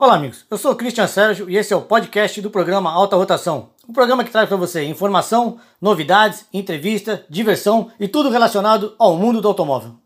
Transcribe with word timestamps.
Olá, 0.00 0.14
amigos. 0.14 0.46
Eu 0.50 0.56
sou 0.56 0.72
o 0.72 0.74
Christian 0.74 1.06
Sérgio 1.06 1.50
e 1.50 1.58
esse 1.58 1.74
é 1.74 1.76
o 1.76 1.82
podcast 1.82 2.40
do 2.40 2.48
programa 2.48 2.90
Alta 2.90 3.16
Rotação. 3.16 3.68
Um 3.86 3.92
programa 3.92 4.24
que 4.24 4.30
traz 4.30 4.48
para 4.48 4.56
você 4.56 4.82
informação, 4.82 5.58
novidades, 5.78 6.46
entrevista, 6.54 7.22
diversão 7.28 7.90
e 8.00 8.08
tudo 8.08 8.30
relacionado 8.30 8.94
ao 8.98 9.14
mundo 9.18 9.42
do 9.42 9.48
automóvel. 9.48 9.96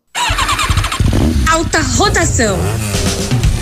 Alta 1.49 1.79
Rotação. 1.95 2.57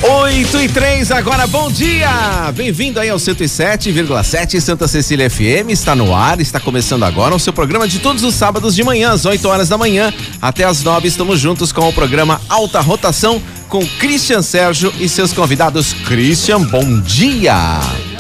8 0.02 0.62
e 0.62 0.70
3, 0.70 1.12
agora 1.12 1.46
bom 1.46 1.72
dia! 1.72 2.52
Bem-vindo 2.54 3.00
aí 3.00 3.10
ao 3.10 3.18
107,7 3.18 4.60
Santa 4.60 4.86
Cecília 4.86 5.30
FM, 5.30 5.70
está 5.70 5.96
no 5.96 6.14
ar, 6.14 6.42
está 6.42 6.60
começando 6.60 7.04
agora 7.04 7.34
o 7.34 7.40
seu 7.40 7.54
programa 7.54 7.88
de 7.88 8.00
todos 8.00 8.22
os 8.24 8.36
sábados 8.36 8.76
de 8.76 8.84
manhã, 8.84 9.12
às 9.12 9.24
8 9.24 9.48
horas 9.48 9.70
da 9.70 9.78
manhã 9.78 10.12
até 10.42 10.66
às 10.66 10.84
9. 10.84 11.08
Estamos 11.08 11.40
juntos 11.40 11.72
com 11.72 11.88
o 11.88 11.94
programa 11.94 12.42
Alta 12.50 12.82
Rotação 12.82 13.42
com 13.74 13.84
Christian 13.98 14.44
Sérgio 14.44 14.94
e 15.00 15.10
seus 15.10 15.34
convidados. 15.34 15.94
Christian, 16.06 16.62
bom 16.62 17.00
dia! 17.00 18.13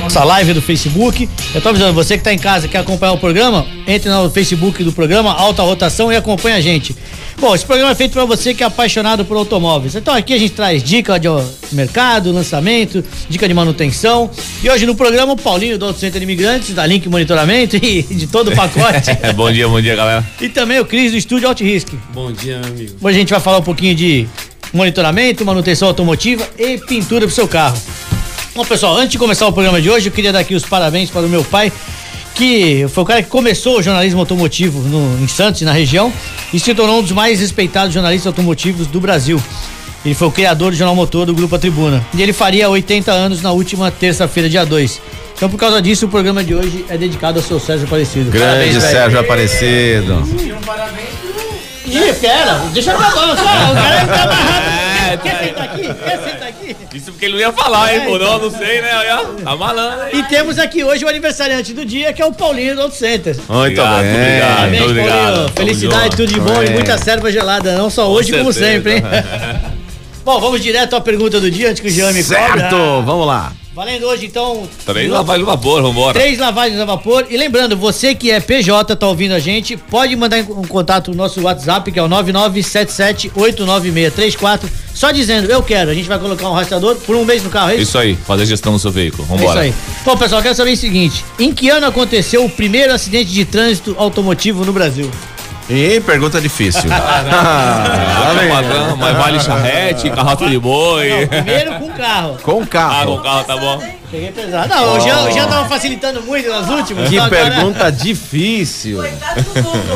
Nossa 0.00 0.24
live 0.24 0.54
do 0.54 0.62
Facebook. 0.62 1.28
Eu 1.54 1.60
tô 1.60 1.68
avisando, 1.68 1.92
você 1.92 2.16
que 2.16 2.24
tá 2.24 2.32
em 2.32 2.38
casa 2.38 2.66
quer 2.66 2.78
acompanhar 2.78 3.12
o 3.12 3.18
programa, 3.18 3.66
entre 3.86 4.10
no 4.10 4.30
Facebook 4.30 4.82
do 4.82 4.92
programa 4.92 5.32
Alta 5.32 5.62
Rotação 5.62 6.10
e 6.10 6.16
acompanha 6.16 6.56
a 6.56 6.60
gente. 6.60 6.96
Bom, 7.38 7.54
esse 7.54 7.64
programa 7.64 7.92
é 7.92 7.94
feito 7.94 8.12
para 8.12 8.24
você 8.24 8.54
que 8.54 8.62
é 8.62 8.66
apaixonado 8.66 9.24
por 9.24 9.36
automóveis. 9.36 9.94
Então 9.94 10.14
aqui 10.14 10.32
a 10.32 10.38
gente 10.38 10.52
traz 10.52 10.82
dica 10.82 11.18
de 11.18 11.28
mercado, 11.72 12.32
lançamento, 12.32 13.04
dica 13.28 13.46
de 13.46 13.54
manutenção. 13.54 14.30
E 14.62 14.70
hoje 14.70 14.86
no 14.86 14.94
programa 14.94 15.32
o 15.32 15.36
Paulinho 15.36 15.78
do 15.78 15.86
Auto 15.86 15.98
Center 15.98 16.22
Imigrantes, 16.22 16.74
da 16.74 16.86
Link 16.86 17.08
Monitoramento 17.08 17.76
e 17.80 18.02
de 18.02 18.26
todo 18.26 18.50
o 18.50 18.56
pacote. 18.56 19.10
bom 19.36 19.50
dia, 19.52 19.68
bom 19.68 19.80
dia, 19.80 19.96
galera. 19.96 20.26
E 20.40 20.48
também 20.48 20.80
o 20.80 20.84
Cris 20.84 21.12
do 21.12 21.18
Estúdio 21.18 21.48
Alt 21.48 21.60
Risk. 21.60 21.88
Bom 22.14 22.32
dia, 22.32 22.58
meu 22.58 22.68
amigo. 22.70 22.96
Hoje 23.00 23.16
a 23.16 23.20
gente 23.20 23.30
vai 23.30 23.40
falar 23.40 23.58
um 23.58 23.62
pouquinho 23.62 23.94
de 23.94 24.26
monitoramento, 24.72 25.44
manutenção 25.44 25.88
automotiva 25.88 26.48
e 26.58 26.78
pintura 26.78 27.26
pro 27.26 27.34
seu 27.34 27.48
carro. 27.48 27.78
Bom, 28.54 28.64
pessoal, 28.64 28.96
antes 28.96 29.10
de 29.10 29.18
começar 29.18 29.46
o 29.46 29.52
programa 29.52 29.80
de 29.80 29.88
hoje, 29.88 30.08
eu 30.08 30.12
queria 30.12 30.32
dar 30.32 30.40
aqui 30.40 30.54
os 30.54 30.64
parabéns 30.64 31.08
para 31.08 31.22
o 31.22 31.28
meu 31.28 31.44
pai, 31.44 31.72
que 32.34 32.84
foi 32.88 33.04
o 33.04 33.06
cara 33.06 33.22
que 33.22 33.28
começou 33.28 33.78
o 33.78 33.82
jornalismo 33.82 34.18
automotivo 34.18 34.80
no, 34.80 35.22
em 35.22 35.28
Santos, 35.28 35.62
na 35.62 35.72
região, 35.72 36.12
e 36.52 36.58
se 36.58 36.74
tornou 36.74 36.98
um 36.98 37.02
dos 37.02 37.12
mais 37.12 37.38
respeitados 37.38 37.94
jornalistas 37.94 38.26
automotivos 38.26 38.88
do 38.88 39.00
Brasil. 39.00 39.40
Ele 40.04 40.14
foi 40.14 40.28
o 40.28 40.30
criador 40.32 40.72
do 40.72 40.76
Jornal 40.76 40.96
Motor 40.96 41.26
do 41.26 41.34
Grupo 41.34 41.54
A 41.54 41.58
Tribuna. 41.58 42.04
E 42.14 42.22
ele 42.22 42.32
faria 42.32 42.68
80 42.68 43.12
anos 43.12 43.42
na 43.42 43.52
última 43.52 43.90
terça-feira, 43.90 44.48
dia 44.48 44.64
2. 44.64 45.00
Então, 45.36 45.48
por 45.48 45.58
causa 45.58 45.80
disso, 45.80 46.06
o 46.06 46.08
programa 46.08 46.42
de 46.42 46.54
hoje 46.54 46.84
é 46.88 46.98
dedicado 46.98 47.38
ao 47.38 47.44
seu 47.44 47.60
Sérgio 47.60 47.86
Aparecido. 47.86 48.30
Grande 48.30 48.46
parabéns, 48.46 48.82
Sérgio 48.82 49.20
Aparecido. 49.20 50.28
E 50.42 50.52
um 50.52 50.60
parabéns 50.60 51.20
Ih, 51.86 52.12
pera, 52.20 52.62
deixa 52.72 52.92
eu 52.92 53.00
agora, 53.00 53.32
o 53.32 53.36
cara 53.36 54.06
tá 54.06 54.22
amarrado. 54.22 54.79
É, 55.12 55.16
quer 55.16 55.32
tá 55.32 55.44
sentar 55.44 55.64
aqui? 55.64 55.82
Quer 55.82 56.18
sentar 56.18 56.48
aqui? 56.48 56.76
Isso 56.94 57.12
porque 57.12 57.24
ele 57.24 57.34
não 57.34 57.40
ia 57.40 57.52
falar, 57.52 57.92
hein? 57.92 58.00
É, 58.00 58.04
então. 58.04 58.18
não, 58.18 58.38
não 58.38 58.50
sei, 58.50 58.80
né? 58.80 58.90
Tá 59.42 59.56
malando. 59.56 60.16
E 60.16 60.22
temos 60.24 60.58
aqui 60.58 60.84
hoje 60.84 61.04
o 61.04 61.08
aniversariante 61.08 61.72
do 61.72 61.84
dia, 61.84 62.12
que 62.12 62.22
é 62.22 62.26
o 62.26 62.32
Paulinho 62.32 62.74
do 62.74 62.82
Auto 62.82 62.94
Center. 62.94 63.36
Muito 63.36 63.80
obrigado, 63.80 64.56
Parabéns, 64.56 64.82
obrigado. 64.82 65.34
Paulinho. 65.34 65.48
Felicidade, 65.56 66.16
tudo 66.16 66.32
de 66.32 66.40
bom 66.40 66.62
e 66.62 66.70
muita 66.70 66.96
serva 66.98 67.30
gelada, 67.32 67.76
não 67.76 67.90
só 67.90 68.08
hoje, 68.10 68.32
como 68.32 68.52
sempre, 68.52 68.96
hein? 68.96 69.02
Bom, 70.24 70.38
vamos 70.38 70.60
direto 70.60 70.94
à 70.94 71.00
pergunta 71.00 71.40
do 71.40 71.50
dia, 71.50 71.70
antes 71.70 71.80
que 71.80 71.88
o 71.88 71.90
Jean 71.90 72.12
me 72.12 72.22
Certo, 72.22 72.76
vamos 73.04 73.26
lá. 73.26 73.52
Valendo 73.72 74.04
hoje, 74.06 74.26
então. 74.26 74.68
Três 74.84 75.08
lavagens 75.08 75.48
a 75.48 75.52
vapor, 75.52 75.80
vambora. 75.80 76.18
Três 76.18 76.36
lavagens 76.38 76.80
a 76.80 76.84
vapor. 76.84 77.24
E 77.30 77.36
lembrando, 77.36 77.76
você 77.76 78.16
que 78.16 78.28
é 78.30 78.40
PJ, 78.40 78.96
tá 78.96 79.06
ouvindo 79.06 79.32
a 79.32 79.38
gente, 79.38 79.76
pode 79.76 80.16
mandar 80.16 80.40
um 80.40 80.66
contato 80.66 81.12
no 81.12 81.16
nosso 81.16 81.40
WhatsApp, 81.40 81.92
que 81.92 81.98
é 81.98 82.02
o 82.02 82.08
997789634. 82.08 84.62
Só 84.92 85.12
dizendo, 85.12 85.48
eu 85.50 85.62
quero. 85.62 85.90
A 85.90 85.94
gente 85.94 86.08
vai 86.08 86.18
colocar 86.18 86.50
um 86.50 86.52
rastreador 86.52 86.96
por 86.96 87.14
um 87.14 87.24
mês 87.24 87.44
no 87.44 87.48
carro, 87.48 87.70
é 87.70 87.74
isso? 87.74 87.82
Isso 87.84 87.98
aí, 87.98 88.18
fazer 88.26 88.44
gestão 88.44 88.72
do 88.72 88.80
seu 88.80 88.90
veículo. 88.90 89.22
Vambora. 89.24 89.64
É 89.64 89.68
isso 89.68 89.78
aí. 89.78 89.94
Bom, 90.04 90.16
pessoal, 90.16 90.42
quero 90.42 90.56
saber 90.56 90.72
o 90.72 90.76
seguinte: 90.76 91.24
em 91.38 91.54
que 91.54 91.70
ano 91.70 91.86
aconteceu 91.86 92.44
o 92.44 92.50
primeiro 92.50 92.92
acidente 92.92 93.30
de 93.30 93.44
trânsito 93.44 93.94
automotivo 93.96 94.64
no 94.64 94.72
Brasil? 94.72 95.08
E 95.70 96.00
pergunta 96.00 96.40
difícil. 96.40 96.90
Ah, 98.22 98.34
padrão, 98.48 98.96
mas 98.96 99.16
vale 99.16 99.40
charrete, 99.40 100.10
carroça 100.10 100.48
de 100.48 100.58
boi. 100.58 101.08
Não, 101.08 101.28
primeiro 101.28 101.74
com 101.74 101.88
carro. 101.90 102.38
Com 102.42 102.66
carro. 102.66 102.94
Ah, 102.94 103.06
com 103.06 103.22
carro, 103.22 103.44
tá 103.44 103.56
bom. 103.56 104.00
Peguei 104.10 104.32
pesado. 104.32 104.68
Não, 104.68 104.94
oh. 104.94 104.96
o, 104.96 105.00
Jean, 105.00 105.22
o 105.22 105.30
Jean 105.30 105.46
tava 105.46 105.68
facilitando 105.68 106.20
muito 106.22 106.48
nas 106.48 106.68
últimas. 106.68 107.08
Que 107.08 107.14
pergunta 107.28 107.78
agora... 107.78 107.92
difícil. 107.92 108.98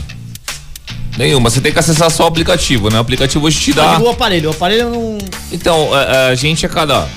Nenhuma, 1.17 1.50
você 1.50 1.59
tem 1.59 1.72
que 1.72 1.79
acessar 1.79 2.11
só 2.11 2.25
o 2.25 2.27
aplicativo, 2.27 2.91
né? 2.91 2.97
O 2.97 3.01
aplicativo 3.01 3.44
hoje 3.47 3.59
te 3.59 3.73
dá. 3.73 3.97
o 4.00 4.09
aparelho, 4.09 4.50
o 4.50 4.51
aparelho 4.51 4.91
não. 4.91 5.17
Então, 5.51 5.91
a, 5.91 6.01
é, 6.01 6.06
é, 6.06 6.29
a, 6.29 6.35
gente 6.35 6.63
a 6.63 6.69
cada. 6.69 7.07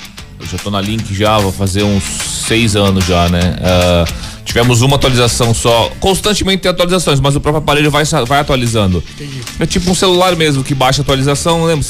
Eu 0.41 0.47
já 0.47 0.57
tô 0.57 0.71
na 0.71 0.81
Link 0.81 1.15
já, 1.15 1.37
vou 1.37 1.53
fazer 1.53 1.83
uns 1.83 2.03
seis 2.03 2.75
anos 2.75 3.05
já, 3.05 3.29
né? 3.29 3.57
Uh, 3.61 4.30
tivemos 4.45 4.83
uma 4.83 4.97
atualização 4.97 5.55
só. 5.55 5.91
Constantemente 6.01 6.63
tem 6.63 6.71
atualizações, 6.71 7.21
mas 7.21 7.37
o 7.37 7.41
próprio 7.41 7.63
aparelho 7.63 7.91
vai, 7.91 8.05
vai 8.27 8.41
atualizando. 8.41 9.03
Entendi. 9.15 9.41
É 9.59 9.67
tipo 9.67 9.91
um 9.91 9.95
celular 9.95 10.35
mesmo 10.37 10.65
que 10.65 10.75
baixa 10.75 11.03
atualização, 11.03 11.65
lembra? 11.65 11.87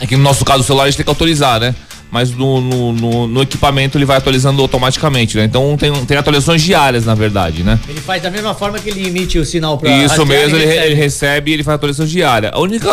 É 0.00 0.06
que 0.06 0.16
no 0.16 0.22
nosso 0.22 0.44
caso 0.44 0.60
o 0.60 0.64
celular 0.64 0.84
a 0.84 0.86
gente 0.86 0.96
tem 0.96 1.04
que 1.04 1.10
autorizar, 1.10 1.60
né? 1.60 1.74
Mas 2.10 2.30
no, 2.30 2.60
no, 2.60 2.92
no, 2.92 3.26
no, 3.26 3.42
equipamento 3.42 3.98
ele 3.98 4.04
vai 4.04 4.16
atualizando 4.16 4.62
automaticamente, 4.62 5.36
né? 5.36 5.44
Então 5.44 5.76
tem, 5.76 5.92
tem 6.06 6.16
atualizações 6.16 6.62
diárias, 6.62 7.04
na 7.04 7.14
verdade, 7.14 7.62
né? 7.62 7.78
Ele 7.88 8.00
faz 8.00 8.22
da 8.22 8.30
mesma 8.30 8.54
forma 8.54 8.78
que 8.78 8.88
ele 8.88 9.06
emite 9.06 9.38
o 9.38 9.44
sinal 9.44 9.76
para 9.76 9.90
Isso 9.90 10.24
mesmo, 10.24 10.56
ele, 10.56 10.72
ele, 10.72 10.94
recebe 10.94 11.50
e 11.50 11.54
ele 11.54 11.62
faz 11.62 11.74
atualização 11.76 12.06
diária. 12.06 12.50
A 12.52 12.60
única 12.60 12.88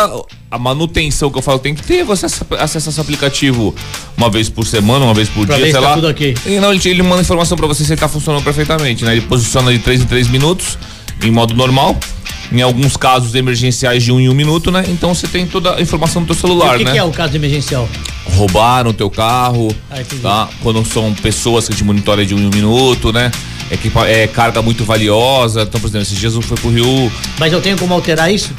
a 0.50 0.58
manutenção 0.58 1.30
que 1.30 1.38
eu 1.38 1.42
falo 1.42 1.58
tem 1.58 1.74
que 1.74 1.82
ter, 1.82 2.04
você 2.04 2.26
acessa 2.58 2.90
esse 2.90 3.00
aplicativo 3.00 3.74
uma 4.16 4.30
vez 4.30 4.48
por 4.48 4.66
semana, 4.66 5.04
uma 5.04 5.14
vez 5.14 5.28
por 5.28 5.46
pra 5.46 5.56
dia, 5.56 5.64
sei 5.64 5.72
tá 5.72 5.80
lá. 5.80 5.94
Tudo 5.94 6.08
aqui. 6.08 6.34
E 6.44 6.60
não, 6.60 6.72
ele, 6.72 6.80
ele 6.88 7.02
manda 7.02 7.22
informação 7.22 7.56
para 7.56 7.66
você 7.66 7.84
se 7.84 7.92
ele 7.92 8.00
tá 8.00 8.08
funcionando 8.08 8.44
perfeitamente, 8.44 9.04
né? 9.04 9.12
Ele 9.12 9.22
posiciona 9.22 9.72
de 9.72 9.78
3 9.78 10.02
em 10.02 10.06
3 10.06 10.28
minutos 10.28 10.78
em 11.22 11.30
modo 11.30 11.54
normal 11.54 11.98
em 12.52 12.62
alguns 12.62 12.96
casos 12.96 13.34
emergenciais 13.34 14.02
de 14.02 14.12
um 14.12 14.20
em 14.20 14.28
um 14.28 14.34
minuto, 14.34 14.70
né? 14.70 14.84
Então 14.88 15.14
você 15.14 15.26
tem 15.26 15.46
toda 15.46 15.76
a 15.76 15.80
informação 15.80 16.22
do 16.22 16.26
teu 16.26 16.36
celular, 16.36 16.76
o 16.76 16.78
que 16.78 16.84
né? 16.84 16.90
O 16.90 16.94
que 16.94 16.98
é 16.98 17.04
o 17.04 17.10
caso 17.10 17.36
emergencial? 17.36 17.88
Roubaram 18.36 18.90
o 18.90 18.94
teu 18.94 19.10
carro, 19.10 19.74
ah, 19.90 19.96
tá? 20.22 20.48
Quando 20.62 20.84
são 20.84 21.12
pessoas 21.14 21.68
que 21.68 21.74
te 21.74 21.84
monitoram 21.84 22.24
de 22.24 22.34
um 22.34 22.38
em 22.38 22.46
um 22.46 22.50
minuto, 22.50 23.12
né? 23.12 23.30
É, 23.70 24.22
é 24.22 24.26
carga 24.26 24.62
muito 24.62 24.84
valiosa. 24.84 25.62
Então, 25.62 25.80
por 25.80 25.88
exemplo, 25.88 26.02
esses 26.02 26.18
dias 26.18 26.34
eu 26.34 26.42
fui 26.42 26.56
pro 26.56 26.70
Rio. 26.70 27.10
Mas 27.38 27.52
eu 27.52 27.60
tenho 27.60 27.76
como 27.76 27.94
alterar 27.94 28.32
isso? 28.32 28.52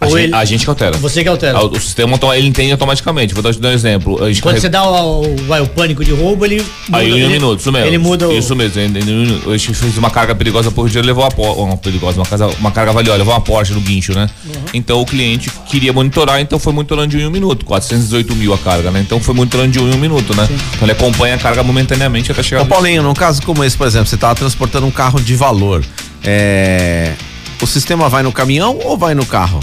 A, 0.00 0.06
gente, 0.06 0.18
ele... 0.18 0.34
a 0.34 0.44
gente 0.46 0.64
que 0.64 0.70
altera. 0.70 0.96
Você 0.96 1.22
que 1.22 1.28
altera. 1.28 1.62
O, 1.62 1.78
sistema 1.78 2.18
ele 2.34 2.48
entende 2.48 2.72
automaticamente. 2.72 3.34
Vou 3.34 3.42
dar, 3.42 3.50
um 3.50 3.72
exemplo. 3.72 4.16
Quando 4.16 4.40
carrega... 4.40 4.60
você 4.60 4.68
dá 4.70 4.82
o, 4.82 5.26
o, 5.26 5.36
vai, 5.46 5.60
o 5.60 5.66
pânico 5.66 6.02
de 6.02 6.12
roubo, 6.12 6.46
ele. 6.46 6.64
Muda, 6.88 6.98
Aí 6.98 7.10
em 7.10 7.26
um 7.26 7.30
minuto, 7.30 7.60
isso 7.60 7.70
mesmo. 7.70 7.86
Ele 7.86 7.98
muda 7.98 8.28
o... 8.28 8.32
Isso 8.32 8.56
mesmo. 8.56 8.80
A 8.80 9.56
gente 9.56 9.74
fez 9.74 9.98
uma 9.98 10.10
carga 10.10 10.34
perigosa 10.34 10.70
por 10.70 10.88
dia, 10.88 11.02
levou 11.02 11.24
a 11.24 11.28
uma 11.62 11.76
perigosa, 11.76 12.18
uma, 12.18 12.24
casa, 12.24 12.46
uma 12.58 12.70
carga 12.70 12.92
valiosa, 12.92 13.18
levou 13.18 13.34
uma 13.34 13.42
Porsche 13.42 13.74
no 13.74 13.80
guincho, 13.80 14.14
né? 14.14 14.26
Uhum. 14.46 14.52
Então 14.72 15.00
o 15.00 15.04
cliente 15.04 15.50
queria 15.66 15.92
monitorar, 15.92 16.40
então 16.40 16.58
foi 16.58 16.72
monitorando 16.72 17.08
de 17.08 17.18
um 17.18 17.20
em 17.20 17.26
um 17.26 17.30
minuto. 17.30 17.66
418 17.66 18.34
mil 18.36 18.54
a 18.54 18.58
carga, 18.58 18.90
né? 18.90 19.00
Então 19.00 19.20
foi 19.20 19.34
monitorando 19.34 19.70
de 19.70 19.78
um 19.80 19.90
em 19.90 19.94
um 19.94 19.98
minuto, 19.98 20.34
né? 20.34 20.46
Sim. 20.46 20.54
Então 20.54 20.86
ele 20.86 20.92
acompanha 20.92 21.34
a 21.34 21.38
carga 21.38 21.62
momentaneamente 21.62 22.32
até 22.32 22.42
chegar. 22.42 22.62
Ô, 22.62 22.66
Paulinho, 22.66 23.02
num 23.02 23.14
caso 23.14 23.42
como 23.42 23.62
esse, 23.62 23.76
por 23.76 23.86
exemplo, 23.86 24.06
você 24.06 24.14
estava 24.14 24.34
transportando 24.34 24.86
um 24.86 24.90
carro 24.90 25.20
de 25.20 25.34
valor. 25.34 25.84
É... 26.24 27.12
O 27.60 27.66
sistema 27.66 28.08
vai 28.08 28.22
no 28.22 28.32
caminhão 28.32 28.78
ou 28.82 28.96
vai 28.96 29.14
no 29.14 29.26
carro? 29.26 29.60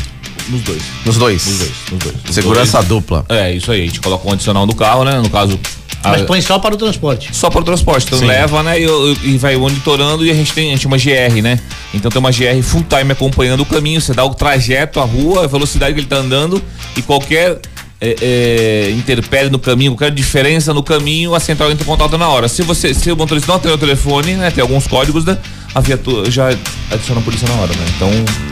Nos 0.49 0.61
dois. 0.61 0.81
Nos 1.05 1.17
dois? 1.17 1.45
Nos 1.45 1.57
dois, 1.57 1.71
nos 1.91 1.99
dois. 2.03 2.15
Segurança 2.31 2.77
dois. 2.77 2.87
dupla. 2.87 3.25
É, 3.29 3.53
isso 3.53 3.71
aí. 3.71 3.83
A 3.83 3.85
gente 3.85 4.01
coloca 4.01 4.27
um 4.27 4.31
adicional 4.31 4.65
no 4.65 4.75
carro, 4.75 5.03
né? 5.03 5.19
No 5.19 5.29
caso. 5.29 5.59
Mas 6.03 6.21
a... 6.21 6.25
põe 6.25 6.41
só 6.41 6.59
para 6.59 6.75
o 6.75 6.77
transporte. 6.77 7.29
Só 7.33 7.49
para 7.49 7.61
o 7.61 7.63
transporte. 7.63 8.07
Então 8.07 8.19
Sim. 8.19 8.25
leva, 8.25 8.63
né? 8.63 8.79
E, 8.79 8.85
e, 9.23 9.37
vai 9.37 9.55
monitorando 9.57 10.25
e 10.25 10.31
a 10.31 10.33
gente 10.33 10.53
tem, 10.53 10.69
a 10.69 10.71
gente 10.71 10.81
tem 10.81 10.91
uma 10.91 10.97
GR, 10.97 11.41
né? 11.41 11.59
Então 11.93 12.09
tem 12.09 12.19
uma 12.19 12.31
GR 12.31 12.61
full 12.63 12.83
time 12.83 13.11
acompanhando 13.11 13.61
o 13.61 13.65
caminho. 13.65 13.99
Você 13.99 14.13
dá 14.13 14.23
o 14.23 14.33
trajeto, 14.33 14.99
a 14.99 15.03
rua, 15.03 15.43
a 15.43 15.47
velocidade 15.47 15.93
que 15.93 15.99
ele 15.99 16.05
está 16.05 16.17
andando 16.17 16.61
e 16.95 17.01
qualquer 17.01 17.59
é, 17.99 18.15
é, 18.21 18.91
interpele 18.91 19.49
no 19.49 19.59
caminho, 19.59 19.93
qualquer 19.93 20.11
diferença 20.11 20.73
no 20.73 20.83
caminho, 20.83 21.33
a 21.33 21.39
central 21.39 21.71
entra 21.71 21.83
em 21.83 21.87
contato 21.87 22.17
na 22.17 22.27
hora. 22.27 22.47
Se 22.47 22.61
você, 22.61 22.93
se 22.93 23.11
o 23.11 23.15
motorista 23.17 23.51
não 23.51 23.59
tem 23.59 23.71
o 23.71 23.77
telefone, 23.77 24.35
né? 24.35 24.51
Tem 24.51 24.61
alguns 24.61 24.87
códigos, 24.87 25.25
né? 25.25 25.37
a 25.77 25.79
viatura 25.79 26.29
já 26.31 26.49
adiciona 26.91 27.21
a 27.21 27.23
polícia 27.23 27.47
na 27.47 27.53
hora, 27.55 27.71
né? 27.71 27.85
Então. 27.95 28.09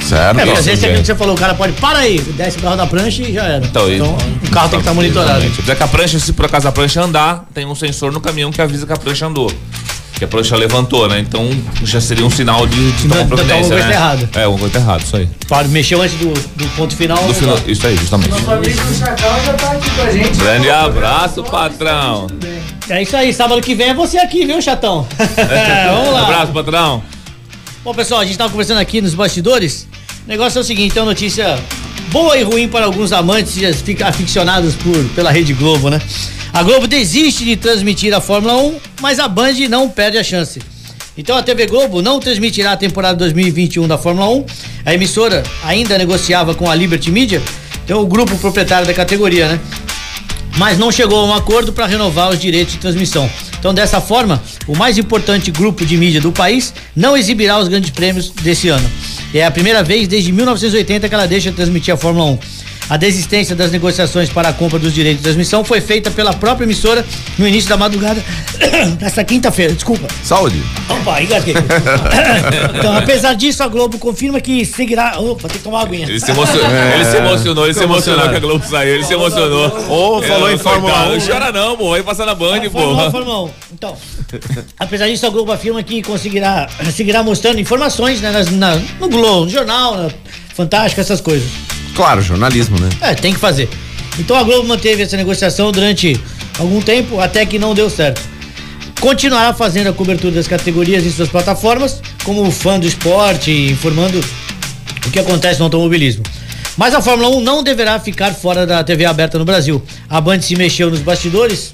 Certo. 0.07 0.39
É, 0.39 0.51
às 0.51 0.65
vezes 0.65 0.83
é. 0.83 1.03
você 1.03 1.15
falou, 1.15 1.33
o 1.33 1.37
cara 1.37 1.55
pode, 1.55 1.73
para 1.73 1.99
aí, 1.99 2.19
desce 2.19 2.59
o 2.59 2.61
carro 2.61 2.75
da 2.75 2.85
prancha 2.85 3.23
e 3.23 3.33
já 3.33 3.43
era. 3.45 3.65
Então, 3.65 3.91
então 3.91 4.15
o 4.43 4.51
carro 4.51 4.69
tem 4.69 4.79
que 4.79 4.83
estar 4.83 4.91
tá 4.91 4.93
monitorado. 4.93 5.41
Se 5.41 5.63
que 5.63 5.71
a 5.71 5.87
prancha, 5.87 6.19
se 6.19 6.33
por 6.33 6.45
acaso 6.45 6.67
a 6.67 6.71
prancha 6.71 7.01
andar, 7.01 7.45
tem 7.51 7.65
um 7.65 7.73
sensor 7.73 8.11
no 8.11 8.21
caminhão 8.21 8.51
que 8.51 8.61
avisa 8.61 8.85
que 8.85 8.93
a 8.93 8.97
prancha 8.97 9.25
andou. 9.25 9.51
Que 10.15 10.23
a 10.23 10.27
prancha 10.27 10.55
levantou, 10.55 11.07
né? 11.07 11.19
Então 11.19 11.49
já 11.83 11.99
seria 11.99 12.25
um 12.25 12.29
sinal 12.29 12.65
de, 12.65 12.91
de 12.93 13.03
tomar 13.03 13.15
Então, 13.15 13.25
então, 13.25 13.27
providência, 13.27 13.55
alguma 13.55 13.75
né? 13.75 13.81
coisa 13.81 13.93
errada. 13.93 14.29
É, 14.33 14.43
alguma 14.43 14.59
coisa 14.61 14.77
errada, 14.77 15.03
isso 15.03 15.17
aí. 15.17 15.29
Para 15.47 15.67
mexeu 15.67 16.01
antes 16.01 16.17
do, 16.17 16.33
do 16.33 16.67
ponto 16.75 16.95
final. 16.95 17.21
No 17.27 17.33
final, 17.33 17.59
isso 17.67 17.85
aí, 17.85 17.97
justamente. 17.97 18.29
Nosso 18.29 18.51
amigo 18.51 18.95
Chacão 18.97 19.45
já 19.45 19.53
tá 19.53 19.71
aqui 19.71 19.89
com 19.89 20.01
a 20.01 20.11
gente. 20.11 20.37
Grande 20.37 20.69
abraço, 20.69 21.43
patrão. 21.43 22.27
É 22.89 23.01
isso 23.01 23.17
aí, 23.17 23.33
sábado 23.33 23.61
que 23.61 23.75
vem 23.75 23.89
é 23.89 23.93
você 23.93 24.17
aqui, 24.17 24.45
viu, 24.45 24.61
chatão? 24.61 25.07
É, 25.37 25.89
vamos 25.89 26.13
lá. 26.13 26.21
Abraço, 26.23 26.51
patrão. 26.53 27.03
Bom, 27.83 27.93
pessoal, 27.93 28.21
a 28.21 28.25
gente 28.25 28.37
tava 28.37 28.49
conversando 28.49 28.79
aqui 28.79 29.01
nos 29.01 29.13
bastidores. 29.13 29.87
O 30.25 30.29
negócio 30.29 30.57
é 30.57 30.61
o 30.61 30.63
seguinte, 30.63 30.93
tem 30.93 31.01
uma 31.03 31.09
notícia 31.09 31.59
boa 32.11 32.37
e 32.37 32.43
ruim 32.43 32.67
para 32.67 32.85
alguns 32.85 33.11
amantes 33.11 33.61
afic- 33.63 34.01
aficionados 34.01 34.75
por, 34.75 34.95
pela 35.15 35.31
Rede 35.31 35.53
Globo, 35.53 35.89
né? 35.89 36.01
A 36.53 36.63
Globo 36.63 36.87
desiste 36.87 37.43
de 37.43 37.55
transmitir 37.57 38.13
a 38.13 38.21
Fórmula 38.21 38.55
1, 38.57 38.75
mas 39.01 39.19
a 39.19 39.27
Band 39.27 39.53
não 39.69 39.89
perde 39.89 40.17
a 40.17 40.23
chance. 40.23 40.61
Então 41.17 41.37
a 41.37 41.43
TV 41.43 41.65
Globo 41.65 42.01
não 42.01 42.19
transmitirá 42.19 42.73
a 42.73 42.77
temporada 42.77 43.17
2021 43.19 43.87
da 43.87 43.97
Fórmula 43.97 44.29
1. 44.29 44.45
A 44.85 44.93
emissora 44.93 45.43
ainda 45.63 45.97
negociava 45.97 46.53
com 46.55 46.69
a 46.69 46.75
Liberty 46.75 47.11
Media, 47.11 47.41
então 47.83 48.01
o 48.01 48.05
grupo 48.07 48.37
proprietário 48.37 48.87
da 48.87 48.93
categoria, 48.93 49.47
né? 49.49 49.59
mas 50.57 50.77
não 50.77 50.89
chegou 50.91 51.19
a 51.19 51.25
um 51.25 51.33
acordo 51.33 51.73
para 51.73 51.85
renovar 51.85 52.29
os 52.29 52.39
direitos 52.39 52.73
de 52.73 52.79
transmissão. 52.79 53.29
Então, 53.59 53.73
dessa 53.73 53.99
forma, 53.99 54.41
o 54.67 54.77
mais 54.77 54.97
importante 54.97 55.51
grupo 55.51 55.85
de 55.85 55.97
mídia 55.97 56.21
do 56.21 56.31
país 56.31 56.73
não 56.95 57.17
exibirá 57.17 57.59
os 57.59 57.67
grandes 57.67 57.89
prêmios 57.89 58.29
desse 58.29 58.69
ano. 58.69 58.89
É 59.33 59.43
a 59.43 59.51
primeira 59.51 59.83
vez 59.83 60.07
desde 60.07 60.31
1980 60.31 61.09
que 61.09 61.13
ela 61.13 61.27
deixa 61.27 61.49
de 61.49 61.55
transmitir 61.55 61.93
a 61.93 61.97
Fórmula 61.97 62.25
1. 62.31 62.39
A 62.87 62.97
desistência 62.97 63.55
das 63.55 63.71
negociações 63.71 64.29
para 64.29 64.49
a 64.49 64.53
compra 64.53 64.77
dos 64.77 64.93
direitos 64.93 65.19
de 65.19 65.23
transmissão 65.23 65.63
foi 65.63 65.81
feita 65.81 66.11
pela 66.11 66.33
própria 66.33 66.65
emissora 66.65 67.03
no 67.37 67.47
início 67.47 67.67
da 67.69 67.75
madrugada 67.77 68.23
desta 68.99 69.23
quinta-feira. 69.23 69.73
Desculpa. 69.73 70.07
Saúde. 70.23 70.61
Opa, 70.87 71.21
engasguei. 71.21 71.55
então, 72.77 72.95
apesar 72.95 73.33
disso, 73.33 73.63
a 73.63 73.67
Globo 73.67 73.97
confirma 73.97 74.39
que 74.39 74.63
seguirá. 74.65 75.19
Opa, 75.19 75.47
tem 75.47 75.57
que 75.57 75.63
tomar 75.63 75.79
uma 75.79 75.83
aguinha. 75.83 76.05
Ele 76.09 76.19
se 76.19 76.29
emocionou, 76.31 76.69
ele 76.69 77.05
se 77.05 77.17
emocionou, 77.17 77.65
ele 77.65 77.73
se 77.73 77.83
emocionou 77.83 78.29
que 78.29 78.35
a 78.35 78.39
Globo 78.39 78.65
saiu, 78.67 78.95
ele 78.95 79.03
se 79.03 79.13
emocionou. 79.13 79.67
Ô, 79.89 80.21
falou 80.21 80.51
em 80.51 80.57
Fórmula 80.57 80.93
coitado, 80.93 81.11
1, 81.15 81.17
Não 81.17 81.25
chora 81.27 81.51
não, 81.51 81.77
pô, 81.77 81.89
vai 81.89 82.03
passar 82.03 82.25
na 82.25 82.35
Band, 82.35 82.61
Fórmula 82.71 83.03
1, 83.03 83.05
pô. 83.05 83.11
Fórmula 83.11 83.43
1. 83.45 83.49
Então, 83.73 83.97
apesar 84.79 85.07
disso, 85.07 85.25
a 85.25 85.29
Globo 85.29 85.51
afirma 85.51 85.81
que 85.81 86.01
conseguirá 86.03 86.67
seguirá 86.95 87.23
mostrando 87.23 87.59
informações 87.59 88.21
né, 88.21 88.31
nas- 88.31 88.49
na- 88.51 88.75
no 88.99 89.09
Globo, 89.09 89.45
no 89.45 89.49
jornal, 89.51 89.97
na 89.97 90.09
Fantástica, 90.53 91.01
essas 91.01 91.19
coisas. 91.19 91.49
Claro, 91.95 92.21
jornalismo, 92.21 92.77
né? 92.79 92.89
É, 93.01 93.15
tem 93.15 93.33
que 93.33 93.39
fazer. 93.39 93.69
Então 94.19 94.35
a 94.35 94.43
Globo 94.43 94.67
manteve 94.67 95.01
essa 95.01 95.17
negociação 95.17 95.71
durante 95.71 96.19
algum 96.59 96.81
tempo, 96.81 97.19
até 97.19 97.45
que 97.45 97.57
não 97.57 97.73
deu 97.73 97.89
certo. 97.89 98.21
Continuará 98.99 99.53
fazendo 99.53 99.87
a 99.89 99.93
cobertura 99.93 100.33
das 100.33 100.47
categorias 100.47 101.05
em 101.05 101.11
suas 101.11 101.29
plataformas, 101.29 102.01
como 102.23 102.49
fã 102.51 102.79
do 102.79 102.87
esporte, 102.87 103.51
informando 103.51 104.19
o 105.05 105.11
que 105.11 105.19
acontece 105.19 105.59
no 105.59 105.65
automobilismo. 105.65 106.23
Mas 106.77 106.93
a 106.93 107.01
Fórmula 107.01 107.29
1 107.37 107.41
não 107.41 107.63
deverá 107.63 107.99
ficar 107.99 108.33
fora 108.33 108.65
da 108.65 108.83
TV 108.83 109.05
aberta 109.05 109.39
no 109.39 109.45
Brasil. 109.45 109.81
A 110.09 110.19
Band 110.19 110.41
se 110.41 110.55
mexeu 110.55 110.89
nos 110.89 110.99
bastidores 110.99 111.71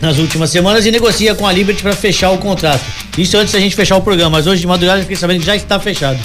nas 0.00 0.18
últimas 0.18 0.50
semanas 0.50 0.84
e 0.84 0.90
negocia 0.90 1.34
com 1.34 1.46
a 1.46 1.52
Liberty 1.52 1.82
para 1.82 1.94
fechar 1.94 2.30
o 2.30 2.38
contrato. 2.38 2.84
Isso 3.16 3.36
antes 3.36 3.52
da 3.52 3.60
gente 3.60 3.76
fechar 3.76 3.96
o 3.96 4.02
programa, 4.02 4.30
mas 4.30 4.46
hoje 4.46 4.60
de 4.60 4.66
madrugada 4.66 4.98
eu 4.98 5.02
fiquei 5.02 5.16
sabendo 5.16 5.40
que 5.40 5.46
já 5.46 5.54
está 5.54 5.78
fechado. 5.78 6.18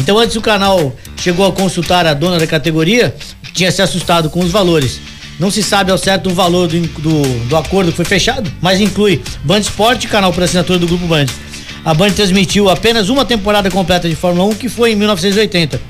Então 0.00 0.18
antes 0.18 0.34
o 0.36 0.40
canal 0.40 0.94
chegou 1.24 1.46
a 1.46 1.52
consultar 1.52 2.04
a 2.06 2.12
dona 2.12 2.38
da 2.38 2.46
categoria, 2.46 3.14
tinha 3.54 3.72
se 3.72 3.80
assustado 3.80 4.28
com 4.28 4.40
os 4.40 4.50
valores. 4.50 5.00
Não 5.40 5.50
se 5.50 5.62
sabe 5.62 5.90
ao 5.90 5.96
certo 5.96 6.28
o 6.28 6.34
valor 6.34 6.68
do, 6.68 6.78
do, 6.80 7.46
do 7.48 7.56
acordo 7.56 7.90
que 7.90 7.96
foi 7.96 8.04
fechado, 8.04 8.52
mas 8.60 8.78
inclui 8.78 9.22
Band 9.42 9.60
Sport, 9.60 10.06
canal 10.06 10.34
por 10.34 10.42
assinatura 10.42 10.78
do 10.78 10.86
Grupo 10.86 11.06
Band. 11.06 11.24
A 11.82 11.94
Band 11.94 12.10
transmitiu 12.10 12.68
apenas 12.68 13.08
uma 13.08 13.24
temporada 13.24 13.70
completa 13.70 14.06
de 14.06 14.14
Fórmula 14.14 14.50
1, 14.50 14.54
que 14.56 14.68
foi 14.68 14.92
em 14.92 14.96
1980 14.96 15.80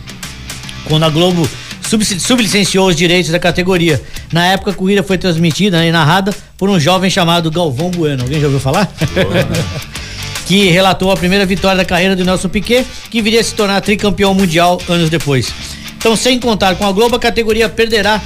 quando 0.84 1.02
a 1.02 1.08
Globo 1.08 1.48
sub- 1.82 2.04
sublicenciou 2.20 2.86
os 2.86 2.94
direitos 2.94 3.32
da 3.32 3.38
categoria. 3.40 4.00
Na 4.32 4.46
época, 4.46 4.70
a 4.70 4.74
corrida 4.74 5.02
foi 5.02 5.18
transmitida 5.18 5.78
né, 5.78 5.88
e 5.88 5.92
narrada 5.92 6.32
por 6.56 6.70
um 6.70 6.78
jovem 6.78 7.10
chamado 7.10 7.50
Galvão 7.50 7.90
Bueno. 7.90 8.22
Alguém 8.22 8.38
já 8.38 8.46
ouviu 8.46 8.60
falar? 8.60 8.88
que 10.46 10.70
relatou 10.70 11.10
a 11.10 11.16
primeira 11.16 11.46
vitória 11.46 11.76
da 11.76 11.84
carreira 11.84 12.14
do 12.14 12.24
Nelson 12.24 12.48
Piquet, 12.48 12.86
que 13.10 13.22
viria 13.22 13.40
a 13.40 13.44
se 13.44 13.54
tornar 13.54 13.80
tricampeão 13.80 14.34
mundial 14.34 14.80
anos 14.88 15.10
depois. 15.10 15.52
Então, 15.96 16.14
sem 16.14 16.38
contar 16.38 16.74
com 16.76 16.86
a 16.86 16.92
Globo, 16.92 17.16
a 17.16 17.18
categoria 17.18 17.68
perderá 17.68 18.20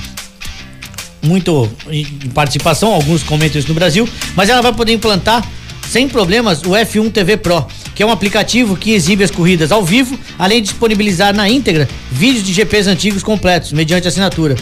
muito 1.23 1.70
em 1.91 2.05
participação, 2.31 2.93
alguns 2.93 3.23
comentam 3.23 3.59
isso 3.59 3.69
no 3.69 3.75
Brasil, 3.75 4.09
mas 4.35 4.49
ela 4.49 4.62
vai 4.62 4.73
poder 4.73 4.93
implantar 4.93 5.47
sem 5.88 6.09
problemas 6.09 6.62
o 6.62 6.70
F1 6.70 7.11
TV 7.12 7.37
Pro, 7.37 7.67
que 7.94 8.03
é 8.03 8.06
um 8.06 8.11
aplicativo 8.11 8.76
que 8.76 8.93
exibe 8.93 9.25
as 9.25 9.31
corridas 9.31 9.73
ao 9.73 9.85
vivo, 9.85 10.19
além 10.38 10.61
de 10.61 10.69
disponibilizar 10.69 11.35
na 11.35 11.49
íntegra 11.49 11.88
vídeos 12.11 12.44
de 12.44 12.53
GPs 12.53 12.87
antigos 12.87 13.23
completos, 13.23 13.73
mediante 13.73 14.06
assinatura. 14.06 14.55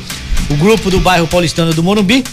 O 0.48 0.54
grupo 0.56 0.90
do 0.90 1.00
bairro 1.00 1.26
paulistano 1.26 1.74
do 1.74 1.82
Morumbi 1.82 2.24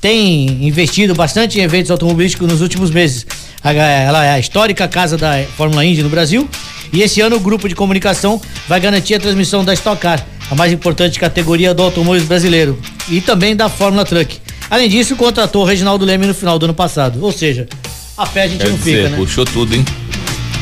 tem 0.00 0.66
investido 0.66 1.14
bastante 1.14 1.58
em 1.60 1.62
eventos 1.62 1.90
automobilísticos 1.90 2.48
nos 2.48 2.62
últimos 2.62 2.90
meses. 2.90 3.26
Ela 3.62 4.24
é 4.24 4.32
a 4.32 4.38
histórica 4.38 4.88
casa 4.88 5.16
da 5.16 5.42
Fórmula 5.56 5.84
Indy 5.84 6.02
no 6.02 6.08
Brasil 6.08 6.48
e 6.92 7.02
esse 7.02 7.20
ano 7.20 7.36
o 7.36 7.40
grupo 7.40 7.68
de 7.68 7.74
comunicação 7.74 8.40
vai 8.68 8.80
garantir 8.80 9.14
a 9.14 9.20
transmissão 9.20 9.64
da 9.64 9.72
Stock 9.74 10.00
Car, 10.00 10.24
a 10.50 10.54
mais 10.54 10.72
importante 10.72 11.18
categoria 11.20 11.72
do 11.74 11.82
automóvel 11.82 12.24
brasileiro, 12.24 12.78
e 13.08 13.20
também 13.20 13.54
da 13.54 13.68
Fórmula 13.68 14.04
Truck. 14.04 14.38
Além 14.68 14.88
disso, 14.88 15.14
contratou 15.14 15.62
o 15.62 15.64
Reginaldo 15.64 16.04
Leme 16.04 16.26
no 16.26 16.34
final 16.34 16.58
do 16.58 16.64
ano 16.64 16.74
passado. 16.74 17.22
Ou 17.22 17.30
seja, 17.32 17.68
a 18.16 18.26
pé 18.26 18.42
a 18.44 18.48
gente 18.48 18.60
Quer 18.60 18.70
não 18.70 18.76
dizer, 18.76 18.96
fica, 18.96 19.08
né? 19.10 19.16
puxou 19.16 19.44
tudo, 19.44 19.74
hein? 19.74 19.84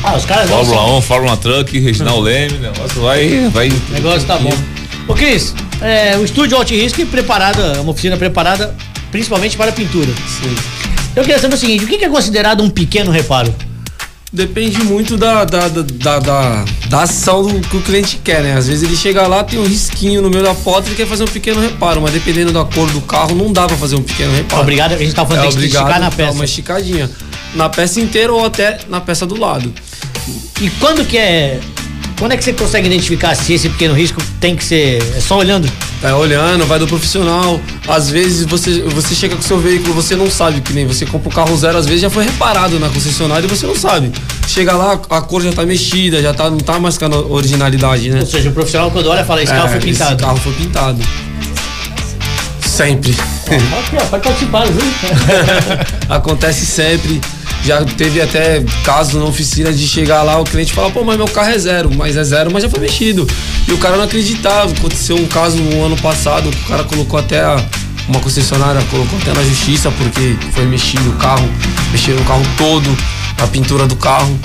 Ah, 0.03 0.15
os 0.15 0.25
caras 0.25 0.49
não 0.49 0.57
Fórmula 0.57 0.87
são- 0.87 0.97
1, 0.97 1.01
Fórmula 1.01 1.37
Truck, 1.37 1.79
Reginaldo 1.79 2.21
Leme, 2.21 2.57
o 2.57 2.59
negócio 2.59 3.01
vai. 3.01 3.49
vai 3.49 3.69
O 3.69 3.91
negócio 3.93 4.27
tá 4.27 4.37
bom. 4.37 4.53
Ô 5.07 5.13
Cris, 5.13 5.53
é, 5.81 6.15
o 6.17 6.23
estúdio 6.23 6.57
é 6.61 7.05
preparado, 7.05 7.61
é 7.61 7.79
uma 7.79 7.91
oficina 7.91 8.17
preparada 8.17 8.75
principalmente 9.11 9.57
para 9.57 9.71
pintura. 9.71 10.11
Sim. 10.27 10.78
Eu 11.19 11.25
queria 11.25 11.37
saber 11.37 11.55
o 11.55 11.57
seguinte, 11.57 11.83
o 11.83 11.87
que 11.87 11.95
é 12.05 12.07
considerado 12.07 12.63
um 12.63 12.69
pequeno 12.69 13.11
reparo? 13.11 13.53
Depende 14.31 14.81
muito 14.85 15.17
da, 15.17 15.43
da, 15.43 15.67
da, 15.67 15.81
da, 15.81 16.63
da- 16.87 17.01
ação 17.01 17.43
do, 17.45 17.59
que 17.67 17.75
o 17.75 17.81
cliente 17.81 18.21
quer, 18.23 18.41
né? 18.41 18.53
Às 18.55 18.67
vezes 18.67 18.83
ele 18.83 18.95
chega 18.95 19.27
lá, 19.27 19.43
tem 19.43 19.59
um 19.59 19.65
risquinho 19.65 20.21
no 20.21 20.29
meio 20.29 20.43
da 20.43 20.55
porta 20.55 20.89
e 20.89 20.95
quer 20.95 21.05
fazer 21.05 21.25
um 21.25 21.27
pequeno 21.27 21.59
reparo, 21.59 21.99
mas 22.01 22.13
dependendo 22.13 22.53
da 22.53 22.63
cor 22.63 22.89
do 22.91 23.01
carro, 23.01 23.35
não 23.35 23.51
dá 23.51 23.67
pra 23.67 23.75
fazer 23.75 23.97
um 23.97 24.01
pequeno 24.01 24.31
reparo. 24.33 24.61
Obrigado, 24.61 24.93
a 24.93 24.97
gente 24.97 25.13
tá 25.13 25.25
falando 25.25 25.43
é 25.43 25.47
obrigado 25.49 25.83
esticar 25.87 25.99
na 25.99 26.09
peça. 26.09 26.31
uma 26.31 26.45
esticadinha. 26.45 27.09
Na 27.53 27.67
peça 27.67 27.99
inteira 27.99 28.31
ou 28.31 28.45
até 28.45 28.79
na 28.87 29.01
peça 29.01 29.25
do 29.25 29.37
lado. 29.37 29.73
E 30.61 30.69
quando 30.79 31.05
que 31.05 31.17
é. 31.17 31.59
Quando 32.19 32.33
é 32.33 32.37
que 32.37 32.43
você 32.43 32.51
consegue 32.51 32.87
identificar 32.87 33.33
se 33.33 33.53
esse 33.53 33.69
pequeno 33.69 33.93
risco 33.93 34.21
tem 34.41 34.53
que 34.53 34.63
ser. 34.63 35.01
É 35.15 35.21
só 35.21 35.37
olhando? 35.37 35.71
Vai 36.01 36.11
olhando, 36.11 36.65
vai 36.65 36.77
do 36.77 36.85
profissional. 36.85 37.61
Às 37.87 38.09
vezes 38.09 38.45
você, 38.45 38.81
você 38.81 39.15
chega 39.15 39.35
com 39.35 39.41
o 39.41 39.43
seu 39.43 39.57
veículo, 39.57 39.93
você 39.93 40.17
não 40.17 40.29
sabe, 40.29 40.59
que 40.59 40.73
nem 40.73 40.85
você 40.85 41.05
compra 41.05 41.29
o 41.29 41.31
carro 41.31 41.55
zero, 41.57 41.77
às 41.77 41.85
vezes 41.85 42.01
já 42.01 42.09
foi 42.09 42.25
reparado 42.25 42.77
na 42.77 42.89
concessionária 42.89 43.45
e 43.45 43.49
você 43.49 43.65
não 43.65 43.75
sabe. 43.75 44.11
Chega 44.47 44.73
lá, 44.73 44.99
a 45.09 45.21
cor 45.21 45.41
já 45.41 45.53
tá 45.53 45.65
mexida, 45.65 46.21
já 46.21 46.33
tá, 46.33 46.49
não 46.49 46.57
tá 46.59 46.77
mais 46.77 46.97
com 46.97 47.05
a 47.05 47.17
originalidade, 47.17 48.09
né? 48.09 48.19
Ou 48.19 48.25
seja, 48.25 48.49
o 48.49 48.53
profissional 48.53 48.91
quando 48.91 49.07
olha 49.07 49.23
fala, 49.23 49.41
esse 49.41 49.53
carro 49.53 49.69
foi 49.69 49.77
É, 49.77 49.81
pintado. 49.81 50.13
Esse 50.15 50.23
carro 50.23 50.37
foi 50.37 50.53
pintado. 50.53 51.01
Sempre. 52.65 53.15
Ó, 53.97 54.05
pode 54.07 54.23
participar, 54.23 54.65
viu? 54.67 54.81
Acontece 56.09 56.65
sempre. 56.65 57.19
Já 57.63 57.83
teve 57.83 58.21
até 58.21 58.63
casos 58.83 59.15
na 59.15 59.25
oficina 59.25 59.71
de 59.71 59.87
chegar 59.87 60.23
lá, 60.23 60.39
o 60.39 60.43
cliente 60.43 60.73
fala, 60.73 60.89
pô, 60.91 61.03
mas 61.03 61.17
meu 61.17 61.27
carro 61.27 61.49
é 61.49 61.57
zero, 61.57 61.91
mas 61.93 62.15
é 62.15 62.23
zero, 62.23 62.49
mas 62.51 62.63
já 62.63 62.69
foi 62.69 62.79
mexido. 62.79 63.27
E 63.67 63.73
o 63.73 63.77
cara 63.77 63.97
não 63.97 64.05
acreditava. 64.05 64.71
Aconteceu 64.71 65.15
um 65.17 65.27
caso 65.27 65.57
no 65.57 65.83
ano 65.83 65.97
passado, 65.97 66.49
o 66.49 66.67
cara 66.67 66.83
colocou 66.83 67.19
até 67.19 67.41
a- 67.41 67.63
uma 68.07 68.19
concessionária, 68.19 68.81
colocou 68.89 69.19
até 69.19 69.33
na 69.33 69.43
justiça 69.43 69.91
porque 69.91 70.35
foi 70.53 70.65
mexido 70.65 71.09
o 71.09 71.13
carro, 71.13 71.47
mexeram 71.91 72.19
o 72.21 72.25
carro 72.25 72.43
todo, 72.57 72.97
a 73.41 73.47
pintura 73.47 73.85
do 73.85 73.95
carro. 73.95 74.39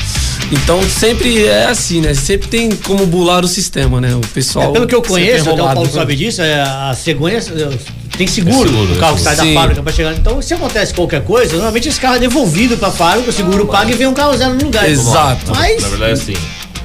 Então 0.52 0.82
sempre 0.82 1.46
é 1.46 1.66
assim, 1.66 2.00
né? 2.00 2.12
Sempre 2.12 2.48
tem 2.48 2.70
como 2.70 3.06
bular 3.06 3.42
o 3.44 3.48
sistema, 3.48 4.00
né? 4.00 4.14
O 4.14 4.20
pessoal. 4.20 4.68
É, 4.68 4.72
pelo 4.72 4.86
que 4.86 4.94
eu 4.94 4.98
sempre 4.98 5.12
conheço, 5.12 5.48
é 5.48 5.52
até 5.52 5.62
o. 5.62 5.64
Paulo 5.66 5.90
sabe 5.90 6.14
disso, 6.16 6.42
é, 6.42 6.60
a 6.60 6.94
é, 6.94 7.78
tem 8.16 8.26
seguro, 8.26 8.64
É 8.68 8.72
seguro, 8.72 8.92
o 8.94 8.96
carro 8.98 9.12
é 9.14 9.16
que 9.16 9.22
sai 9.22 9.36
da 9.36 9.44
fábrica 9.60 9.82
pra 9.82 9.92
chegar. 9.92 10.12
Então, 10.14 10.40
se 10.42 10.54
acontece 10.54 10.94
qualquer 10.94 11.22
coisa, 11.24 11.52
normalmente 11.54 11.88
esse 11.88 12.00
carro 12.00 12.16
é 12.16 12.18
devolvido 12.18 12.76
pra 12.76 12.90
fábrica, 12.90 13.30
o 13.30 13.32
seguro 13.32 13.66
paga 13.66 13.90
e 13.90 13.94
vem 13.94 14.06
um 14.06 14.14
carro 14.14 14.36
zero 14.36 14.54
no 14.54 14.64
lugar. 14.64 14.88
Exato. 14.88 15.52
Mas. 15.54 15.82
Na 15.82 15.88
verdade, 15.88 16.12
assim, 16.12 16.34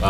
a, 0.01 0.09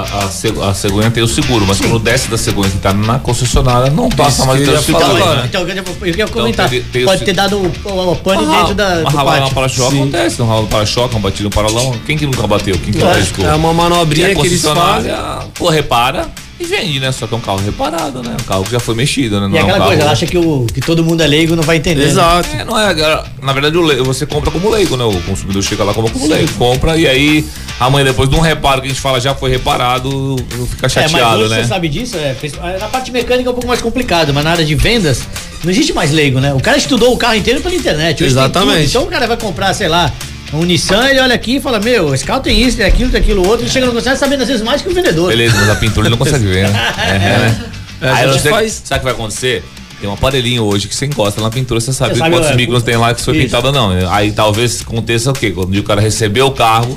a, 0.66 0.70
a 0.70 0.74
cegonha 0.74 1.10
tem 1.10 1.24
o 1.24 1.28
seguro, 1.28 1.66
mas 1.68 1.80
quando 1.82 1.98
desce 2.00 2.28
da 2.30 2.38
cegonha 2.38 2.70
que 2.70 2.78
tá 2.78 2.94
na 2.94 3.18
concessionária, 3.20 3.90
não 3.90 4.08
passa 4.08 4.46
mais 4.46 4.62
que 4.64 4.70
o 4.70 4.82
seguro. 4.82 5.06
Então, 5.18 5.36
né? 5.36 5.44
então, 5.46 5.62
eu 5.62 5.68
ia- 5.70 5.84
eu 6.02 6.16
ia 6.16 6.28
comentar. 6.28 6.70
tem- 6.70 6.84
tem 6.84 7.04
o 7.04 7.06
Pode 7.08 7.26
ter 7.26 7.34
dado 7.34 7.58
o, 7.58 8.12
o, 8.12 8.16
pane 8.18 8.46
dentro 8.46 8.76
da, 8.76 9.00
uma 9.00 9.10
ralada 9.10 9.38
na 9.38 9.42
pátio. 9.42 9.56
para-choque 9.56 9.92
Sim. 9.96 10.02
acontece, 10.04 10.42
um 10.42 10.48
ralo 10.48 10.62
no 10.62 10.68
para-choque, 10.68 11.16
um 11.16 11.20
batido 11.20 11.44
no 11.46 11.50
paralão. 11.50 11.96
Quem 12.06 12.16
que 12.18 12.26
nunca 12.28 12.46
bateu? 12.46 12.76
Quem 12.78 12.94
que 12.94 13.00
Claro. 13.00 13.16
nunca 13.16 13.20
riscou? 13.28 13.46
É 13.46 13.56
uma 13.56 13.74
manobrinha 13.74 14.30
E 14.30 14.32
a 14.32 14.36
que 14.36 14.46
eles 14.46 14.62
fazem. 14.62 15.12
Pô, 15.56 15.70
repara, 15.70 16.28
E 16.60 16.66
vende, 16.66 17.00
né? 17.00 17.10
Só 17.14 17.26
que 17.26 17.34
é 17.34 17.38
um 17.38 17.42
carro 17.42 17.60
reparado, 17.60 18.22
né? 18.22 18.36
Um 18.40 18.44
carro 18.44 18.64
que 18.66 18.72
já 18.72 18.80
foi 18.82 18.94
mexido, 18.94 19.40
né? 19.40 19.48
Não 19.48 19.56
E 19.56 19.58
é 19.60 19.62
um 19.62 19.64
aquela 19.64 19.78
carro... 19.78 19.90
coisa, 19.92 20.02
ela 20.04 20.12
acha 20.12 20.26
que, 20.26 20.38
o, 20.38 20.66
que 20.74 20.82
todo 20.82 21.04
mundo 21.06 21.22
é 21.24 21.28
leigo 21.28 21.56
não 21.56 21.64
vai 21.64 21.78
entender. 21.78 22.02
né? 22.04 22.10
Exato. 22.10 22.50
É, 22.54 22.66
não 22.66 22.78
é, 22.78 23.24
na 23.42 23.54
verdade 23.54 23.78
o 23.78 23.82
le- 23.86 24.02
você 24.02 24.26
compra 24.26 24.52
como 24.52 24.70
leigo, 24.70 24.98
né? 24.98 25.06
O 25.06 25.22
consumidor 25.22 25.64
chega 25.64 25.84
lá 25.86 25.94
compra 25.94 26.12
como 26.12 26.28
leigo, 26.28 26.52
compra 26.56 26.98
e 26.98 27.08
aí 27.08 27.46
amanhã 27.80 28.04
depois 28.06 28.30
de 28.30 28.36
um 28.36 28.42
reparo 28.42 28.82
que 28.82 28.88
a 28.88 28.90
gente 28.90 29.00
fala 29.00 29.22
já 29.22 29.34
foi 29.34 29.50
reparado, 29.52 30.36
fica 30.70 30.86
É, 30.88 30.90
mas 30.90 30.92
chateado, 31.12 31.40
hoje 31.44 31.50
né? 31.56 31.62
você 31.64 31.68
sabe 31.70 31.88
disso, 31.88 32.18
é, 32.18 32.36
na 32.78 32.88
parte 32.90 33.10
mecânica 33.12 33.48
é 33.48 33.52
um 33.52 33.56
pouco 33.56 33.68
mais 33.68 33.82
complicado, 33.82 34.34
mas 34.34 34.44
na 34.44 34.52
área 34.52 34.66
de 34.66 34.76
vendas 34.76 35.22
não 35.64 35.72
existe 35.72 35.94
mais 35.94 36.12
leigo, 36.12 36.40
né? 36.42 36.54
O 36.54 36.60
cara 36.60 36.78
estudou 36.78 37.14
o 37.14 37.18
carro 37.18 37.36
inteiro 37.36 37.62
pela 37.62 37.74
internet. 37.76 38.22
Exatamente. 38.24 38.88
Então 38.90 39.04
o 39.04 39.08
cara 39.08 39.28
vai 39.28 39.38
comprar, 39.38 39.74
sei 39.74 39.88
lá, 39.88 40.12
um 40.54 40.64
Nissan, 40.64 41.08
ele 41.10 41.20
olha 41.20 41.36
aqui 41.36 41.58
e 41.58 41.62
fala, 41.62 41.80
meu, 41.80 42.14
esse 42.14 42.24
carro 42.26 42.42
tem 42.42 42.62
isso, 42.62 42.78
tem 42.78 42.86
aquilo, 42.86 43.10
tem 43.12 43.20
aquilo 43.22 43.46
outro, 43.48 43.64
ele 43.66 43.72
chega 43.72 43.86
no 43.86 43.92
concessionário 43.92 44.20
sabendo 44.20 44.42
às 44.42 44.48
vezes 44.48 44.64
mais 44.64 44.82
que 44.82 44.90
o 44.90 44.94
vendedor. 44.94 45.30
Beleza, 45.30 45.56
mas 45.58 45.70
a 45.70 45.76
pintura 45.76 46.08
ele 46.08 46.12
não 46.12 46.18
consegue 46.18 46.46
ver, 46.46 46.68
né? 46.70 46.94
É, 46.98 47.18
né? 47.20 47.66
É, 48.02 48.10
a 48.10 48.16
aí 48.16 48.28
você, 48.28 48.50
faz- 48.50 48.82
sabe 48.86 48.98
o 48.98 49.00
que 49.00 49.04
vai 49.06 49.14
acontecer? 49.14 49.64
Tem 50.00 50.10
um 50.10 50.14
aparelhinho 50.14 50.64
hoje 50.64 50.88
que 50.88 50.96
você 50.96 51.06
encosta 51.06 51.42
na 51.42 51.50
pintura, 51.50 51.80
você 51.82 51.92
sabe 51.92 52.18
sabe, 52.18 52.32
quantos 52.34 52.50
é, 52.52 52.56
micros 52.56 52.82
tem 52.84 52.96
lá 52.96 53.14
que 53.14 53.22
foi 53.22 53.36
isso. 53.36 53.44
pintado 53.46 53.68
ou 53.68 53.74
não. 53.74 54.12
Aí 54.14 54.32
talvez 54.32 54.82
aconteça 54.82 55.30
o 55.32 55.34
quê? 55.34 55.52
Quando 55.52 55.76
o 55.76 55.84
cara 55.84 56.00
recebeu 56.00 56.48
o 56.48 56.52
carro, 56.52 56.96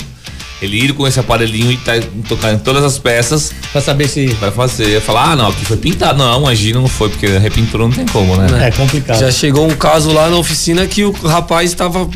ele 0.63 0.85
ir 0.85 0.93
com 0.93 1.05
esse 1.05 1.19
aparelhinho 1.19 1.73
e 1.73 1.77
tá 1.79 1.95
tocar 2.29 2.53
em 2.53 2.59
todas 2.59 2.85
as 2.85 2.97
peças 2.99 3.53
Pra 3.73 3.81
saber 3.81 4.07
se. 4.09 4.33
para 4.37 4.53
fazer, 4.53 5.01
falar, 5.01 5.33
ah, 5.33 5.37
não, 5.37 5.49
aqui 5.49 5.65
foi 5.65 5.77
pintado. 5.77 6.17
Não, 6.17 6.39
imagina, 6.41 6.79
não 6.81 6.87
foi, 6.87 7.09
porque 7.09 7.27
repintura 7.27 7.83
não 7.83 7.91
tem 7.91 8.07
como, 8.07 8.37
né? 8.37 8.69
É 8.69 8.71
complicado. 8.71 9.19
Já 9.19 9.33
chegou 9.33 9.67
um 9.69 9.75
caso 9.75 10.13
lá 10.13 10.31
na 10.31 10.37
oficina 10.37 10.87
que 10.87 11.05
o 11.05 11.11
rapaz 11.11 11.71
estava. 11.71 12.09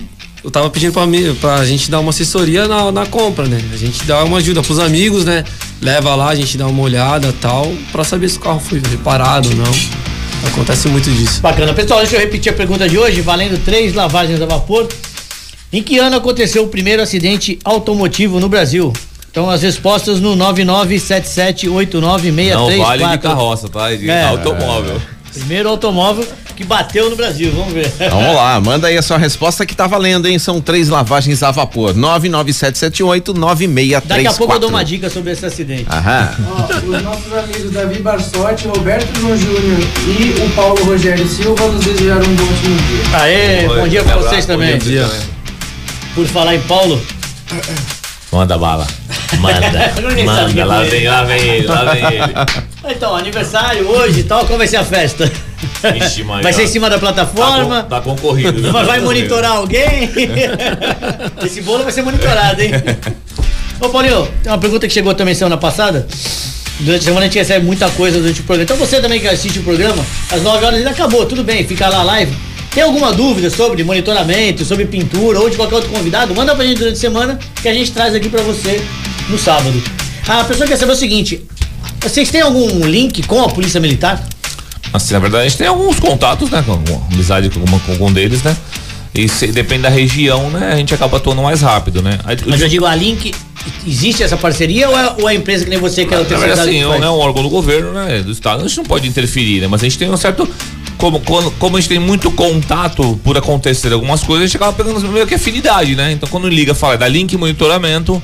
Eu 0.47 0.51
tava 0.53 0.71
pedindo 0.71 0.93
pra, 0.93 1.05
mim, 1.09 1.35
pra 1.41 1.65
gente 1.65 1.91
dar 1.91 1.99
uma 1.99 2.11
assessoria 2.11 2.69
na, 2.69 2.93
na 2.93 3.05
compra, 3.05 3.47
né? 3.47 3.61
A 3.73 3.77
gente 3.77 4.05
dá 4.05 4.23
uma 4.23 4.39
ajuda 4.39 4.63
pros 4.63 4.79
amigos, 4.79 5.25
né? 5.25 5.43
Leva 5.83 6.15
lá, 6.15 6.29
a 6.29 6.37
gente 6.37 6.57
dá 6.57 6.69
uma 6.69 6.83
olhada 6.85 7.35
tal, 7.41 7.75
pra 7.91 8.05
saber 8.05 8.29
se 8.29 8.37
o 8.37 8.41
carro 8.41 8.61
foi 8.61 8.81
reparado 8.89 9.49
ou 9.49 9.57
não. 9.57 9.73
Acontece 10.47 10.87
muito 10.87 11.11
disso. 11.11 11.41
Bacana. 11.41 11.75
Pessoal, 11.75 11.99
deixa 11.99 12.15
eu 12.15 12.21
repetir 12.21 12.53
a 12.53 12.55
pergunta 12.55 12.89
de 12.89 12.97
hoje, 12.97 13.23
valendo 13.23 13.59
três 13.65 13.93
lavagens 13.93 14.41
a 14.41 14.47
vapor. 14.47 14.87
Em 15.73 15.83
que 15.83 15.99
ano 15.99 16.15
aconteceu 16.15 16.63
o 16.63 16.69
primeiro 16.69 17.03
acidente 17.03 17.59
automotivo 17.65 18.39
no 18.39 18.49
Brasil? 18.49 18.93
Então 19.29 19.51
as 19.51 19.63
respostas 19.63 20.21
no 20.21 20.37
99778963. 20.37 22.55
Não 22.55 22.79
vale 22.79 23.05
de 23.05 23.19
carroça, 23.19 23.69
tá? 23.69 23.93
De 23.93 24.09
É. 24.09 24.27
automóvel. 24.27 25.03
Primeiro 25.39 25.69
automóvel 25.69 26.27
que 26.57 26.65
bateu 26.65 27.11
no 27.11 27.17
Brasil, 27.17 27.53
vamos 27.55 27.75
ver. 27.75 27.93
Vamos 28.11 28.35
lá, 28.35 28.59
manda 28.65 28.89
aí 28.89 28.97
a 28.97 29.03
sua 29.03 29.19
resposta 29.19 29.67
que 29.67 29.77
tá 29.77 29.87
valendo, 29.87 30.27
hein? 30.27 30.39
São 30.39 30.59
três 30.61 30.89
lavagens 30.89 31.43
a 31.43 31.51
vapor. 31.51 31.93
997789634. 31.95 34.03
Daqui 34.07 34.27
a 34.27 34.33
pouco 34.33 34.55
eu 34.55 34.59
dou 34.59 34.71
uma 34.71 34.83
dica 34.83 35.11
sobre 35.11 35.33
esse 35.33 35.45
acidente. 35.45 35.85
Aham. 35.91 36.31
Ó, 36.49 36.63
os 36.97 37.03
nossos 37.03 37.31
amigos 37.33 37.71
Davi 37.71 37.99
Barsotti, 38.01 38.67
Roberto 38.69 39.07
João 39.21 39.37
Júnior 39.37 39.79
e 40.07 40.41
o 40.43 40.49
Paulo 40.55 40.83
Rogério 40.85 41.29
Silva 41.29 41.69
nos 41.69 41.85
desejaram 41.85 42.27
um 42.27 42.35
bom 42.35 42.45
último 42.45 42.77
dia. 42.77 43.19
Aê, 43.19 43.69
bom 43.69 43.87
dia 43.89 44.03
pra 44.03 44.17
vocês 44.17 44.47
bom 44.47 44.55
também. 44.55 44.79
dia 44.79 45.07
você 45.07 45.17
também. 45.19 45.37
Por 46.15 46.27
falar 46.27 46.55
em 46.55 46.61
Paulo, 46.63 46.99
Manda 48.37 48.59
bala. 48.59 48.87
Manda. 49.39 49.93
Manda. 50.27 50.65
Lá 50.67 50.83
vem, 50.83 51.09
lá 51.09 51.25
vem 51.25 51.41
ele, 51.41 51.67
lá 51.67 51.85
vem 51.91 52.05
ele. 52.05 52.35
então, 52.95 53.17
aniversário 53.17 53.89
hoje 53.89 54.21
e 54.21 54.25
tal, 54.25 54.45
qual 54.45 54.59
vai 54.59 54.67
ser 54.67 54.77
a 54.77 54.85
festa? 54.85 55.33
Ixi, 55.97 56.23
mãe, 56.23 56.43
vai 56.43 56.53
ser 56.53 56.63
em 56.63 56.67
tá- 56.67 56.71
cima 56.71 56.91
da 56.91 56.99
plataforma? 56.99 57.85
Tá, 57.85 57.97
tá 57.97 58.01
concorrido. 58.03 58.61
viu? 58.61 58.71
Vai, 58.71 58.85
vai 58.85 59.01
monitorar 59.01 59.53
alguém? 59.53 60.11
Esse 61.43 61.63
bolo 61.63 61.83
vai 61.83 61.91
ser 61.91 62.03
monitorado, 62.03 62.61
hein? 62.61 62.73
Ô 63.81 63.89
Paulinho, 63.89 64.29
tem 64.43 64.53
uma 64.53 64.59
pergunta 64.59 64.87
que 64.87 64.93
chegou 64.93 65.15
também 65.15 65.35
semana 65.35 65.57
passada. 65.57 66.07
Durante 66.81 67.01
a 67.01 67.05
semana 67.05 67.23
a 67.23 67.29
gente 67.29 67.39
recebe 67.39 67.65
muita 67.65 67.89
coisa 67.93 68.19
durante 68.21 68.43
o 68.43 68.45
programa. 68.45 68.65
Então 68.65 68.77
você 68.77 69.01
também 69.01 69.19
que 69.19 69.29
assiste 69.29 69.61
o 69.61 69.63
programa, 69.63 70.05
às 70.31 70.43
9 70.43 70.63
horas 70.63 70.79
ainda 70.79 70.91
acabou, 70.91 71.25
tudo 71.25 71.43
bem, 71.43 71.67
fica 71.67 71.89
lá 71.89 72.01
a 72.01 72.03
live. 72.03 72.37
Tem 72.77 72.85
alguma 72.85 73.11
dúvida 73.11 73.49
sobre 73.49 73.83
monitoramento, 73.83 74.63
sobre 74.63 74.85
pintura 74.85 75.41
ou 75.41 75.49
de 75.49 75.57
qualquer 75.57 75.77
outro 75.77 75.89
convidado? 75.91 76.35
Manda 76.35 76.55
pra 76.55 76.63
gente 76.63 76.77
durante 76.77 76.97
a 76.99 77.01
semana 77.01 77.39
que 77.63 77.67
a 77.67 77.73
gente 77.73 77.91
traz 77.91 78.15
aqui 78.15 78.29
pra 78.29 78.43
você 78.43 78.83
no 79.31 79.39
sábado. 79.39 79.83
A 80.29 80.45
pessoa 80.45 80.69
quer 80.69 80.77
saber 80.77 80.93
o 80.93 80.95
seguinte: 80.97 81.43
vocês 82.03 82.31
têm 82.31 82.43
algum 82.43 82.85
link 82.87 83.23
com 83.27 83.41
a 83.43 83.49
Polícia 83.49 83.81
Militar? 83.81 84.23
Assim, 84.93 85.15
na 85.15 85.21
verdade, 85.21 85.47
a 85.47 85.49
gente 85.49 85.57
tem 85.57 85.67
alguns 85.67 85.99
contatos, 85.99 86.51
né? 86.51 86.63
Com, 86.67 86.77
com 86.85 87.03
amizade 87.15 87.49
com, 87.49 87.61
com 87.65 87.93
algum 87.93 88.13
deles, 88.13 88.43
né? 88.43 88.55
E 89.15 89.27
se, 89.27 89.47
depende 89.47 89.85
da 89.85 89.89
região, 89.89 90.51
né? 90.51 90.73
A 90.75 90.77
gente 90.77 90.93
acaba 90.95 91.17
atuando 91.17 91.41
mais 91.41 91.63
rápido, 91.63 92.03
né? 92.03 92.19
Aí, 92.25 92.37
Mas 92.45 92.61
eu 92.61 92.69
digo, 92.69 92.85
a 92.85 92.95
Link, 92.95 93.33
existe 93.87 94.23
essa 94.23 94.37
parceria 94.37 94.87
ou 94.91 94.99
é, 94.99 95.15
ou 95.23 95.31
é 95.31 95.33
a 95.33 95.35
empresa 95.35 95.65
que 95.65 95.71
nem 95.71 95.79
você 95.79 96.05
que 96.05 96.13
é 96.13 96.19
o 96.21 96.27
terceirizado 96.27 96.69
assim, 96.69 96.79
que 96.81 96.85
é 96.85 96.89
faz? 96.89 97.01
um- 97.01 97.05
é 97.05 97.11
um 97.11 97.19
órgão 97.19 97.43
do 97.43 97.49
governo, 97.49 97.95
né? 97.95 98.21
Do 98.23 98.33
Estado, 98.33 98.63
a 98.63 98.69
gente 98.69 98.77
não 98.77 98.85
pode 98.85 99.09
interferir, 99.09 99.63
né? 99.63 99.67
Mas 99.67 99.81
a 99.81 99.85
gente 99.85 99.97
tem 99.97 100.11
um 100.11 100.17
certo. 100.19 100.47
Como, 101.07 101.21
quando- 101.21 101.51
como 101.53 101.77
a 101.77 101.81
gente 101.81 101.89
tem 101.89 101.99
muito 102.01 102.31
contato 102.33 103.19
por 103.23 103.37
acontecer 103.39 103.93
algumas 103.93 104.25
coisas, 104.25 104.43
a 104.45 104.47
gente 104.49 104.57
acaba 104.57 104.73
pegando 104.73 105.01
meio 105.09 105.25
que 105.27 105.35
afinidade, 105.37 105.95
né? 105.95 106.11
Então 106.13 106.29
quando 106.29 106.49
liga, 106.49 106.75
fala 106.75 106.95
é 106.95 106.99
da 106.99 107.07
link 107.07 107.37
monitoramento, 107.37 108.21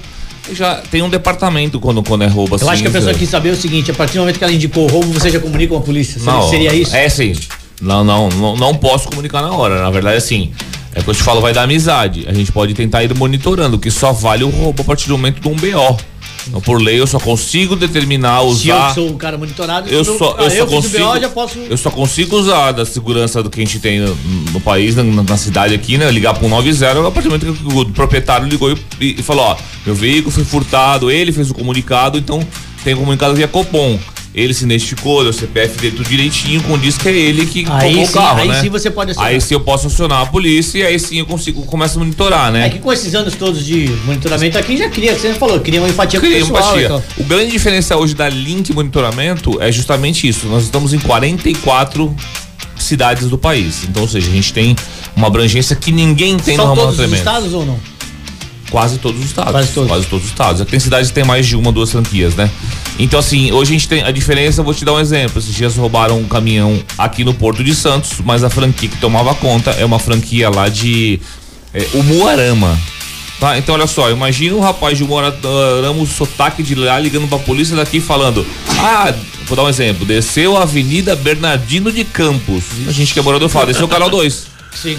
já 0.53 0.77
tem 0.91 1.01
um 1.01 1.09
departamento 1.09 1.79
quando, 1.79 2.03
quando 2.03 2.23
é 2.23 2.27
roubo 2.27 2.57
assim. 2.57 2.65
Eu 2.65 2.71
acho 2.73 2.83
que 2.83 2.89
a 2.89 2.91
pessoa 2.91 3.13
né? 3.13 3.19
quis 3.19 3.29
saber 3.31 3.51
o 3.51 3.57
seguinte, 3.57 3.91
a 3.93 3.95
partir 3.95 4.15
do 4.15 4.21
momento 4.21 4.39
que 4.39 4.43
ela 4.45 4.53
indicou 4.53 4.85
o 4.85 4.89
roubo, 4.89 5.13
você 5.13 5.31
já 5.31 5.39
comunica 5.39 5.73
com 5.75 5.79
a 5.79 5.83
polícia. 5.83 6.19
Seria- 6.19 6.33
Não, 6.33 6.51
Seria 6.51 6.75
isso? 6.75 6.95
É 6.97 7.09
sim. 7.09 7.35
Não, 7.81 8.03
não, 8.03 8.29
não, 8.31 8.57
não 8.57 8.75
posso 8.75 9.07
comunicar 9.09 9.43
na 9.43 9.53
hora. 9.53 9.81
Na 9.81 9.91
verdade, 9.91 10.17
assim, 10.17 10.51
é 10.95 10.99
o 11.01 11.05
que 11.05 11.11
eu 11.11 11.15
te 11.15 11.23
falo, 11.23 11.41
vai 11.41 11.53
dar 11.53 11.63
amizade. 11.63 12.25
A 12.29 12.33
gente 12.33 12.51
pode 12.51 12.75
tentar 12.75 13.05
ir 13.05 13.15
monitorando, 13.15 13.79
que 13.79 13.91
só 13.93 14.13
vale 14.13 14.43
o 14.43 14.49
roubo 14.51 14.83
a 14.83 14.85
partir 14.85 15.07
do 15.07 15.17
momento 15.17 15.41
de 15.41 15.49
um 15.49 15.55
BO. 15.55 15.97
Então, 16.49 16.61
por 16.61 16.81
lei, 16.81 17.01
eu 17.01 17.07
só 17.07 17.19
consigo 17.19 17.77
determinar, 17.77 18.39
Se 18.41 18.45
eu 18.45 18.49
usar. 18.77 18.95
sou 18.95 19.11
o 19.11 19.17
cara 19.17 19.39
monitorado, 19.39 19.89
Eu 19.89 20.05
só, 20.05 20.37
eu 20.39 20.51
só 20.51 20.65
o 20.65 20.67
consigo. 20.67 21.21
BO, 21.21 21.31
posso. 21.31 21.59
Eu 21.59 21.77
só 21.77 21.91
consigo 21.91 22.37
usar 22.37 22.73
da 22.73 22.85
segurança 22.85 23.43
do 23.43 23.51
que 23.51 23.61
a 23.61 23.65
gente 23.65 23.79
tem 23.79 24.01
no, 24.01 24.15
no 24.53 24.61
país, 24.61 24.97
na, 24.97 25.03
na 25.05 25.37
cidade 25.37 25.75
aqui, 25.75 25.97
né? 25.99 26.11
Ligar 26.11 26.35
pro 26.35 26.49
90 26.49 26.91
a 27.07 27.11
partir 27.11 27.29
do 27.29 27.39
momento 27.39 27.55
que 27.55 27.75
o 27.75 27.87
proprietário 27.91 28.47
ligou 28.47 28.71
e, 29.01 29.17
e 29.19 29.23
falou, 29.23 29.45
ó, 29.45 29.57
meu 29.87 29.95
veículo 29.95 30.31
foi 30.31 30.45
furtado, 30.45 31.11
ele 31.11 31.33
fez 31.33 31.51
o 31.51 31.55
comunicado, 31.55 32.19
então 32.19 32.41
tem 32.85 32.95
um 32.95 32.99
comunicado 32.99 33.35
via 33.35 33.49
Copom. 33.49 33.99
Ele 34.35 34.55
se 34.55 34.65
identificou, 34.65 35.21
deu 35.23 35.29
o 35.29 35.33
CPF 35.33 35.79
dele 35.79 35.95
tudo 35.97 36.09
direitinho, 36.09 36.63
condiz 36.63 36.97
que 36.97 37.07
é 37.07 37.13
ele 37.13 37.45
que 37.45 37.67
Aí 37.69 37.95
sim- 37.97 38.05
o 38.05 38.13
carro, 38.13 38.41
aí 38.41 38.49
né? 38.49 38.61
sim 38.63 38.71
você 38.71 38.91
pode 38.91 39.11
acionar. 39.11 39.31
Aí 39.31 39.39
sim 39.41 39.53
eu 39.53 39.61
posso 39.61 39.89
acionar 39.89 40.23
a 40.23 40.27
polícia 40.27 40.79
e 40.79 40.83
aí 40.87 40.99
sim 40.99 41.19
eu 41.19 41.27
consigo, 41.27 41.63
começo 41.65 41.97
a 41.97 41.99
monitorar, 41.99 42.51
né? 42.51 42.67
É 42.67 42.71
que 42.71 42.79
com 42.79 42.91
esses 42.91 43.15
anos 43.15 43.35
todos 43.35 43.63
de 43.65 43.89
monitoramento 44.07 44.57
aqui 44.57 44.77
já 44.79 44.89
cria, 44.89 45.13
que 45.15 45.21
você 45.21 45.35
falou, 45.35 45.61
cria 45.61 45.81
uma 45.83 45.89
empatia 45.91 46.19
com 46.19 46.25
o 46.27 46.29
Cria 46.31 46.41
pessoal. 46.41 46.63
empatia. 46.63 46.85
então. 46.87 47.03
O 47.19 47.25
grande 47.25 47.51
diferencial 47.53 48.01
hoje 48.01 48.15
da 48.15 48.29
Link 48.31 48.73
Monitoramento 48.73 49.61
é 49.61 49.71
justamente 49.71 50.27
isso. 50.27 50.47
Nós 50.47 50.63
estamos 50.65 50.95
em 50.95 50.99
44 50.99 52.17
cidades 52.79 53.29
do 53.29 53.37
país. 53.37 53.85
Então, 53.89 54.03
ou 54.03 54.09
seja, 54.09 54.29
a 54.31 54.33
gente 54.35 54.53
tem 54.53 54.75
uma 55.15 55.27
abrangência 55.27 55.77
que 55.77 55.93
ninguém 55.93 56.39
tem 56.39 56.57
São 56.57 56.69
no 56.69 56.75
ramo 56.75 56.87
todos 56.93 56.99
os 57.07 57.13
estados 57.13 57.53
ou 57.53 57.67
não? 57.67 57.79
Quase 58.71 58.97
todos 58.99 59.21
os 59.21 59.27
estados. 59.27 59.53
Quase 59.53 59.69
todos. 59.73 59.89
Quase 59.91 60.07
todos 60.07 60.25
os 60.25 60.31
estados. 60.31 60.67
Tem 60.67 60.81
cidades 60.81 61.09
que 61.09 61.15
tem 61.15 61.25
mais 61.25 61.47
de 61.47 61.55
uma, 61.55 61.71
duas 61.71 61.93
franquias, 61.93 62.35
né? 62.35 62.51
Então, 62.99 63.19
assim, 63.19 63.51
hoje 63.53 63.71
a 63.71 63.73
gente 63.73 63.89
tem 63.89 64.03
a 64.03 64.11
diferença, 64.11 64.63
vou 64.63 64.75
te 64.75 64.85
dar 64.85 64.93
um 64.93 65.01
exemplo. 65.01 65.39
Esses 65.39 65.55
dias 65.55 65.77
roubaram 65.77 66.19
um 66.19 66.29
caminhão 66.29 66.83
aqui 66.97 67.25
no 67.25 67.35
Porto 67.35 67.65
de 67.65 67.75
Santos, 67.75 68.19
mas 68.25 68.45
a 68.45 68.51
franquia 68.51 68.89
que 68.89 68.99
tomava 68.99 69.35
conta 69.35 69.71
é 69.73 69.85
uma 69.85 69.99
franquia 69.99 70.51
lá 70.51 70.69
de 70.69 71.19
é, 71.73 71.87
Umuarama. 71.95 72.79
Tá? 73.41 73.59
Então, 73.59 73.75
olha 73.75 73.87
só, 73.87 74.11
imagina 74.11 74.55
um 74.55 74.61
rapaz 74.61 74.97
de 74.97 75.03
Umuarama, 75.03 76.01
o 76.01 76.07
sotaque 76.07 76.63
de 76.63 76.75
lá, 76.75 76.99
ligando 76.99 77.27
pra 77.29 77.39
polícia 77.39 77.75
daqui 77.75 77.99
falando: 77.99 78.47
Ah, 78.79 79.13
vou 79.47 79.57
dar 79.57 79.65
um 79.65 79.69
exemplo, 79.69 80.07
desceu 80.07 80.57
a 80.57 80.63
Avenida 80.63 81.17
Bernardino 81.17 81.91
de 81.91 82.05
Campos. 82.05 82.63
A 82.87 82.93
gente 82.93 83.13
que 83.13 83.19
é 83.19 83.23
morador 83.23 83.49
fala, 83.49 83.67
desceu 83.67 83.87
o 83.87 83.89
canal 83.89 84.11
2. 84.11 84.47
Sim. 84.75 84.97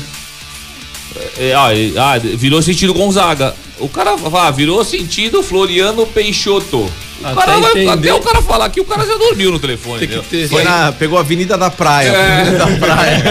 É, 1.37 1.53
ah, 1.53 1.73
e- 1.73 1.97
ah, 1.97 2.17
virou 2.19 2.61
sentido 2.61 2.93
Gonzaga. 2.93 3.55
O 3.79 3.87
cara 3.87 4.15
ah, 4.33 4.51
virou 4.51 4.83
sentido 4.83 5.41
Floriano 5.41 6.05
Peixoto. 6.05 6.91
Cara 7.23 7.93
até 7.93 8.13
o 8.13 8.19
cara 8.19 8.41
falar 8.41 8.65
aqui, 8.65 8.81
o 8.81 8.85
cara 8.85 9.05
já 9.05 9.15
dormiu 9.17 9.51
no 9.51 9.59
telefone. 9.59 9.99
Tem 10.05 10.19
que 10.19 10.27
ter, 10.27 10.47
Foi 10.49 10.63
na, 10.63 10.91
pegou 10.91 11.17
a 11.17 11.21
Avenida 11.21 11.57
da 11.57 11.69
Praia. 11.69 12.09
É. 12.09 12.41
Avenida 12.41 12.65
da 12.65 12.77
Praia. 12.77 13.23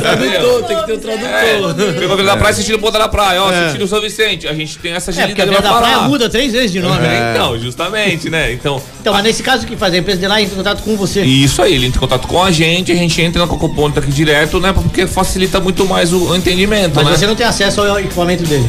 tradutor, 0.00 0.62
tem 0.64 0.76
que 0.76 0.86
ter 0.86 0.92
o 0.92 0.98
tradutor. 0.98 1.28
É, 1.28 1.92
pegou 1.92 2.10
a 2.10 2.12
Avenida 2.12 2.24
da 2.24 2.36
Praia, 2.36 2.54
sentido 2.54 2.78
Ponta 2.78 2.98
da 2.98 3.08
Praia, 3.08 3.42
ó, 3.42 3.50
sentido 3.52 3.86
São 3.88 4.00
Vicente. 4.00 4.46
A 4.46 4.54
gente 4.54 4.78
tem 4.78 4.92
essa 4.92 5.10
É, 5.10 5.26
porque 5.26 5.40
a 5.40 5.44
agilidade 5.44 5.50
Vila 5.50 5.62
pra 5.62 5.70
da 5.70 5.78
Praia 5.78 6.08
muda 6.08 6.28
três 6.28 6.52
vezes 6.52 6.72
de 6.72 6.80
nome, 6.80 7.00
né? 7.00 7.32
É, 7.32 7.36
Então, 7.36 7.58
justamente, 7.58 8.30
né? 8.30 8.52
Então, 8.52 8.82
Então, 9.00 9.12
mas 9.12 9.22
nesse 9.22 9.42
caso, 9.42 9.64
o 9.64 9.66
que 9.66 9.76
faz? 9.76 9.94
A 9.94 9.98
empresa 9.98 10.20
de 10.20 10.26
lá 10.26 10.40
entra 10.40 10.54
em 10.54 10.56
contato 10.56 10.82
com 10.82 10.96
você. 10.96 11.22
isso 11.22 11.62
aí, 11.62 11.74
ele 11.74 11.86
entra 11.86 11.98
em 11.98 12.00
contato 12.00 12.26
com 12.26 12.42
a 12.42 12.50
gente, 12.50 12.92
a 12.92 12.94
gente 12.94 13.20
entra 13.20 13.42
na 13.42 13.48
Cocoponta 13.48 14.00
aqui 14.00 14.10
direto, 14.10 14.60
né? 14.60 14.72
Porque 14.72 15.06
facilita 15.06 15.60
muito 15.60 15.86
mais 15.86 16.12
o, 16.12 16.30
o 16.30 16.36
entendimento, 16.36 16.92
Mas 16.94 17.06
né? 17.06 17.16
você 17.16 17.26
não 17.26 17.34
tem 17.34 17.46
acesso 17.46 17.80
ao 17.80 17.98
equipamento 18.00 18.44
dele. 18.44 18.68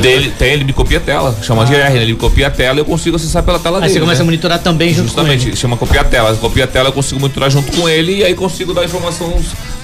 Dele, 0.00 0.32
tem, 0.38 0.52
ele 0.52 0.64
me 0.64 0.72
copia 0.72 0.98
a 0.98 1.00
tela, 1.00 1.36
chama 1.42 1.64
GR, 1.64 1.72
né? 1.72 1.96
Ele 2.02 2.12
me 2.12 2.18
copia 2.18 2.46
a 2.48 2.50
tela 2.50 2.78
e 2.78 2.80
eu 2.80 2.84
consigo 2.84 3.16
acessar 3.16 3.42
pela 3.42 3.58
tela 3.58 3.78
Aí 3.78 3.82
dele. 3.82 3.94
você 3.94 4.00
começa 4.00 4.18
né? 4.18 4.22
a 4.22 4.24
monitorar 4.26 4.58
também 4.58 4.90
junto 4.90 5.00
com 5.12 5.16
Justamente, 5.20 5.48
ele. 5.48 5.56
chama 5.56 5.76
copiar 5.76 6.04
a 6.04 6.08
tela. 6.08 6.34
Copiar 6.36 6.68
a 6.68 6.70
tela 6.70 6.88
eu 6.90 6.92
consigo 6.92 7.18
monitorar 7.20 7.50
junto 7.50 7.72
com 7.72 7.88
ele 7.88 8.16
e 8.18 8.24
aí 8.24 8.34
consigo 8.34 8.72
dar 8.74 8.84
informação 8.84 9.34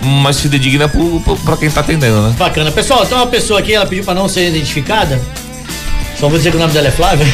mais 0.03 0.39
fidedigna 0.41 0.89
pro, 0.89 1.21
pro, 1.21 1.37
pra 1.39 1.57
quem 1.57 1.71
tá 1.71 1.81
atendendo, 1.81 2.21
né? 2.23 2.35
Bacana. 2.39 2.71
Pessoal, 2.71 3.05
tem 3.07 3.17
uma 3.17 3.27
pessoa 3.27 3.61
aqui, 3.61 3.73
ela 3.75 3.87
pediu 3.87 4.05
pra 4.05 4.15
não 4.15 4.29
ser 4.29 4.49
identificada. 4.49 5.21
Só 6.21 6.29
vou 6.29 6.37
dizer 6.37 6.51
que 6.51 6.57
o 6.57 6.61
nome 6.61 6.73
dela 6.73 6.89
é 6.89 6.91
Flávia. 6.91 7.27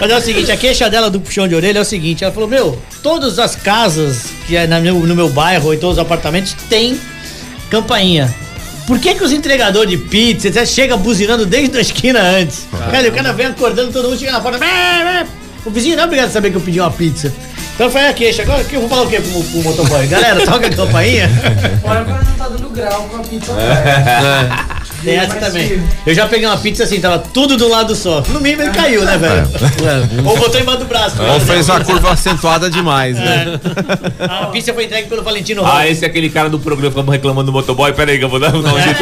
Mas 0.00 0.10
é 0.10 0.16
o 0.16 0.20
seguinte, 0.20 0.50
a 0.50 0.56
queixa 0.56 0.90
dela 0.90 1.08
do 1.08 1.20
puxão 1.20 1.46
de 1.48 1.54
orelha 1.54 1.78
é 1.78 1.80
o 1.82 1.84
seguinte, 1.84 2.24
ela 2.24 2.32
falou, 2.32 2.48
meu, 2.48 2.78
todas 3.02 3.38
as 3.38 3.54
casas 3.56 4.26
que 4.46 4.56
é 4.56 4.66
na 4.66 4.80
meu- 4.80 4.98
no 5.06 5.14
meu 5.14 5.28
bairro 5.28 5.72
e 5.72 5.76
todos 5.76 5.96
os 5.96 6.02
apartamentos 6.02 6.54
tem 6.68 6.98
campainha. 7.70 8.34
Por 8.86 8.98
que 8.98 9.14
que 9.14 9.24
os 9.24 9.32
entregadores 9.32 9.90
de 9.90 9.96
pizza 9.96 10.48
etc, 10.48 10.66
chegam 10.66 10.98
buzinando 10.98 11.46
desde 11.46 11.76
a 11.78 11.80
esquina 11.80 12.20
antes? 12.20 12.66
Cara, 12.90 13.08
o 13.08 13.12
cara 13.12 13.32
vem 13.32 13.46
acordando, 13.46 13.90
todo 13.92 14.08
mundo 14.08 14.18
chega 14.18 14.32
na 14.32 14.40
porta, 14.40 14.58
o 15.64 15.70
vizinho 15.70 15.96
não 15.96 16.02
é 16.02 16.06
obrigado 16.06 16.28
a 16.28 16.30
saber 16.30 16.50
que 16.50 16.56
eu 16.56 16.60
pedi 16.60 16.78
uma 16.78 16.90
pizza. 16.90 17.32
Então 17.74 17.90
foi 17.90 18.06
a 18.06 18.12
queixa. 18.12 18.42
Agora 18.42 18.62
que 18.62 18.76
eu 18.76 18.80
vou 18.80 18.88
falar 18.88 19.02
o 19.02 19.08
quê 19.08 19.20
pro, 19.20 19.42
pro 19.42 19.62
motoboy? 19.62 20.06
Galera, 20.06 20.44
toca 20.44 20.66
a 20.66 20.70
campainha. 20.70 21.28
Fora 21.82 22.04
quando 22.04 22.24
não 22.28 22.34
tá 22.36 22.48
dando 22.48 22.68
grau 22.68 23.08
com 23.08 23.16
a 23.16 23.20
pizza 23.20 23.52
É. 23.52 24.83
Tem 25.04 25.16
essa 25.16 25.34
Mas 25.34 25.44
também. 25.44 25.82
Eu 26.06 26.14
já 26.14 26.26
peguei 26.26 26.46
uma 26.46 26.56
pizza 26.56 26.84
assim, 26.84 27.00
tava 27.00 27.18
tudo 27.18 27.56
do 27.56 27.68
lado 27.68 27.94
só. 27.94 28.22
No 28.28 28.40
mínimo 28.40 28.62
ele 28.62 28.70
caiu, 28.70 29.04
né, 29.04 29.16
velho? 29.18 29.48
Ou 30.24 30.36
botou 30.38 30.60
embaixo 30.60 30.80
do 30.80 30.84
braço. 30.86 31.22
Ou 31.22 31.40
fez 31.40 31.68
a 31.70 31.80
curva 31.80 32.12
acentuada 32.12 32.70
demais, 32.70 33.16
né? 33.16 33.60
A 34.20 34.46
pizza 34.46 34.72
foi 34.72 34.84
entregue 34.84 35.08
pelo 35.08 35.22
Valentino 35.22 35.64
Ah, 35.64 35.74
Rossi. 35.80 35.88
esse 35.88 36.04
é 36.04 36.08
aquele 36.08 36.30
cara 36.30 36.48
do 36.48 36.58
programa 36.58 36.90
que 36.90 36.96
ficamos 36.96 37.12
reclamando 37.12 37.46
do 37.50 37.52
motoboy. 37.52 37.92
Pera 37.92 38.10
aí 38.12 38.18
que 38.18 38.24
eu 38.24 38.28
vou 38.28 38.40
dar, 38.40 38.54
um 38.54 38.62
jeito. 38.62 38.98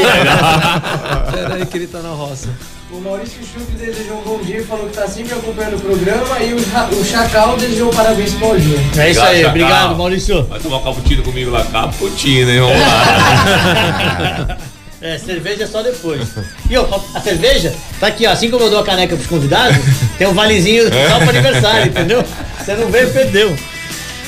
Pera 1.32 1.54
aí 1.54 1.66
que 1.66 1.76
ele 1.78 1.87
tá 1.87 2.00
na 2.00 2.11
roça. 2.11 2.49
O 2.90 3.00
Maurício 3.00 3.38
Chup 3.42 3.73
desejou 3.78 4.18
um 4.18 4.23
bom 4.23 4.38
dia 4.44 4.59
e 4.59 4.64
falou 4.64 4.87
que 4.87 4.94
tá 4.94 5.06
sempre 5.09 5.32
acompanhando 5.32 5.76
o 5.76 5.80
programa. 5.80 6.38
E 6.40 6.52
o, 6.52 6.56
o 6.59 7.04
Chacal 7.04 7.56
desejou 7.56 7.88
parabéns 7.90 8.32
pro 8.35 8.49
Paulinho. 8.49 8.78
É 8.99 9.11
isso 9.11 9.21
aí, 9.23 9.37
Chacal. 9.38 9.50
obrigado, 9.50 9.97
Maurício. 9.97 10.42
Vai 10.44 10.61
tomar 10.61 10.76
um 10.76 10.82
cappuccino 10.82 11.23
comigo 11.23 11.50
lá. 11.50 11.64
Cappuccino, 11.64 12.50
hein? 12.50 12.61
Vamos 12.61 12.78
lá. 12.80 14.59
É, 15.02 15.18
cerveja 15.18 15.66
só 15.66 15.82
depois. 15.82 16.28
E 16.71 16.76
ó, 16.76 16.87
a 17.14 17.21
cerveja 17.21 17.75
tá 17.99 18.06
aqui, 18.06 18.25
ó. 18.26 18.30
Assim 18.30 18.49
como 18.50 18.64
eu 18.64 18.71
dou 18.71 18.78
a 18.78 18.85
caneca 18.85 19.16
pros 19.16 19.26
convidados, 19.28 19.76
tem 20.16 20.26
um 20.28 20.32
valezinho 20.35 20.85
só 20.85 21.18
pro 21.18 21.30
aniversário, 21.30 21.90
entendeu? 21.90 22.25
Você 22.59 22.75
não 22.76 22.88
veio, 22.90 23.11
perdeu. 23.11 23.56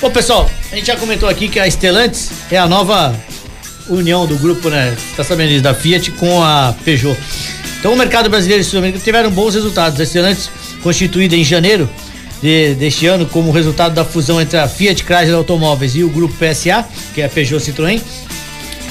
Bom, 0.00 0.10
pessoal, 0.10 0.50
a 0.72 0.74
gente 0.74 0.86
já 0.86 0.96
comentou 0.96 1.28
aqui 1.28 1.48
que 1.48 1.60
a 1.60 1.70
Stellantis 1.70 2.30
é 2.50 2.58
a 2.58 2.66
nova 2.66 3.14
união 3.88 4.26
do 4.26 4.36
grupo, 4.36 4.68
né? 4.68 4.94
Tá 5.16 5.22
sabendo 5.22 5.50
disso, 5.50 5.62
da 5.62 5.74
Fiat 5.74 6.10
com 6.12 6.42
a 6.42 6.74
Peugeot. 6.84 7.16
Então 7.78 7.92
o 7.92 7.96
mercado 7.96 8.28
brasileiro 8.28 8.60
e 8.62 8.64
sul-americano 8.64 9.04
tiveram 9.04 9.30
bons 9.30 9.54
resultados. 9.54 10.00
A 10.00 10.04
Stellantis, 10.06 10.50
constituída 10.82 11.36
em 11.36 11.44
janeiro 11.44 11.88
de- 12.42 12.74
deste 12.74 13.06
ano 13.06 13.26
como 13.26 13.52
resultado 13.52 13.94
da 13.94 14.04
fusão 14.04 14.40
entre 14.40 14.58
a 14.58 14.66
Fiat 14.66 15.04
Chrysler 15.04 15.36
Automóveis 15.36 15.94
e 15.94 16.02
o 16.02 16.08
grupo 16.08 16.34
PSA, 16.34 16.84
que 17.14 17.20
é 17.22 17.26
a 17.26 17.28
Peugeot 17.28 17.60
Citroën, 17.64 18.00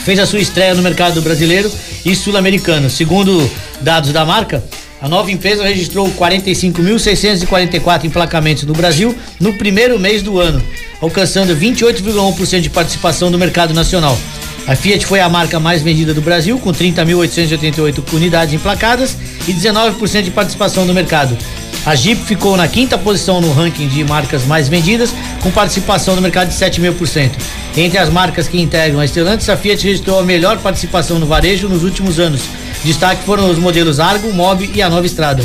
fez 0.03 0.19
a 0.19 0.25
sua 0.25 0.39
estreia 0.39 0.75
no 0.75 0.81
mercado 0.81 1.21
brasileiro 1.21 1.71
e 2.05 2.15
sul-americano. 2.15 2.89
Segundo 2.89 3.49
dados 3.81 4.11
da 4.11 4.25
marca, 4.25 4.63
a 5.03 5.09
nova 5.09 5.29
empresa 5.29 5.65
registrou 5.65 6.09
45.644 6.13 8.05
emplacamentos 8.05 8.63
no 8.63 8.71
Brasil 8.71 9.13
no 9.37 9.51
primeiro 9.51 9.99
mês 9.99 10.23
do 10.23 10.39
ano, 10.39 10.63
alcançando 11.01 11.53
28,1% 11.53 12.61
de 12.61 12.69
participação 12.69 13.29
do 13.29 13.37
mercado 13.37 13.73
nacional. 13.73 14.17
A 14.65 14.77
Fiat 14.77 15.05
foi 15.05 15.19
a 15.19 15.27
marca 15.27 15.59
mais 15.59 15.81
vendida 15.81 16.13
do 16.13 16.21
Brasil, 16.21 16.57
com 16.57 16.71
30.888 16.71 18.13
unidades 18.13 18.53
emplacadas 18.53 19.17
e 19.45 19.51
19% 19.51 20.21
de 20.21 20.31
participação 20.31 20.85
no 20.85 20.93
mercado. 20.93 21.37
A 21.85 21.95
Jeep 21.95 22.23
ficou 22.23 22.55
na 22.55 22.69
quinta 22.69 22.97
posição 22.97 23.41
no 23.41 23.51
ranking 23.51 23.89
de 23.89 24.05
marcas 24.05 24.45
mais 24.45 24.69
vendidas, 24.69 25.13
com 25.41 25.51
participação 25.51 26.15
no 26.15 26.21
mercado 26.21 26.47
de 26.47 26.55
7,5%. 26.55 27.31
Entre 27.75 27.97
as 27.97 28.07
marcas 28.07 28.47
que 28.47 28.61
integram 28.61 29.01
a 29.01 29.05
Stellantis, 29.05 29.49
a 29.49 29.57
Fiat 29.57 29.83
registrou 29.85 30.17
a 30.17 30.23
melhor 30.23 30.59
participação 30.59 31.19
no 31.19 31.25
varejo 31.25 31.67
nos 31.67 31.83
últimos 31.83 32.21
anos. 32.21 32.39
Destaque 32.83 33.23
foram 33.23 33.49
os 33.49 33.57
modelos 33.57 33.99
Argo, 33.99 34.31
Mob 34.33 34.69
e 34.73 34.81
a 34.81 34.89
Nova 34.89 35.05
Estrada. 35.05 35.43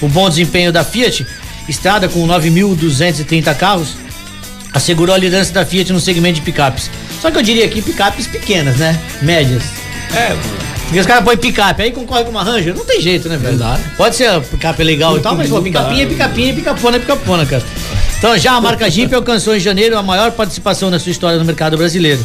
O 0.00 0.08
bom 0.08 0.28
desempenho 0.28 0.72
da 0.72 0.84
Fiat, 0.84 1.26
Estrada 1.68 2.08
com 2.08 2.26
9.230 2.26 3.54
carros, 3.56 3.96
assegurou 4.72 5.14
a 5.14 5.18
liderança 5.18 5.52
da 5.52 5.64
Fiat 5.64 5.92
no 5.92 5.98
segmento 6.00 6.36
de 6.36 6.42
picapes. 6.42 6.90
Só 7.20 7.30
que 7.30 7.38
eu 7.38 7.42
diria 7.42 7.64
aqui 7.64 7.82
picapes 7.82 8.26
pequenas, 8.26 8.76
né? 8.76 8.98
Médias. 9.22 9.64
É, 10.14 10.36
Porque 10.84 11.00
os 11.00 11.06
caras 11.06 11.24
põem 11.24 11.36
picape, 11.36 11.82
aí 11.82 11.90
concorre 11.90 12.22
com 12.24 12.30
uma 12.30 12.44
Ranger, 12.44 12.74
não 12.74 12.84
tem 12.84 13.00
jeito, 13.00 13.28
né, 13.28 13.36
velho? 13.36 13.56
Verdade. 13.58 13.82
Pode 13.96 14.14
ser 14.14 14.28
a 14.28 14.40
picape 14.40 14.84
legal 14.84 15.16
e 15.16 15.20
tal, 15.20 15.34
mas 15.34 15.48
pô, 15.48 15.60
picapinha 15.60 16.04
é 16.04 16.06
picapinha, 16.06 16.54
picapona 16.54 16.96
é 16.96 17.00
picapona, 17.00 17.44
cara. 17.44 17.64
Então 18.18 18.38
já 18.38 18.52
a 18.52 18.60
marca 18.60 18.88
Jeep 18.88 19.12
alcançou 19.14 19.56
em 19.56 19.60
janeiro 19.60 19.98
a 19.98 20.02
maior 20.02 20.30
participação 20.30 20.88
na 20.90 20.98
sua 21.00 21.10
história 21.10 21.38
no 21.38 21.44
mercado 21.44 21.76
brasileiro. 21.76 22.24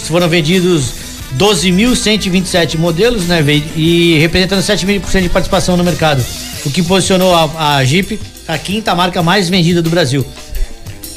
Foram 0.00 0.28
vendidos 0.28 0.92
12.127 1.36 2.76
modelos, 2.76 3.26
né, 3.26 3.44
e 3.76 4.18
representando 4.18 4.60
7.000% 4.60 5.22
de 5.22 5.28
participação 5.28 5.76
no 5.76 5.84
mercado, 5.84 6.24
o 6.64 6.70
que 6.70 6.82
posicionou 6.82 7.34
a, 7.34 7.76
a 7.76 7.84
Jeep 7.84 8.18
a 8.46 8.56
quinta 8.56 8.94
marca 8.94 9.22
mais 9.22 9.48
vendida 9.48 9.82
do 9.82 9.90
Brasil. 9.90 10.24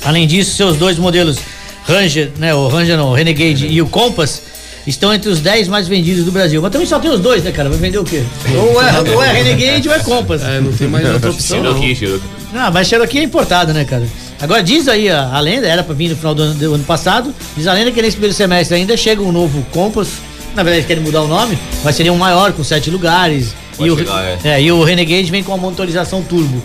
Além 0.04 0.26
disso, 0.26 0.56
seus 0.56 0.78
dois 0.78 0.98
modelos 0.98 1.38
Ranger, 1.86 2.32
né, 2.38 2.54
o 2.54 2.68
Ranger 2.68 2.98
não, 2.98 3.10
o 3.10 3.14
Renegade 3.14 3.68
e 3.68 3.82
o 3.82 3.88
Compass 3.88 4.42
estão 4.86 5.14
entre 5.14 5.30
os 5.30 5.40
10 5.40 5.68
mais 5.68 5.88
vendidos 5.88 6.24
do 6.26 6.32
Brasil. 6.32 6.62
Mas 6.62 6.72
também 6.72 6.88
só 6.88 7.00
tem 7.00 7.12
os 7.12 7.20
dois, 7.20 7.44
né, 7.44 7.52
cara? 7.52 7.70
Vai 7.70 7.78
vender 7.78 7.98
o 8.00 8.04
quê? 8.04 8.24
Ou 8.56 8.82
é, 8.82 9.16
ou 9.16 9.24
é 9.24 9.32
Renegade 9.32 9.88
ou 9.88 9.96
é 9.96 10.00
Compass. 10.00 10.42
É, 10.42 10.60
não 10.60 10.72
tem 10.72 10.88
mais 10.88 11.08
outra 11.08 11.32
opção. 11.32 11.62
não. 11.62 11.74
Cherokee, 11.74 11.96
Cherokee. 11.96 12.28
Não, 12.54 12.72
mas 12.72 12.88
Cherokee 12.88 13.20
é 13.20 13.24
importado, 13.24 13.74
né, 13.74 13.86
cara? 13.86 14.06
Agora 14.42 14.64
diz 14.64 14.88
aí 14.88 15.10
a, 15.10 15.36
a 15.36 15.40
lenda, 15.40 15.68
era 15.68 15.84
pra 15.84 15.94
vir 15.94 16.10
no 16.10 16.16
final 16.16 16.34
do 16.34 16.44
ano, 16.44 16.54
do 16.54 16.74
ano 16.76 16.84
passado, 16.84 17.34
diz 17.58 17.68
a 17.68 17.74
lenda 17.74 17.92
que 17.92 18.02
nesse 18.02 18.16
primeiro 18.16 18.34
semestre 18.34 18.76
ainda 18.76 18.96
chega 18.96 19.22
um 19.22 19.32
novo 19.32 19.66
Compass, 19.72 20.10
na 20.56 20.64
verdade 20.64 20.88
querem 20.88 21.04
mudar 21.04 21.24
o 21.24 21.28
nome, 21.28 21.58
mas 21.84 21.96
seria 21.96 22.14
um 22.14 22.18
maior, 22.18 22.54
com 22.54 22.64
sete 22.64 22.90
lugares. 22.90 23.54
Pode 23.76 23.90
e, 23.90 23.92
o, 23.92 23.98
chegar, 23.98 24.24
é. 24.24 24.40
é, 24.44 24.62
e 24.62 24.72
o 24.72 24.84
Renegade 24.84 25.30
vem 25.30 25.44
com 25.44 25.54
a 25.54 25.58
motorização 25.58 26.24
turbo. 26.24 26.62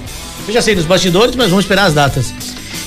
Eu 0.47 0.55
já 0.55 0.63
sei 0.63 0.75
dos 0.75 0.85
bastidores, 0.85 1.35
mas 1.35 1.49
vamos 1.49 1.65
esperar 1.65 1.87
as 1.87 1.95
datas. 1.95 2.33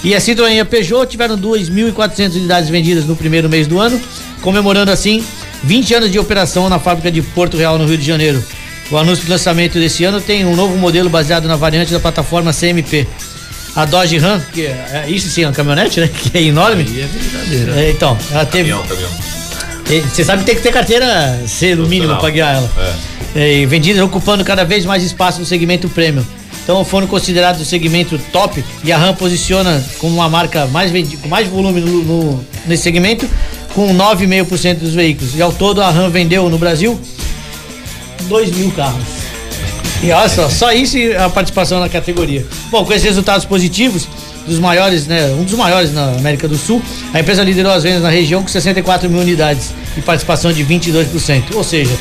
E 0.04 0.13
a 0.13 0.19
Citroën 0.19 0.54
e 0.54 0.60
a 0.60 0.65
Peugeot 0.65 1.08
tiveram 1.08 1.38
2.400 1.38 2.36
unidades 2.36 2.69
vendidas 2.69 3.06
no 3.06 3.15
primeiro 3.15 3.50
mês 3.50 3.67
do 3.67 3.80
ano, 3.80 4.00
comemorando 4.41 4.91
assim 4.91 5.23
20 5.63 5.95
anos 5.95 6.12
de 6.12 6.19
operação 6.19 6.69
na 6.69 6.80
fábrica 6.80 7.12
de 7.12 7.21
Porto 7.21 7.58
Real, 7.58 7.78
no 7.78 7.86
Rio 7.86 7.97
de 7.97 8.06
Janeiro. 8.06 8.43
O 8.89 8.97
anúncio 8.97 9.26
de 9.26 9.32
lançamento 9.32 9.73
desse 9.80 10.04
ano 10.04 10.21
tem 10.21 10.45
um 10.45 10.56
novo 10.56 10.78
modelo 10.78 11.10
baseado 11.10 11.47
na 11.47 11.56
variante 11.56 11.91
da 11.91 12.00
plataforma 12.00 12.54
CMP. 12.54 13.08
A 13.78 13.86
Dodge 13.86 14.18
Ram, 14.18 14.42
que 14.52 14.66
é, 14.66 15.04
é 15.06 15.10
isso 15.10 15.30
sim, 15.30 15.44
é 15.44 15.48
uma 15.48 15.54
caminhonete, 15.54 16.00
né? 16.02 16.08
Que 16.13 16.38
é 16.38 16.42
enorme. 16.44 16.84
Aí 16.88 17.02
é 17.02 17.06
brincadeira. 17.06 17.80
É, 17.82 17.92
então, 17.92 18.18
ela 18.32 18.46
teve. 18.46 18.70
Caminhão, 18.72 18.88
caminhão. 18.88 19.10
Você 20.13 20.24
sabe 20.26 20.40
que 20.42 20.48
tem 20.48 20.56
que 20.56 20.62
ter 20.62 20.72
carteira 20.74 21.40
C 21.48 21.74
no 21.76 21.88
mínimo 21.88 22.18
para 22.18 22.30
guiar 22.30 22.56
ela. 22.56 22.70
É. 23.36 23.54
E 23.62 23.66
vendidas 23.66 24.04
ocupando 24.04 24.44
cada 24.44 24.66
vez 24.66 24.84
mais 24.86 25.02
espaço 25.04 25.40
no 25.40 25.46
segmento 25.46 25.88
premium. 25.88 26.26
Então 26.63 26.84
foram 26.84 27.08
considerados 27.08 27.62
o 27.62 27.66
segmento 27.66 28.20
top 28.34 28.62
e 28.84 28.92
a 28.92 28.98
RAM 28.98 29.13
posiciona 29.13 29.82
como 30.00 30.16
uma 30.16 30.28
marca 30.28 30.66
mais 30.66 30.92
vendi- 30.92 31.16
com 31.16 31.30
mais 31.30 31.48
volume 31.48 31.80
no, 31.80 32.04
no- 32.04 32.46
nesse 32.66 32.84
segmento, 32.84 33.26
com 33.74 33.94
9,5% 33.96 34.80
dos 34.80 34.94
veículos. 34.94 35.34
E 35.36 35.42
ao 35.42 35.54
todo 35.54 35.82
a 35.82 35.90
RAM 35.90 36.10
vendeu 36.10 36.50
no 36.50 36.58
Brasil 36.58 37.00
2 38.24 38.52
mil 38.52 38.72
carros. 38.72 39.04
E 40.03 40.12
olha 40.12 40.29
só, 40.29 40.49
só 40.49 40.71
isso 40.71 40.97
e 40.97 41.15
a 41.15 41.29
participação 41.29 41.79
na 41.79 41.89
categoria. 41.89 42.45
Bom, 42.69 42.86
com 42.86 42.93
esses 42.93 43.05
resultados 43.05 43.45
positivos, 43.45 44.07
dos 44.47 44.60
maiores, 44.60 45.05
né, 45.07 45.27
um 45.38 45.43
dos 45.43 45.53
maiores 45.53 45.93
na 45.93 46.12
América 46.12 46.47
do 46.47 46.57
Sul, 46.57 46.81
a 47.13 47.19
empresa 47.19 47.43
liderou 47.43 47.71
as 47.71 47.83
vendas 47.83 48.01
na 48.01 48.10
região 48.10 48.41
com 48.41 48.47
64 48.47 49.10
mil 49.10 49.19
unidades 49.19 49.73
e 49.97 50.01
participação 50.01 50.53
de 50.53 50.63
22%. 50.63 51.55
Ou 51.55 51.63
seja, 51.63 51.91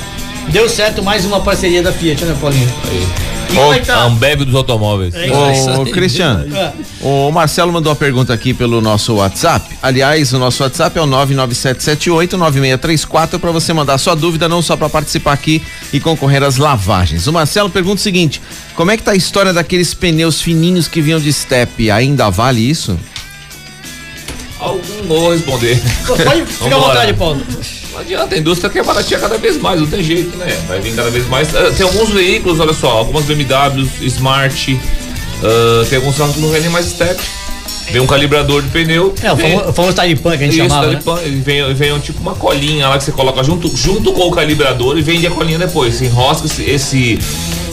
deu 0.48 0.68
certo 0.68 1.02
mais 1.02 1.24
uma 1.24 1.40
parceria 1.40 1.82
da 1.82 1.92
Fiat, 1.92 2.24
né, 2.24 2.36
Paulinho? 2.40 2.72
E 2.92 3.35
como 3.54 3.72
é 3.72 3.80
que 3.80 3.90
A 3.90 3.94
tá? 3.96 4.02
Ambev 4.04 4.44
dos 4.44 4.54
automóveis. 4.54 5.14
É 5.14 5.24
aí. 5.24 5.30
Ô, 5.30 5.84
Cristiano, 5.86 6.46
É. 6.56 6.72
o 7.00 7.30
Marcelo 7.30 7.72
mandou 7.72 7.92
a 7.92 7.96
pergunta 7.96 8.32
aqui 8.32 8.54
pelo 8.54 8.80
nosso 8.80 9.14
WhatsApp. 9.14 9.76
Aliás, 9.82 10.32
o 10.32 10.38
nosso 10.38 10.62
WhatsApp 10.62 10.98
é 10.98 11.02
o 11.02 11.06
997789634 11.06 13.38
para 13.38 13.50
você 13.50 13.72
mandar 13.72 13.98
sua 13.98 14.14
dúvida, 14.14 14.48
não 14.48 14.62
só 14.62 14.76
para 14.76 14.88
participar 14.88 15.32
aqui 15.32 15.62
e 15.92 16.00
concorrer 16.00 16.42
às 16.42 16.56
lavagens. 16.56 17.26
O 17.26 17.32
Marcelo 17.32 17.70
pergunta 17.70 17.96
o 17.96 18.02
seguinte: 18.02 18.40
como 18.74 18.90
é 18.90 18.96
que 18.96 19.02
tá 19.02 19.12
a 19.12 19.16
história 19.16 19.52
daqueles 19.52 19.94
pneus 19.94 20.40
fininhos 20.40 20.88
que 20.88 21.00
vinham 21.00 21.20
de 21.20 21.32
step? 21.32 21.90
Ainda 21.90 22.30
vale 22.30 22.60
isso? 22.60 22.98
Algum 24.58 24.80
vou 25.06 25.32
responder. 25.32 25.80
Pode 26.06 26.46
ficar 26.46 26.76
à 26.76 26.78
vontade, 26.78 27.12
Paulo. 27.14 27.40
Não 27.96 28.02
adianta, 28.02 28.34
a 28.34 28.38
indústria 28.38 28.68
quer 28.68 28.84
baratear 28.84 29.18
cada 29.18 29.38
vez 29.38 29.56
mais, 29.56 29.80
não 29.80 29.86
tem 29.86 30.02
jeito, 30.02 30.36
né? 30.36 30.54
Vai 30.68 30.80
vir 30.80 30.94
cada 30.94 31.10
vez 31.10 31.26
mais. 31.28 31.54
Ah, 31.56 31.72
Tem 31.74 31.86
alguns 31.86 32.10
veículos, 32.10 32.60
olha 32.60 32.74
só, 32.74 32.88
algumas 32.90 33.24
BMWs, 33.24 33.88
Smart, 34.02 34.80
ah, 35.42 35.86
tem 35.88 35.96
alguns 35.96 36.14
carros 36.18 36.34
que 36.34 36.40
não 36.42 36.50
vendem 36.50 36.68
mais 36.68 36.84
step. 36.86 37.18
Vem 37.90 38.02
um 38.02 38.06
calibrador 38.06 38.60
de 38.60 38.68
pneu. 38.68 39.14
É, 39.22 39.32
o 39.32 39.36
famoso, 39.36 39.72
famoso 39.72 39.96
Talipan 39.96 40.36
que 40.36 40.44
a 40.44 40.46
gente 40.46 40.58
Isso, 40.58 40.68
chamava, 40.68 40.88
né? 40.88 41.00
Talipan, 41.02 41.22
ele 41.22 41.40
vem, 41.40 41.72
vem 41.72 41.98
tipo 42.00 42.20
uma 42.20 42.34
colinha 42.34 42.86
lá 42.86 42.98
que 42.98 43.04
você 43.04 43.12
coloca 43.12 43.42
junto, 43.42 43.74
junto 43.74 44.12
com 44.12 44.28
o 44.28 44.30
calibrador 44.30 44.98
e 44.98 45.02
vende 45.02 45.26
a 45.26 45.30
colinha 45.30 45.58
depois. 45.58 45.94
Você 45.94 46.04
enrosca 46.04 46.46
esse, 46.46 46.64
esse, 46.64 47.18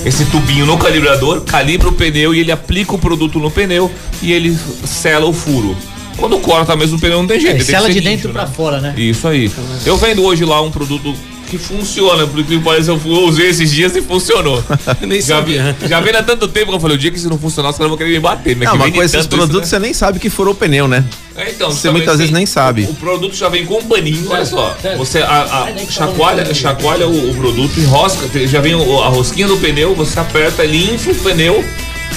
esse 0.05 0.23
tubinho 0.25 0.65
no 0.65 0.77
calibrador, 0.77 1.41
calibra 1.41 1.89
o 1.89 1.91
pneu 1.91 2.33
e 2.33 2.39
ele 2.39 2.51
aplica 2.51 2.95
o 2.95 2.97
produto 2.97 3.39
no 3.39 3.51
pneu 3.51 3.91
e 4.21 4.31
ele 4.31 4.57
sela 4.86 5.25
o 5.25 5.33
furo. 5.33 5.75
Quando 6.17 6.39
corta 6.39 6.76
mesmo 6.76 6.97
o 6.97 6.99
pneu 6.99 7.17
não 7.19 7.28
tem 7.28 7.39
jeito. 7.39 7.62
É, 7.62 7.65
tem 7.65 7.86
que 7.88 7.93
de 7.93 8.02
dentro 8.02 8.28
né? 8.30 8.34
pra 8.34 8.47
fora, 8.47 8.80
né? 8.80 8.93
Isso 8.97 9.28
aí. 9.28 9.52
Eu 9.86 9.97
vendo 9.97 10.23
hoje 10.23 10.45
lá 10.45 10.62
um 10.62 10.71
produto 10.71 11.13
que 11.49 11.58
funciona. 11.58 12.26
Por 12.26 12.43
que 12.43 12.58
parece, 12.60 12.89
eu 12.89 12.99
usei 13.06 13.49
esses 13.49 13.71
dias 13.71 13.95
e 13.95 14.02
funcionou. 14.02 14.63
Nem 15.06 15.21
Já, 15.21 15.39
vi, 15.41 15.58
sabia. 15.58 15.76
já 15.88 15.99
vem 15.99 16.15
há 16.15 16.23
tanto 16.23 16.47
tempo 16.47 16.69
que 16.71 16.76
eu 16.76 16.80
falei, 16.80 16.95
o 16.97 16.99
dia 16.99 17.12
que 17.12 17.17
isso 17.17 17.30
não 17.30 17.38
funcionar, 17.38 17.69
os 17.69 17.78
caras 17.78 17.89
vão 17.89 17.97
querer 17.97 18.12
me 18.12 18.19
bater. 18.19 18.56
Né? 18.56 18.65
Não, 18.65 18.71
Que 18.73 18.78
mas 18.80 18.93
com 18.95 19.04
esses 19.04 19.19
isso, 19.19 19.30
produtos 19.30 19.62
né? 19.62 19.65
você 19.67 19.80
nem 19.80 19.93
sabe 19.93 20.17
que 20.19 20.30
furou 20.32 20.54
o 20.54 20.58
pneu, 20.58 20.88
né? 20.88 21.04
É, 21.36 21.49
então, 21.52 21.71
Você 21.71 21.89
muitas 21.91 22.17
vezes 22.17 22.32
nem 22.34 22.45
sabe. 22.45 22.84
O 22.84 22.93
produto 22.95 23.36
já 23.36 23.49
vem 23.49 23.65
com 23.65 23.76
um 23.80 23.84
paninho, 23.84 24.26
olha 24.32 24.45
só. 24.45 24.76
Você 24.97 25.19
a, 25.19 25.41
a- 25.43 25.91
chacoalha, 25.91 26.54
chacoalha 26.54 27.08
o, 27.08 27.32
o 27.32 27.36
produto, 27.36 27.80
enrosca, 27.80 28.28
já 28.47 28.60
vem 28.62 28.73
o- 28.76 29.02
a 29.04 29.10
rosquinha 29.10 29.47
do 29.47 29.58
pneu, 29.58 29.93
você 29.95 30.19
aperta, 30.19 30.63
ele 30.63 30.93
infla 30.93 31.12
o 31.12 31.15
pneu, 31.15 31.63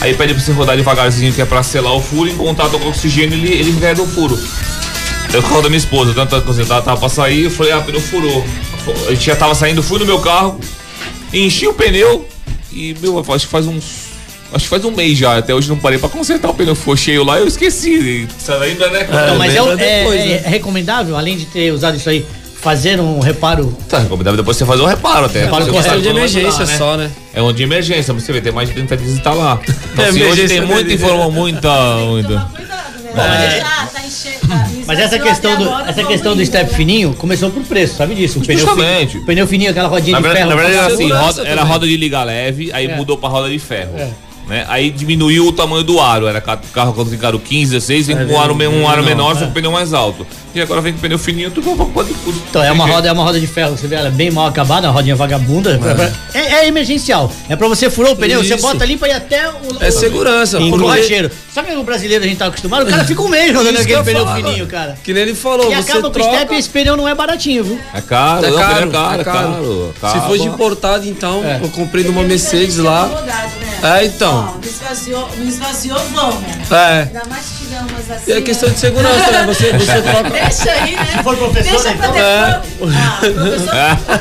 aí 0.00 0.14
pede 0.14 0.34
pra 0.34 0.42
você 0.42 0.52
rodar 0.52 0.76
devagarzinho, 0.76 1.32
que 1.32 1.40
é 1.40 1.44
pra 1.44 1.62
selar 1.62 1.94
o 1.94 2.00
furo, 2.00 2.30
em 2.30 2.36
contato 2.36 2.78
com 2.78 2.86
o 2.86 2.88
oxigênio, 2.88 3.36
ele, 3.36 3.52
ele 3.52 3.70
veda 3.72 4.02
o 4.02 4.06
furo. 4.06 4.38
Eu 5.32 5.42
com 5.42 5.60
da 5.60 5.68
minha 5.68 5.78
esposa, 5.78 6.14
tanto 6.14 6.40
que 6.40 6.60
eu 6.60 6.66
tava, 6.66 6.82
tava 6.82 7.00
pra 7.00 7.08
sair, 7.08 7.44
eu 7.44 7.50
falei, 7.50 7.72
ah, 7.72 7.78
o 7.78 7.82
pneu 7.84 8.00
furou. 8.00 8.44
A 9.06 9.10
gente 9.10 9.26
já 9.26 9.36
tava 9.36 9.54
saindo, 9.54 9.82
fui 9.82 9.98
no 9.98 10.06
meu 10.06 10.20
carro, 10.20 10.60
enchi 11.32 11.66
o 11.66 11.74
pneu 11.74 12.26
e, 12.72 12.96
meu, 13.00 13.18
acho 13.18 13.46
que 13.46 13.50
faz 13.50 13.66
uns. 13.66 14.06
Acho 14.52 14.64
que 14.64 14.70
faz 14.70 14.84
um 14.84 14.92
mês 14.92 15.18
já, 15.18 15.36
até 15.36 15.52
hoje 15.52 15.68
não 15.68 15.76
parei 15.76 15.98
pra 15.98 16.08
consertar 16.08 16.48
o 16.48 16.54
pneu, 16.54 16.74
ficou 16.74 16.96
cheio 16.96 17.24
lá 17.24 17.38
eu 17.38 17.46
esqueci. 17.48 18.28
Isso 18.38 18.52
ainda, 18.52 18.88
né? 18.90 19.08
Não, 19.10 19.36
mas 19.36 19.54
é, 19.54 19.60
lembra 19.60 19.84
é- 19.84 19.98
depois, 19.98 20.20
é- 20.20 20.26
né? 20.26 20.42
é 20.44 20.48
recomendável, 20.48 21.16
além 21.16 21.36
de 21.36 21.46
ter 21.46 21.72
usado 21.72 21.96
isso 21.96 22.08
aí, 22.08 22.24
fazer 22.66 23.00
um 23.00 23.20
reparo. 23.20 23.76
Tá 23.88 24.00
recomendável 24.00 24.36
depois 24.38 24.56
você 24.56 24.64
fazer 24.66 24.82
um 24.82 24.86
reparo 24.86 25.26
até. 25.26 25.44
Reparo 25.44 25.64
Você 25.64 25.70
correto. 25.70 25.88
sabe 25.88 26.02
de 26.02 26.08
quando 26.08 26.14
vai 26.14 26.22
emergência 26.24 26.50
durar, 26.64 26.66
né? 26.68 26.76
só, 26.78 26.96
né? 26.96 27.10
É 27.32 27.40
um 27.42 27.52
de 27.52 27.62
emergência, 27.62 28.12
você 28.12 28.32
vê, 28.32 28.40
tem 28.40 28.52
mais 28.52 28.68
de 28.68 28.74
30 28.74 28.96
dias 28.96 29.16
e 29.18 29.20
tá 29.20 29.32
lá. 29.32 29.58
Então, 29.92 30.04
É, 30.04 30.08
assim, 30.08 30.22
hoje 30.24 30.48
tem 30.48 30.60
muita 30.60 30.82
dele. 30.82 30.94
informação, 30.94 31.30
muita, 31.30 31.96
muita. 32.06 32.28
Toma 32.28 32.50
cuidado, 32.54 33.02
né? 33.02 33.60
Já, 33.60 33.86
tá 33.86 34.00
enchendo. 34.04 34.36
Mas 34.86 34.98
essa 34.98 35.18
questão 35.18 35.56
do, 35.56 35.70
essa 35.88 36.04
questão 36.04 36.36
do 36.36 36.44
step 36.44 36.74
fininho 36.74 37.14
começou 37.14 37.50
por 37.50 37.62
preço, 37.62 37.96
sabe 37.96 38.14
disso? 38.14 38.40
O 38.40 38.42
pneu, 38.42 38.58
Justamente. 38.58 39.10
fininho, 39.12 39.26
pneu 39.26 39.46
fininho, 39.46 39.70
aquela 39.70 39.88
rodinha 39.88 40.12
Na 40.12 40.28
de 40.28 40.34
verdade, 40.34 40.48
ferro. 40.48 40.50
na 40.50 40.56
verdade 40.68 40.84
era 40.84 40.94
assim, 40.94 41.10
roda- 41.12 41.48
era 41.48 41.62
roda 41.64 41.86
de 41.86 41.96
liga 41.96 42.22
leve, 42.24 42.70
aí 42.72 42.86
É. 42.88 42.96
mudou 42.96 43.16
pra 43.16 43.28
roda 43.28 43.48
de 43.48 43.58
ferro. 43.58 43.92
Né? 44.46 44.64
Aí 44.68 44.90
diminuiu 44.90 45.48
o 45.48 45.52
tamanho 45.52 45.82
do 45.82 46.00
aro, 46.00 46.28
era 46.28 46.40
ca- 46.40 46.56
carro 46.72 46.92
quando 46.92 47.10
tem 47.10 47.18
caro 47.18 47.36
15, 47.38 47.72
16, 47.72 48.06
vem 48.06 48.16
É, 48.16 48.24
com 48.24 48.32
um 48.34 48.40
aro, 48.40 48.54
um 48.54 48.88
aro 48.88 49.02
vem 49.02 49.10
menor, 49.14 49.28
menor, 49.30 49.38
só 49.40 49.46
com 49.46 49.52
pneu 49.52 49.72
mais 49.72 49.92
alto. 49.92 50.24
E 50.54 50.60
agora 50.60 50.80
vem 50.80 50.92
com 50.92 51.00
pneu 51.00 51.18
fininho, 51.18 51.50
tudo 51.50 51.74
pode 51.92 52.14
custo. 52.14 52.40
Então, 52.48 52.62
é 52.62 52.70
uma 52.70 52.86
roda, 52.86 53.08
é 53.08 53.12
uma 53.12 53.24
roda 53.24 53.40
de 53.40 53.46
ferro, 53.48 53.76
você 53.76 53.88
vê 53.88 53.96
ela 53.96 54.08
bem 54.08 54.30
mal 54.30 54.46
acabada, 54.46 54.86
uma 54.86 54.92
rodinha 54.92 55.16
vagabunda. 55.16 55.78
É, 56.32 56.38
é 56.64 56.68
emergencial. 56.68 57.30
É 57.48 57.56
pra 57.56 57.66
você 57.66 57.90
furar 57.90 58.12
o 58.12 58.16
pneu, 58.16 58.42
você 58.42 58.54
Isso. 58.54 58.62
bota 58.62 58.84
ali 58.84 58.96
pra 58.96 59.08
ir 59.08 59.12
até 59.12 59.48
o. 59.50 59.54
É 59.80 59.88
o- 59.88 59.92
segurança. 59.92 60.58
o 60.60 60.70
borracheiro. 60.78 61.28
Sabe 61.52 61.70
que 61.70 61.76
o 61.76 61.82
brasileiro 61.82 62.24
a 62.24 62.28
gente 62.28 62.36
tá 62.38 62.46
acostumado? 62.46 62.86
O 62.86 62.90
cara 62.90 63.04
fica 63.04 63.20
um 63.22 63.28
mês 63.28 63.52
rodando 63.54 63.78
aquele 63.80 63.98
eu 63.98 64.04
pneu 64.04 64.24
falo. 64.26 64.44
fininho, 64.44 64.66
cara. 64.68 64.96
Que 65.02 65.12
nem 65.12 65.22
ele 65.24 65.34
falou, 65.34 65.72
E 65.72 65.74
você 65.74 65.90
acaba 65.90 66.02
com 66.02 66.06
o 66.08 66.10
troca... 66.10 66.36
step 66.36 66.54
e 66.54 66.58
esse 66.58 66.68
pneu 66.68 66.96
não 66.96 67.08
é 67.08 67.14
baratinho, 67.14 67.64
viu? 67.64 67.80
É 67.92 68.00
caro, 68.00 68.46
É 68.46 68.50
não, 68.50 68.58
caro, 68.58 68.74
pneu 68.76 68.88
é 68.88 68.92
caro, 68.92 69.16
é 69.16 69.20
é 69.20 69.24
caro. 69.24 69.94
Se 70.12 70.20
for 70.26 70.38
de 70.38 70.44
importado, 70.46 71.08
então, 71.08 71.42
É. 71.44 71.58
eu 71.62 71.68
comprei 71.70 72.04
numa 72.04 72.22
Mercedes 72.22 72.76
lá. 72.76 73.08
É, 73.82 74.04
então. 74.06 74.48
Ó, 74.48 74.52
não 74.54 74.60
esvaziou, 74.62 75.28
não 75.36 75.46
esvaziou, 75.46 75.98
vão, 75.98 76.40
né? 76.40 76.58
É. 76.70 77.02
Ainda 77.02 77.22
mais 77.28 77.46
tiver 77.58 77.80
umas 77.80 78.10
assim. 78.10 78.30
E 78.30 78.32
é 78.34 78.40
questão 78.40 78.68
de 78.70 78.78
segurança, 78.78 79.30
né? 79.30 79.46
Você, 79.46 79.72
você 79.78 80.02
troca. 80.02 80.30
Deixa 80.30 80.70
aí, 80.72 80.96
né? 80.96 81.06
Se 81.06 81.22
for 81.22 81.36
professor, 81.36 81.82
Deixa 81.82 81.94
pra 81.96 82.08
então, 82.08 82.60
depois. 82.62 82.94
Ah, 82.96 83.18
professor. 83.20 83.68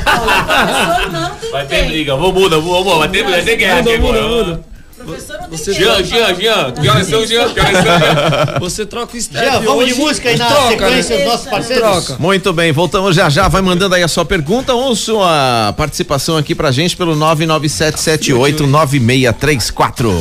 professor 0.56 1.12
não 1.12 1.30
tem. 1.36 1.52
Vai 1.52 1.66
ter 1.66 1.86
briga, 1.86 2.16
vamos 2.16 2.34
muda, 2.34 2.60
vamos, 2.60 2.98
vai 2.98 3.08
ter, 3.10 3.24
vai 3.24 3.42
ter 3.42 3.56
guerra 3.56 3.80
aqui 3.80 3.98
Muda, 3.98 4.20
agora. 4.20 4.22
muda, 4.28 4.46
muda. 4.46 4.75
Professor 5.06 5.38
não 5.42 5.50
tem 5.50 5.58
Você- 5.58 5.74
tempo. 5.74 5.84
Jean, 5.86 6.04
Jean, 6.04 6.36
Jean, 6.36 6.72
que 6.74 6.90
horas 6.90 7.08
são, 7.08 7.26
Jean? 7.28 7.50
Que 7.54 7.60
horas 7.60 7.78
são? 7.78 8.60
Você 8.60 8.86
troca 8.86 9.18
o 9.18 9.22
step. 9.22 9.46
Já, 9.46 9.60
vamos 9.60 9.84
hoje 9.84 9.94
de 9.94 10.00
música 10.00 10.30
aí 10.30 10.38
na 10.38 10.48
troca, 10.48 10.70
sequência, 10.70 11.18
né? 11.18 11.24
os 11.24 11.30
nossos 11.32 11.48
parceiros. 11.48 12.06
Troca. 12.06 12.18
Muito 12.22 12.54
bem, 12.54 12.72
voltamos 12.72 13.16
já 13.16 13.30
já. 13.30 13.48
Vai 13.48 13.62
mandando 13.62 13.94
aí 13.96 14.04
a 14.04 14.08
sua 14.08 14.26
pergunta 14.26 14.74
ou 14.74 14.96
sua 14.96 15.74
participação 15.78 16.38
aqui 16.38 16.54
pra 16.56 16.72
gente 16.72 16.96
pelo 16.98 17.16
997789634. 17.16 20.12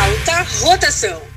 Alta 0.00 0.46
rotação. 0.60 1.31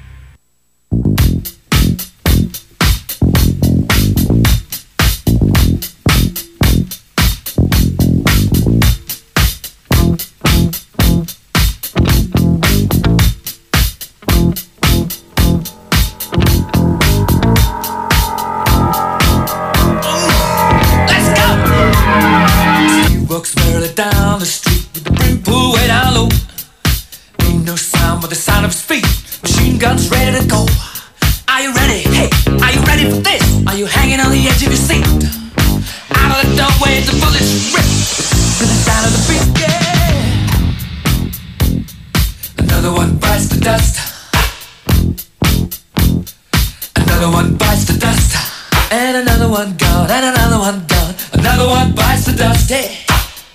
Gone, 50.07 50.23
and 50.23 50.35
another 50.35 50.59
one 50.59 50.85
gone. 50.87 51.15
Another 51.33 51.67
one 51.67 51.93
bites 51.93 52.25
the 52.25 52.33
dust. 52.33 52.69
Hey, 52.69 52.97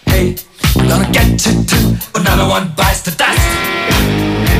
hey, 0.06 0.36
we're 0.74 0.88
gonna 0.88 1.10
get 1.12 1.46
you 1.46 1.64
too. 1.64 1.96
Another 2.14 2.48
one 2.48 2.72
bites 2.76 3.02
the 3.02 3.12
dust. 3.12 4.59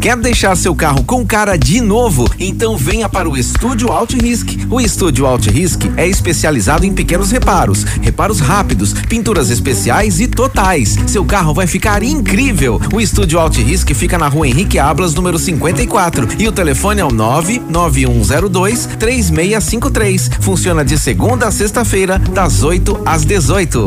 Quer 0.00 0.16
deixar 0.16 0.56
seu 0.56 0.74
carro 0.74 1.02
com 1.04 1.26
cara 1.26 1.56
de 1.56 1.80
novo? 1.80 2.28
Então 2.38 2.76
venha 2.76 3.08
para 3.08 3.28
o 3.28 3.36
Estúdio 3.36 3.90
Alt 3.90 4.14
Risk. 4.14 4.66
O 4.70 4.80
Estúdio 4.80 5.26
Alt 5.26 5.46
Risk 5.46 5.82
é 5.96 6.06
especializado 6.06 6.86
em 6.86 6.92
pequenos 6.92 7.30
reparos, 7.30 7.84
reparos 7.84 8.40
rápidos, 8.40 8.92
pinturas 8.92 9.50
especiais 9.50 10.20
e 10.20 10.26
totais. 10.26 10.96
Seu 11.06 11.24
carro 11.24 11.52
vai 11.54 11.66
ficar 11.66 12.02
incrível. 12.02 12.80
O 12.92 13.00
Estúdio 13.00 13.38
Alt 13.38 13.56
Risk 13.58 13.92
fica 13.94 14.18
na 14.18 14.28
rua 14.28 14.46
Henrique 14.48 14.78
Ablas, 14.78 15.14
número 15.14 15.38
54. 15.38 16.28
E 16.38 16.46
o 16.46 16.52
telefone 16.52 17.00
é 17.00 17.04
o 17.04 17.12
99102 17.12 18.86
3653. 18.98 20.30
Funciona 20.40 20.84
de 20.84 20.98
segunda 20.98 21.48
a 21.48 21.52
sexta-feira, 21.52 22.18
das 22.18 22.62
8 22.62 23.02
às 23.04 23.24
18. 23.24 23.86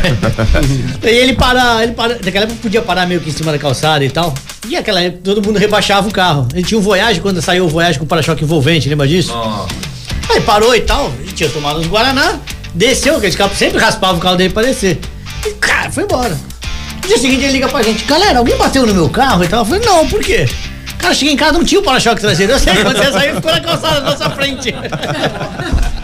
e 1.03 1.07
ele 1.07 1.33
para, 1.67 1.83
ele 1.83 1.91
para, 1.93 2.13
naquela 2.23 2.45
época 2.45 2.59
podia 2.61 2.81
parar 2.81 3.05
meio 3.05 3.19
que 3.19 3.29
em 3.29 3.33
cima 3.33 3.51
da 3.51 3.57
calçada 3.57 4.03
e 4.05 4.09
tal. 4.09 4.33
E 4.67 4.75
aquela 4.75 5.01
época 5.01 5.21
todo 5.23 5.45
mundo 5.45 5.59
rebaixava 5.59 6.07
o 6.07 6.11
carro. 6.11 6.47
Ele 6.53 6.63
tinha 6.63 6.77
um 6.79 6.81
Voyage, 6.81 7.19
quando 7.19 7.41
saiu 7.41 7.65
o 7.65 7.67
Voyage 7.67 7.99
com 7.99 8.05
para-choque 8.05 8.43
envolvente, 8.43 8.87
lembra 8.87 9.07
disso? 9.07 9.33
Aí 10.29 10.41
parou 10.41 10.75
e 10.75 10.81
tal, 10.81 11.11
ele 11.19 11.31
tinha 11.31 11.49
tomado 11.49 11.79
uns 11.79 11.87
Guaraná, 11.87 12.39
desceu, 12.73 13.17
aquele 13.17 13.35
carro 13.35 13.55
sempre 13.55 13.79
raspava 13.79 14.17
o 14.17 14.21
carro 14.21 14.35
dele 14.35 14.53
pra 14.53 14.63
descer. 14.63 14.99
E, 15.45 15.51
cara, 15.55 15.91
foi 15.91 16.03
embora. 16.03 16.37
No 17.01 17.07
dia 17.07 17.17
seguinte 17.17 17.43
ele 17.43 17.53
liga 17.53 17.67
pra 17.69 17.81
gente, 17.81 18.03
galera, 18.05 18.39
alguém 18.39 18.57
bateu 18.57 18.85
no 18.85 18.93
meu 18.93 19.09
carro 19.09 19.43
e 19.43 19.47
tal? 19.47 19.59
Eu 19.61 19.65
falei, 19.65 19.85
não, 19.85 20.07
por 20.07 20.21
quê? 20.21 20.45
Cara, 20.97 21.13
cheguei 21.13 21.33
em 21.33 21.37
casa, 21.37 21.53
não 21.53 21.63
tinha 21.63 21.79
o 21.79 21.83
para-choque 21.83 22.19
traseiro. 22.19 22.53
Eu 22.53 22.59
sei, 22.59 22.75
quando 22.83 22.97
você 22.97 23.11
saiu, 23.11 23.35
ficou 23.35 23.51
na 23.51 23.61
calçada 23.61 24.01
na 24.01 24.11
nossa 24.11 24.29
frente. 24.31 24.73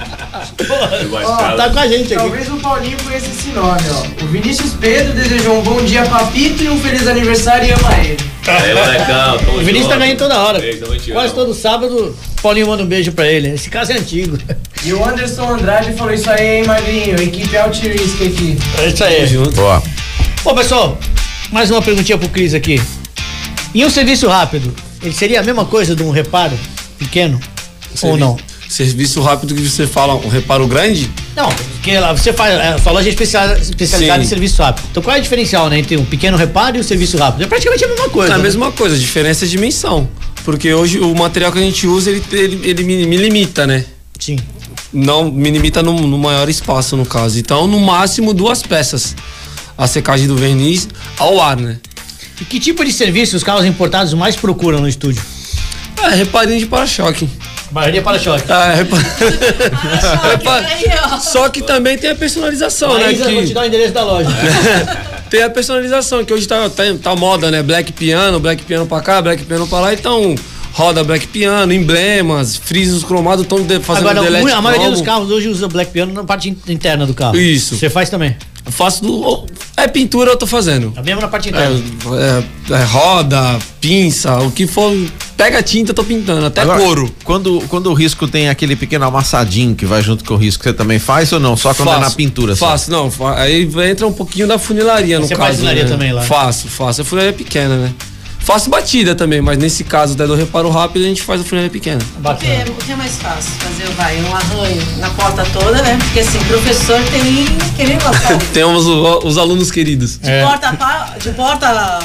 Ó, 1.25 1.51
tá 1.55 1.69
com 1.69 1.79
a 1.79 1.87
gente 1.87 2.13
aqui. 2.13 2.15
Talvez 2.15 2.47
o 2.49 2.57
Paulinho 2.57 2.97
conheça 3.03 3.27
esse 3.27 3.49
nome, 3.49 3.81
ó. 3.91 4.23
O 4.23 4.27
Vinícius 4.27 4.73
Pedro 4.79 5.13
desejou 5.13 5.59
um 5.59 5.61
bom 5.61 5.81
dia 5.83 6.03
pra 6.03 6.19
Pito 6.25 6.63
e 6.63 6.69
um 6.69 6.79
feliz 6.79 7.07
aniversário 7.07 7.67
e 7.69 7.71
ama 7.71 7.93
ele. 8.03 8.17
Aí, 8.45 8.73
molecão, 8.73 9.37
tamo 9.37 9.57
O 9.57 9.59
Vinícius 9.59 9.87
tá 9.87 9.93
junto. 9.93 9.99
ganhando 9.99 10.17
toda 10.17 10.39
hora. 10.39 10.59
Tamo 10.79 10.95
te 10.97 11.11
Quase 11.11 11.33
todo 11.33 11.53
sábado, 11.53 12.15
Paulinho 12.41 12.67
manda 12.67 12.83
um 12.83 12.87
beijo 12.87 13.11
pra 13.13 13.27
ele. 13.27 13.49
Esse 13.49 13.69
caso 13.69 13.91
é 13.91 13.97
antigo. 13.97 14.37
E 14.83 14.93
o 14.93 15.03
Anderson 15.03 15.53
Andrade 15.53 15.93
falou 15.93 16.13
isso 16.13 16.29
aí, 16.29 16.57
hein, 16.57 16.65
Magrinho? 16.65 17.15
Equipe 17.21 17.55
Alt-Risk 17.57 18.21
aqui. 18.21 18.57
É 18.79 18.87
isso 18.87 19.03
aí. 19.03 19.25
Boa. 19.55 19.81
Bom, 20.43 20.53
pessoal, 20.55 20.97
mais 21.51 21.71
uma 21.71 21.81
perguntinha 21.81 22.17
pro 22.17 22.27
Cris 22.29 22.53
aqui. 22.53 22.81
Em 23.73 23.85
um 23.85 23.89
serviço 23.89 24.27
rápido, 24.27 24.73
ele 25.01 25.13
seria 25.13 25.39
a 25.39 25.43
mesma 25.43 25.65
coisa 25.65 25.95
de 25.95 26.03
um 26.03 26.11
reparo 26.11 26.57
pequeno? 26.99 27.39
Ou 28.01 28.17
não? 28.17 28.37
Serviço 28.73 29.21
rápido 29.21 29.53
que 29.53 29.61
você 29.61 29.85
fala, 29.85 30.15
um 30.15 30.27
reparo 30.27 30.65
grande? 30.65 31.07
Não, 31.35 31.47
porque 31.47 31.95
você 32.17 32.33
faz, 32.33 32.55
é, 32.55 32.75
sua 32.79 32.91
loja 32.91 33.07
é 33.07 33.11
especial- 33.11 33.55
especializada 33.55 34.23
em 34.23 34.25
serviço 34.25 34.63
rápido. 34.63 34.87
Então 34.89 35.03
qual 35.03 35.15
é 35.15 35.19
a 35.19 35.21
diferencial, 35.21 35.69
né, 35.69 35.77
entre 35.77 35.95
um 35.95 36.03
pequeno 36.03 36.35
reparo 36.35 36.77
e 36.77 36.79
o 36.79 36.83
serviço 36.83 37.15
rápido? 37.15 37.43
É 37.43 37.47
praticamente 37.47 37.85
a 37.85 37.87
mesma 37.87 38.09
coisa. 38.09 38.31
É 38.31 38.33
a 38.33 38.37
né? 38.39 38.43
mesma 38.43 38.71
coisa, 38.71 38.95
a 38.95 38.97
diferença 38.97 39.45
é 39.45 39.47
a 39.47 39.51
dimensão. 39.51 40.09
Porque 40.43 40.73
hoje 40.73 40.97
o 40.97 41.13
material 41.13 41.51
que 41.51 41.59
a 41.59 41.61
gente 41.61 41.85
usa, 41.85 42.09
ele, 42.09 42.23
ele, 42.31 42.61
ele 42.63 42.83
me, 42.83 43.05
me 43.05 43.15
limita, 43.15 43.67
né? 43.67 43.85
Sim. 44.17 44.39
Não, 44.91 45.31
me 45.31 45.51
limita 45.51 45.83
no, 45.83 45.93
no 46.07 46.17
maior 46.17 46.49
espaço, 46.49 46.97
no 46.97 47.05
caso. 47.05 47.37
Então, 47.37 47.67
no 47.67 47.79
máximo, 47.79 48.33
duas 48.33 48.63
peças. 48.63 49.15
A 49.77 49.85
secagem 49.85 50.25
do 50.25 50.35
verniz 50.35 50.89
ao 51.19 51.39
ar, 51.39 51.57
né? 51.57 51.77
E 52.41 52.45
que 52.45 52.59
tipo 52.59 52.83
de 52.83 52.91
serviço 52.91 53.37
os 53.37 53.43
carros 53.43 53.65
importados 53.65 54.15
mais 54.15 54.35
procuram 54.35 54.81
no 54.81 54.89
estúdio? 54.89 55.21
É, 56.01 56.15
reparinho 56.15 56.57
de 56.57 56.65
para-choque. 56.65 57.29
Maioria 57.73 58.01
para-choque. 58.01 58.43
É, 58.51 58.75
repa... 58.75 58.97
repa- 58.97 60.55
Aí, 60.67 60.85
ó. 61.11 61.19
Só 61.19 61.49
que 61.49 61.61
também 61.63 61.97
tem 61.97 62.11
a 62.11 62.15
personalização, 62.15 62.93
né? 62.97 63.05
Maísa, 63.05 63.23
vou 63.31 63.41
te 63.41 63.47
Que... 63.47 63.53
dar 63.53 63.61
o 63.61 63.65
endereço 63.65 63.93
da 63.93 64.03
loja. 64.03 64.29
tem 65.29 65.41
a 65.43 65.49
personalização, 65.49 66.23
que 66.23 66.33
hoje 66.33 66.47
tá, 66.47 66.69
tá, 66.69 66.83
tá 67.01 67.15
moda, 67.15 67.49
né? 67.49 67.63
Black 67.63 67.91
piano, 67.93 68.39
black 68.39 68.63
piano 68.63 68.85
pra 68.85 69.01
cá, 69.01 69.21
black 69.21 69.43
piano 69.43 69.67
pra 69.67 69.79
lá. 69.79 69.93
Então, 69.93 70.35
roda 70.73 71.03
black 71.03 71.27
piano, 71.27 71.73
emblemas, 71.73 72.55
frisos 72.55 73.03
cromados, 73.03 73.43
estão 73.43 73.57
fazendo 73.81 74.09
Agora, 74.09 74.21
delete 74.21 74.51
a 74.51 74.61
maioria 74.61 74.81
cromo. 74.87 74.91
dos 74.97 75.01
carros 75.05 75.31
hoje 75.31 75.47
usa 75.49 75.67
black 75.67 75.91
piano 75.91 76.13
na 76.13 76.23
parte 76.23 76.49
in- 76.49 76.57
interna 76.71 77.05
do 77.05 77.13
carro. 77.13 77.35
Isso. 77.37 77.75
Você 77.75 77.89
faz 77.89 78.09
também. 78.09 78.35
Faço 78.65 79.03
do. 79.03 79.45
É 79.75 79.87
pintura, 79.89 80.31
eu 80.31 80.37
tô 80.37 80.47
fazendo. 80.47 80.93
A 80.95 81.01
mesma 81.01 81.21
na 81.21 81.27
parte 81.27 81.49
interna. 81.49 81.75
É, 82.69 82.73
é, 82.73 82.77
é 82.79 82.83
roda, 82.85 83.59
pinça, 83.81 84.37
o 84.37 84.51
que 84.51 84.65
for. 84.65 84.89
Pega 85.43 85.61
tinta, 85.61 85.91
eu 85.91 85.93
tô 85.93 86.05
pintando, 86.05 86.45
até 86.45 86.61
Agora, 86.61 86.79
couro. 86.79 87.13
Quando, 87.25 87.59
quando 87.67 87.87
o 87.87 87.93
risco 87.93 88.29
tem 88.29 88.47
aquele 88.47 88.77
pequeno 88.77 89.03
amassadinho 89.03 89.75
que 89.75 89.85
vai 89.85 90.01
junto 90.01 90.23
com 90.23 90.35
o 90.35 90.37
risco, 90.37 90.63
você 90.63 90.71
também 90.71 90.99
faz 90.99 91.33
ou 91.33 91.39
não? 91.39 91.57
Só 91.57 91.73
quando 91.73 91.91
é 91.91 91.99
na 91.99 92.09
pintura? 92.09 92.55
só? 92.55 92.67
Faço, 92.69 92.89
não. 92.89 93.11
fa- 93.11 93.37
Aí 93.41 93.69
entra 93.89 94.07
um 94.07 94.13
pouquinho 94.13 94.47
da 94.47 94.57
funilaria 94.57 95.19
no 95.19 95.27
Você 95.27 95.35
caso. 95.35 95.43
faz 95.47 95.55
funilaria 95.57 95.83
né? 95.83 95.89
também 95.89 96.13
lá? 96.13 96.21
Faço, 96.21 96.69
faço. 96.69 97.01
A 97.01 97.03
funilaria 97.03 97.31
é 97.35 97.37
pequena, 97.37 97.75
né? 97.75 97.93
Faço 98.39 98.69
batida 98.69 99.15
também, 99.15 99.41
mas 99.41 99.57
nesse 99.57 99.83
caso 99.83 100.13
até 100.13 100.25
do 100.25 100.33
reparo 100.33 100.69
rápido 100.69 101.03
a 101.03 101.07
gente 101.09 101.21
faz 101.21 101.41
a 101.41 101.43
funilaria 101.43 101.69
pequena. 101.69 101.99
O 102.23 102.35
que, 102.35 102.47
é, 102.47 102.63
o 102.65 102.73
que 102.75 102.91
é 102.93 102.95
mais 102.95 103.17
fácil? 103.17 103.51
Fazer, 103.59 103.89
vai, 103.97 104.21
um 104.21 104.33
arranho 104.33 104.81
na 104.99 105.09
porta 105.09 105.45
toda, 105.51 105.81
né? 105.81 105.97
Porque 106.05 106.21
assim, 106.21 106.39
professor 106.45 107.01
tem 107.11 107.45
querendo 107.75 108.01
Temos 108.53 108.85
o- 108.87 109.19
os 109.27 109.37
alunos 109.37 109.69
queridos. 109.71 110.17
de 110.19 110.41
porta 110.41 110.69
a 110.79 111.17
de 111.19 111.29
porta 111.31 111.99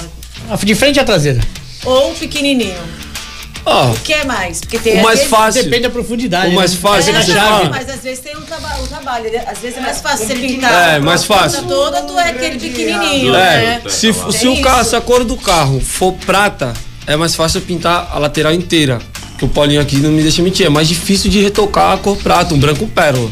De 0.65 0.75
frente 0.75 0.99
à 0.99 1.05
traseira. 1.05 1.41
ou 1.85 2.13
pequenininho. 2.15 2.75
Ó, 3.69 3.91
O 3.93 3.95
que 4.01 4.13
é 4.13 4.25
mais? 4.25 4.61
Porque 4.61 4.79
tem 4.79 5.01
o 5.01 5.03
mais 5.03 5.19
vezes- 5.21 5.31
fácil. 5.31 5.63
Depende 5.65 5.83
da 5.83 5.91
profundidade. 5.91 6.53
O 6.53 6.55
mais 6.55 6.73
né? 6.73 6.79
fácil 6.81 7.13
Depende 7.13 7.25
que 7.27 7.33
você 7.33 7.39
chave. 7.39 7.51
fala. 7.65 7.71
Mas 7.71 7.89
às 7.91 8.01
vezes 8.01 8.19
tem 8.21 8.37
um, 8.37 8.41
traba 8.41 8.81
o 8.83 8.87
trabalho. 8.87 9.31
né? 9.33 9.45
Às 9.47 9.59
vezes 9.59 9.77
é 9.79 9.81
mais 9.81 10.01
fácil 10.01 10.27
você 10.27 10.35
pintar. 10.35 10.95
É, 10.95 10.99
mais 10.99 11.25
fácil. 11.25 11.63
toda, 11.65 12.03
tu 12.03 12.19
é 12.19 12.31
aquele 12.31 12.59
pequenininho, 12.59 13.35
É, 13.35 13.39
né? 13.39 13.83
se, 13.89 14.13
Tem 14.13 14.33
se 14.33 14.49
o 14.49 14.61
carro, 14.63 14.85
se 14.85 14.97
a 14.97 15.01
cor 15.01 15.25
do 15.25 15.37
carro 15.37 15.81
for 15.81 16.13
prata, 16.15 16.73
é 17.07 17.17
mais 17.17 17.35
fácil 17.35 17.59
eu 17.59 17.63
pintar 17.67 18.09
a 18.13 18.19
lateral 18.19 18.53
inteira. 18.53 18.99
Que 19.39 19.45
o 19.45 19.49
Paulinho 19.49 19.81
aqui 19.81 19.97
não 19.97 20.11
me 20.11 20.23
deixa 20.23 20.43
mentir. 20.43 20.67
É 20.67 20.69
mais 20.69 20.89
difícil 20.89 21.31
de 21.31 21.41
retocar 21.41 21.93
a 21.93 21.99
cor 21.99 22.17
prata, 22.17 22.55
um 22.55 22.59
branco 22.59 22.87
pérola. 22.89 23.31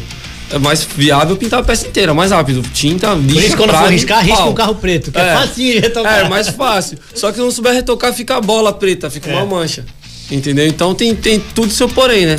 É 0.49 0.57
mais 0.57 0.87
viável 0.95 1.35
pintar 1.35 1.59
a 1.59 1.63
peça 1.63 1.85
inteira, 1.85 2.13
mais 2.13 2.31
rápido. 2.31 2.61
Tinta, 2.73 3.13
lixa, 3.13 3.33
Por 3.33 3.43
isso, 3.43 3.57
quando 3.57 3.71
for 3.73 3.91
riscar, 3.91 4.23
risca 4.23 4.45
um 4.45 4.53
carro 4.53 4.75
preto, 4.75 5.11
que 5.11 5.19
é, 5.19 5.33
facinho 5.35 5.73
de 5.73 5.79
retocar. 5.79 6.19
É, 6.25 6.29
mais 6.29 6.47
fácil. 6.47 6.97
Só 7.13 7.27
que 7.31 7.35
se 7.35 7.41
não 7.41 7.51
souber 7.51 7.73
retocar, 7.73 8.13
fica 8.13 8.37
a 8.37 8.41
bola 8.41 8.71
preta, 8.71 9.09
fica 9.09 9.29
É. 9.29 9.33
uma 9.35 9.45
mancha. 9.45 9.83
Entendeu? 10.29 10.67
Então 10.67 10.93
tem, 10.93 11.15
tem 11.15 11.39
tudo 11.39 11.71
seu 11.71 11.87
porém, 11.87 12.25
né? 12.25 12.37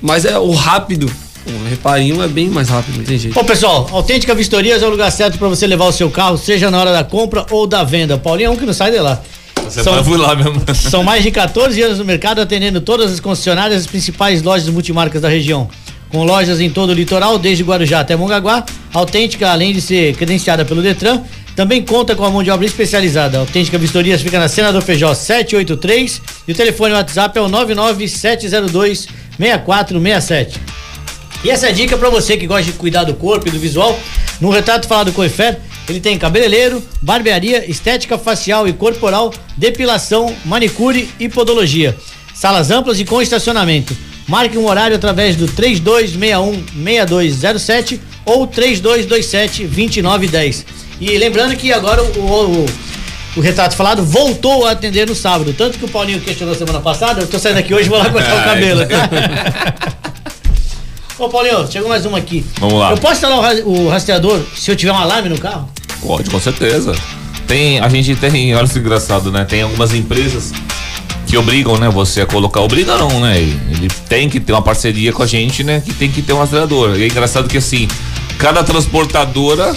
Mas 0.00 0.24
é 0.24 0.38
o 0.38 0.52
rápido 0.52 1.10
Um 1.46 1.68
reparinho 1.68 2.22
é 2.22 2.28
bem 2.28 2.48
mais 2.48 2.68
rápido, 2.68 2.98
não 2.98 3.04
tem 3.04 3.18
jeito. 3.18 3.34
Bom, 3.34 3.44
pessoal, 3.44 3.88
Autêntica 3.92 4.34
Vistorias 4.34 4.82
é 4.82 4.86
o 4.86 4.90
lugar 4.90 5.10
certo 5.10 5.38
para 5.38 5.48
você 5.48 5.66
levar 5.66 5.86
o 5.86 5.92
seu 5.92 6.10
carro, 6.10 6.36
seja 6.36 6.70
na 6.70 6.78
hora 6.78 6.92
da 6.92 7.04
compra 7.04 7.46
ou 7.50 7.66
da 7.66 7.82
venda. 7.82 8.18
Paulinho 8.18 8.48
é 8.48 8.50
um 8.50 8.56
que 8.56 8.66
não 8.66 8.72
sai 8.72 8.90
de 8.90 8.98
lá. 8.98 9.20
Você 9.68 9.82
vai 9.82 10.04
fui 10.04 10.18
lá 10.18 10.34
mesmo. 10.34 10.62
São 10.74 11.02
mais 11.02 11.22
de 11.22 11.30
14 11.30 11.80
anos 11.80 11.98
no 11.98 12.04
mercado 12.04 12.40
atendendo 12.40 12.80
todas 12.80 13.12
as 13.12 13.20
concessionárias 13.20 13.82
e 13.82 13.84
as 13.84 13.86
principais 13.86 14.42
lojas 14.42 14.68
multimarcas 14.68 15.22
da 15.22 15.28
região. 15.28 15.68
Com 16.10 16.24
lojas 16.24 16.60
em 16.60 16.68
todo 16.68 16.90
o 16.90 16.92
litoral, 16.92 17.38
desde 17.38 17.64
Guarujá 17.64 18.00
até 18.00 18.14
Mongaguá, 18.14 18.64
Autêntica, 18.92 19.50
além 19.50 19.72
de 19.72 19.80
ser 19.80 20.14
credenciada 20.14 20.62
pelo 20.62 20.82
Detran, 20.82 21.22
também 21.54 21.82
conta 21.82 22.16
com 22.16 22.24
a 22.24 22.30
mão 22.30 22.42
de 22.42 22.50
obra 22.50 22.66
especializada. 22.66 23.38
A 23.38 23.40
Autêntica 23.40 23.78
Vistorias 23.78 24.22
fica 24.22 24.38
na 24.38 24.48
Senador 24.48 24.82
Feijó 24.82 25.14
783 25.14 26.22
e 26.48 26.52
o 26.52 26.54
telefone 26.54 26.94
WhatsApp 26.94 27.38
é 27.38 27.40
o 27.40 27.48
99702 27.48 29.08
6467. 29.36 30.60
E 31.44 31.50
essa 31.50 31.68
é 31.68 31.72
dica 31.72 31.98
para 31.98 32.08
você 32.08 32.36
que 32.36 32.46
gosta 32.46 32.62
de 32.64 32.72
cuidar 32.72 33.02
do 33.04 33.14
corpo 33.14 33.48
e 33.48 33.50
do 33.50 33.58
visual. 33.58 33.98
No 34.40 34.50
retrato 34.50 34.86
falado 34.86 35.12
com 35.12 35.22
o 35.22 35.24
Efer, 35.24 35.58
ele 35.88 35.98
tem 36.00 36.16
cabeleireiro, 36.16 36.80
barbearia, 37.00 37.68
estética 37.68 38.16
facial 38.16 38.68
e 38.68 38.72
corporal, 38.72 39.34
depilação, 39.56 40.32
manicure 40.44 41.10
e 41.18 41.28
podologia. 41.28 41.96
Salas 42.32 42.70
amplas 42.70 43.00
e 43.00 43.04
com 43.04 43.20
estacionamento. 43.20 43.96
Marque 44.28 44.56
um 44.56 44.68
horário 44.68 44.94
através 44.96 45.34
do 45.36 45.48
3261-6207 45.48 47.98
ou 48.24 48.46
3227-2910. 48.46 50.64
E 51.02 51.18
lembrando 51.18 51.56
que 51.56 51.72
agora 51.72 52.00
o, 52.00 52.06
o, 52.06 52.66
o 53.36 53.40
retrato 53.40 53.74
falado 53.74 54.04
voltou 54.04 54.68
a 54.68 54.70
atender 54.70 55.04
no 55.04 55.16
sábado. 55.16 55.52
Tanto 55.52 55.76
que 55.76 55.84
o 55.84 55.88
Paulinho 55.88 56.20
questionou 56.20 56.54
semana 56.54 56.80
passada, 56.80 57.22
eu 57.22 57.26
tô 57.26 57.40
saindo 57.40 57.58
aqui 57.58 57.74
hoje 57.74 57.86
e 57.86 57.88
vou 57.88 57.98
lá 57.98 58.08
cortar 58.08 58.40
o 58.40 58.44
cabelo, 58.46 58.86
tá? 58.86 60.02
Ô 61.18 61.28
Paulinho, 61.28 61.66
chegou 61.70 61.88
mais 61.88 62.06
uma 62.06 62.18
aqui. 62.18 62.46
Vamos 62.60 62.78
lá. 62.78 62.92
Eu 62.92 62.98
posso 62.98 63.14
instalar 63.14 63.56
o 63.64 63.88
rastreador 63.88 64.40
se 64.54 64.70
eu 64.70 64.76
tiver 64.76 64.92
um 64.92 64.96
alarme 64.96 65.28
no 65.28 65.38
carro? 65.38 65.68
Pode, 66.00 66.30
com 66.30 66.38
certeza. 66.38 66.94
Tem, 67.48 67.80
a 67.80 67.88
gente 67.88 68.14
tem, 68.14 68.54
olha 68.54 68.68
que 68.68 68.78
engraçado, 68.78 69.32
né? 69.32 69.44
Tem 69.44 69.62
algumas 69.62 69.92
empresas 69.92 70.52
que 71.26 71.36
obrigam, 71.36 71.78
né, 71.78 71.88
você 71.88 72.20
a 72.20 72.26
colocar, 72.26 72.60
obriga 72.60 72.96
não, 72.96 73.20
né? 73.20 73.40
Ele 73.40 73.88
tem 74.08 74.28
que 74.28 74.38
ter 74.38 74.52
uma 74.52 74.62
parceria 74.62 75.12
com 75.12 75.24
a 75.24 75.26
gente, 75.26 75.64
né, 75.64 75.82
que 75.84 75.92
tem 75.92 76.08
que 76.08 76.22
ter 76.22 76.32
um 76.32 76.38
rastreador. 76.38 76.96
E 76.96 77.02
é 77.02 77.06
engraçado 77.06 77.48
que 77.48 77.56
assim, 77.56 77.88
cada 78.38 78.62
transportadora, 78.62 79.74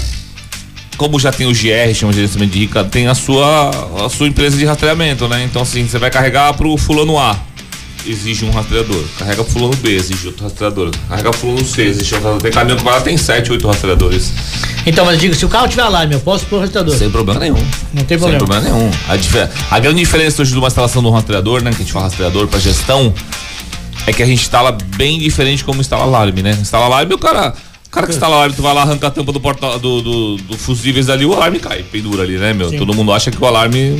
como 0.97 1.19
já 1.19 1.31
tem 1.31 1.45
o 1.47 1.51
GR, 1.51 1.93
chama 1.93 2.11
de 2.11 2.19
gerenciamento 2.19 2.53
de 2.53 2.59
rica, 2.59 2.83
tem 2.83 3.07
a 3.07 3.15
sua 3.15 3.69
a 4.05 4.09
sua 4.09 4.27
empresa 4.27 4.57
de 4.57 4.65
rastreamento, 4.65 5.27
né? 5.27 5.43
Então 5.43 5.61
assim, 5.61 5.87
você 5.87 5.97
vai 5.99 6.09
carregar 6.09 6.53
pro 6.53 6.75
fulano 6.77 7.17
A, 7.19 7.35
exige 8.05 8.45
um 8.45 8.51
rastreador. 8.51 9.03
Carrega 9.17 9.43
pro 9.43 9.51
fulano 9.53 9.75
B, 9.77 9.95
exige 9.95 10.27
outro 10.27 10.43
rastreador. 10.43 10.91
Carrega 11.09 11.29
pro 11.31 11.39
fulano 11.39 11.65
C, 11.65 11.81
exige 11.83 12.13
outro 12.15 12.29
rastreador. 12.31 12.41
Tem 12.41 12.51
caminhão 12.51 12.77
que 12.77 12.83
vai 12.83 12.93
lá, 12.93 13.01
tem 13.01 13.17
sete, 13.17 13.51
oito 13.51 13.67
rastreadores. 13.67 14.31
Então, 14.85 15.03
mas 15.05 15.15
eu 15.15 15.19
digo, 15.21 15.33
se 15.35 15.43
o 15.43 15.49
carro 15.49 15.67
tiver 15.67 15.81
alarme, 15.81 16.13
eu 16.13 16.19
posso 16.19 16.45
pôr 16.45 16.57
o 16.57 16.59
rastreador? 16.59 16.95
Sem 16.95 17.09
problema 17.09 17.39
nenhum. 17.39 17.55
Não 17.91 18.03
tem 18.03 18.17
Sem 18.17 18.29
problema. 18.29 18.45
problema 18.45 18.61
nenhum. 18.61 18.91
A, 19.09 19.15
difer- 19.15 19.49
a 19.71 19.79
grande 19.79 19.99
diferença 19.99 20.41
hoje 20.43 20.51
de 20.51 20.57
uma 20.59 20.67
instalação 20.67 21.01
de 21.01 21.07
um 21.07 21.11
rastreador, 21.11 21.63
né? 21.63 21.71
Que 21.71 21.77
a 21.77 21.79
gente 21.79 21.91
fala 21.91 22.05
rastreador 22.05 22.47
para 22.47 22.59
gestão, 22.59 23.11
é 24.05 24.13
que 24.13 24.21
a 24.21 24.25
gente 24.27 24.41
instala 24.43 24.71
bem 24.95 25.17
diferente 25.17 25.63
como 25.65 25.81
instala 25.81 26.03
alarme, 26.03 26.43
né? 26.43 26.51
Instala 26.61 26.85
alarme, 26.85 27.15
o 27.15 27.17
cara. 27.17 27.55
O 27.95 27.97
cara 27.97 28.07
que 28.07 28.13
instala 28.13 28.35
alarme, 28.35 28.53
tu 28.53 28.61
vai 28.61 28.73
lá, 28.73 28.81
arranca 28.81 29.07
a 29.07 29.09
tampa 29.09 29.31
do 29.31 29.39
porta 29.39 29.79
do, 29.79 30.01
do, 30.01 30.35
do 30.35 30.57
fusíveis 30.57 31.09
ali, 31.09 31.25
o 31.25 31.33
alarme 31.33 31.59
cai, 31.59 31.81
pendura 31.81 32.23
ali, 32.23 32.37
né, 32.37 32.51
meu? 32.51 32.69
Sim. 32.69 32.77
Todo 32.77 32.93
mundo 32.93 33.13
acha 33.13 33.31
que 33.31 33.41
o 33.41 33.45
alarme 33.45 33.95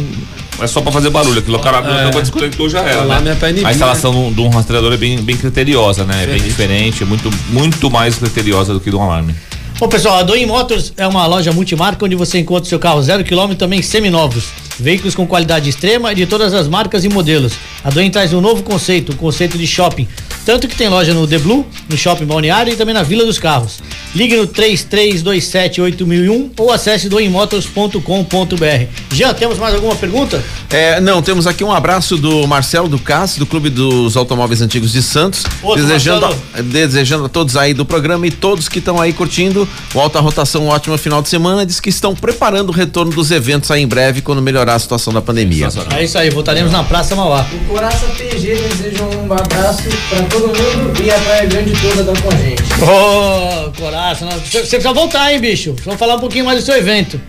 é 0.60 0.67
só 0.67 0.81
pra 0.81 0.91
fazer 0.91 1.10
barulho. 1.10 1.39
Aquilo 1.39 1.55
o 1.58 1.62
cara 1.62 1.77
abriu 1.77 1.93
a 1.93 2.03
tampa, 2.03 2.19
desconectou, 2.21 2.67
já 2.67 2.81
era. 2.81 2.99
O 2.99 3.01
alarme 3.03 3.27
né? 3.27 3.31
é 3.31 3.36
pra 3.36 3.49
inibir, 3.51 3.65
A 3.67 3.71
instalação 3.71 4.12
de 4.12 4.17
um- 4.17 4.34
de 4.34 4.41
um 4.41 4.49
rastreador 4.49 4.91
é 4.91 4.97
bem, 4.97 5.17
bem 5.21 5.38
criteriosa, 5.38 6.03
né? 6.03 6.23
É 6.23 6.27
bem 6.27 6.41
diferente, 6.41 7.03
é 7.03 7.05
muito, 7.05 7.31
muito 7.49 7.89
mais 7.89 8.15
criteriosa 8.17 8.73
do 8.73 8.81
que 8.81 8.89
de 8.89 8.95
um 8.97 9.01
alarme. 9.01 9.34
Bom, 9.79 9.88
pessoal, 9.88 10.17
a 10.19 10.23
Doim 10.23 10.45
Motors 10.45 10.91
é 10.97 11.08
uma 11.08 11.25
loja 11.25 11.53
multimarca 11.53 12.03
onde 12.03 12.15
você 12.15 12.38
encontra 12.39 12.63
o 12.63 12.67
seu 12.67 12.79
carro 12.79 13.01
zero 13.01 13.23
quilômetro 13.23 13.58
também 13.58 13.81
seminovos. 13.81 14.45
Veículos 14.79 15.15
com 15.15 15.25
qualidade 15.25 15.69
extrema 15.69 16.11
e 16.11 16.15
de 16.15 16.25
todas 16.25 16.53
as 16.53 16.67
marcas 16.67 17.03
e 17.03 17.09
modelos. 17.09 17.53
A 17.83 17.89
Doim 17.89 18.09
traz 18.09 18.33
um 18.33 18.41
novo 18.41 18.63
conceito, 18.63 19.11
o 19.11 19.15
conceito 19.15 19.57
de 19.57 19.67
shopping. 19.67 20.07
Tanto 20.45 20.67
que 20.67 20.75
tem 20.75 20.89
loja 20.89 21.13
no 21.13 21.27
The 21.27 21.39
Blue, 21.39 21.65
no 21.89 21.97
Shopping 21.97 22.25
Balneário 22.25 22.71
e 22.71 22.75
também 22.75 22.93
na 22.93 23.03
Vila 23.03 23.25
dos 23.25 23.39
Carros. 23.39 23.79
Ligue 24.13 24.35
no 24.35 24.47
33278001 24.47 26.51
ou 26.57 26.71
acesse 26.71 27.09
doimmotors.com.br. 27.09 28.85
Jean, 29.11 29.33
temos 29.33 29.57
mais 29.57 29.73
alguma 29.73 29.95
pergunta? 29.95 30.43
É, 30.69 30.99
não, 31.01 31.21
temos 31.21 31.47
aqui 31.47 31.63
um 31.63 31.71
abraço 31.71 32.17
do 32.17 32.47
Marcelo 32.47 32.88
Ducas, 32.88 33.38
do 33.38 33.45
Clube 33.45 33.69
dos 33.69 34.15
Automóveis 34.15 34.61
Antigos 34.61 34.91
de 34.91 35.01
Santos, 35.01 35.43
Outro 35.63 35.83
desejando, 35.83 36.27
Marcelo. 36.27 36.69
desejando 36.69 37.25
a 37.25 37.29
todos 37.29 37.55
aí 37.55 37.73
do 37.73 37.85
programa 37.85 38.27
e 38.27 38.31
todos 38.31 38.69
que 38.69 38.79
estão 38.79 38.99
aí 38.99 39.13
curtindo 39.13 39.67
o 39.93 39.99
Alta 39.99 40.19
Rotação, 40.19 40.65
um 40.65 40.69
ótimo 40.69 40.97
final 40.97 41.21
de 41.21 41.29
semana, 41.29 41.65
diz 41.65 41.79
que 41.79 41.89
estão 41.89 42.15
preparando 42.15 42.69
o 42.69 42.71
retorno 42.71 43.11
dos 43.11 43.31
eventos 43.31 43.71
aí 43.71 43.81
em 43.81 43.88
breve, 43.88 44.21
quando 44.21 44.41
melhorar 44.41 44.64
a 44.73 44.80
situação 44.80 45.13
da 45.13 45.21
pandemia. 45.21 45.67
É 45.95 46.04
isso 46.04 46.17
aí, 46.17 46.30
voltaremos 46.32 46.71
na 46.71 46.84
Praça 46.84 47.15
Mauá. 47.15 47.45
O 47.54 47.65
Coraça 47.73 48.06
PG 48.17 48.56
deseja 48.56 49.04
um 49.04 49.32
abraço 49.32 49.84
pra 50.10 50.23
todo 50.23 50.47
mundo 50.47 51.04
e 51.04 51.12
a 51.12 51.19
Praia 51.19 51.45
Grande 51.45 51.73
toda 51.80 52.04
tá 52.12 52.21
com 52.21 52.30
a 52.30 52.38
gente. 52.38 52.63
Ô, 52.82 53.71
Coraça, 53.80 54.25
nós- 54.25 54.41
você 54.41 54.60
precisa 54.60 54.93
voltar, 54.93 55.32
hein, 55.32 55.39
bicho? 55.39 55.75
Vamos 55.86 55.99
falar 55.99 56.15
um 56.15 56.19
pouquinho 56.19 56.45
mais 56.45 56.60
do 56.60 56.65
seu 56.65 56.75
evento. 56.75 57.21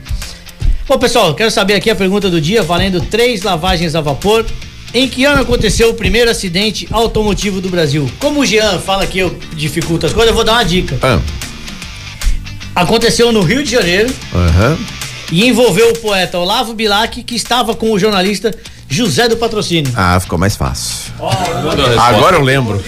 Bom, 0.89 0.97
pessoal, 0.99 1.35
quero 1.35 1.51
saber 1.51 1.75
aqui 1.75 1.91
a 1.91 1.95
pergunta 1.97 2.31
do 2.31 2.41
dia, 2.41 2.63
valendo 2.63 3.01
três 3.01 3.43
lavagens 3.43 3.95
a 3.95 4.01
vapor. 4.01 4.47
Em 4.95 5.09
que 5.09 5.25
ano 5.25 5.43
aconteceu 5.43 5.91
o 5.91 5.95
primeiro 5.95 6.31
acidente 6.31 6.87
automotivo 6.91 7.61
do 7.61 7.69
Brasil? 7.69 8.09
Como 8.21 8.41
o 8.41 8.47
Jean 8.47 8.79
fala 8.79 9.05
que 9.07 9.19
eu 9.19 9.37
dificulto 9.55 10.07
as 10.07 10.13
coisas, 10.13 10.31
eu 10.31 10.35
vou 10.35 10.45
dar 10.45 10.53
uma 10.53 10.63
dica. 10.65 10.97
Ah, 11.03 11.19
Aconteceu 12.75 13.33
no 13.33 13.41
Rio 13.41 13.63
de 13.65 13.71
Janeiro 13.71 14.13
aham. 14.35 14.77
E 15.33 15.47
envolveu 15.47 15.91
o 15.91 15.99
poeta 15.99 16.39
Olavo 16.39 16.73
Bilac, 16.75 17.23
que 17.23 17.35
estava 17.35 17.75
com 17.75 17.91
o 17.91 17.99
jornalista 17.99 18.55
José 18.89 19.29
do 19.29 19.37
Patrocínio. 19.37 19.93
Ah, 19.97 20.19
ficou 20.21 20.39
mais 20.39 20.55
fácil. 20.57 21.13
Resposta. 21.19 22.03
Agora 22.03 22.37
eu 22.37 22.43
lembro. 22.43 22.83